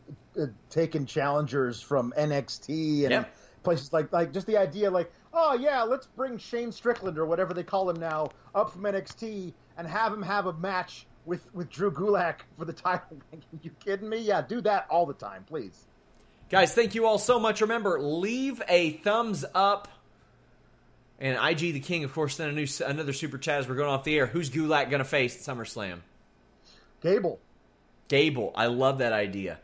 uh, 0.41 0.47
taking 0.71 1.05
challengers 1.05 1.83
from 1.83 2.15
NXT 2.17 3.11
and 3.11 3.27
places 3.63 3.93
like 3.93 4.11
like 4.13 4.33
just 4.33 4.47
the 4.47 4.57
idea 4.57 4.91
like 4.91 5.13
oh 5.33 5.55
yeah, 5.55 5.83
let's 5.83 6.07
bring 6.07 6.39
Shane 6.39 6.73
Strickland 6.73 7.19
or 7.19 7.27
whatever 7.27 7.55
they 7.55 7.63
call 7.63 7.89
him 7.89 8.01
now 8.01 8.31
up 8.55 8.73
from 8.73 8.83
NXT 8.83 9.53
and 9.77 9.87
have 9.87 10.13
him 10.13 10.23
have 10.23 10.47
a 10.47 10.53
match 10.55 11.07
with 11.25 11.47
with 11.55 11.71
Drew 11.71 11.91
Gulak 11.91 12.41
for 12.59 12.65
the 12.65 12.73
title. 12.73 13.19
you 13.63 13.71
kidding 13.85 14.09
me? 14.09 14.19
Yeah, 14.19 14.43
do 14.43 14.61
that 14.63 14.87
all 14.91 15.07
the 15.07 15.15
time, 15.15 15.45
please. 15.49 15.87
Guys, 16.51 16.75
thank 16.75 16.95
you 16.95 17.07
all 17.07 17.19
so 17.19 17.39
much. 17.39 17.63
Remember, 17.63 18.01
leave 18.01 18.61
a 18.69 18.91
thumbs 18.91 19.45
up. 19.55 19.89
And 21.19 21.39
IG 21.39 21.73
the 21.73 21.81
King, 21.81 22.03
of 22.03 22.13
course, 22.13 22.37
then 22.37 22.49
a 22.49 22.53
new 22.53 22.67
another 22.85 23.13
super 23.13 23.39
chat 23.39 23.61
as 23.61 23.69
we're 23.69 23.77
going 23.77 23.89
off 23.89 24.03
the 24.03 24.19
air. 24.19 24.27
Who's 24.27 24.51
Gulak 24.51 24.91
going 24.91 24.99
to 24.99 25.05
face 25.05 25.37
at 25.37 25.57
SummerSlam? 25.57 26.01
Gable. 27.01 27.39
Gable. 28.09 28.53
I 28.57 28.67
love 28.67 28.99
that 28.99 29.13
idea. 29.13 29.53
Yeah. 29.53 29.59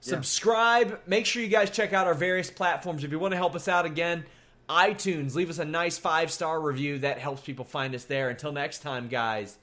Subscribe. 0.00 1.00
Make 1.06 1.24
sure 1.24 1.40
you 1.40 1.48
guys 1.48 1.70
check 1.70 1.92
out 1.92 2.08
our 2.08 2.14
various 2.14 2.50
platforms. 2.50 3.04
If 3.04 3.12
you 3.12 3.20
want 3.20 3.30
to 3.30 3.36
help 3.36 3.54
us 3.54 3.68
out 3.68 3.86
again, 3.86 4.24
iTunes, 4.68 5.34
leave 5.34 5.50
us 5.50 5.58
a 5.58 5.64
nice 5.64 5.98
five 5.98 6.30
star 6.30 6.60
review. 6.60 6.98
That 7.00 7.18
helps 7.18 7.42
people 7.42 7.64
find 7.64 7.94
us 7.94 8.04
there. 8.04 8.30
Until 8.30 8.52
next 8.52 8.80
time, 8.80 9.08
guys, 9.08 9.58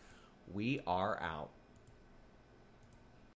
we 0.54 0.82
are 0.86 1.22
out. 1.22 1.49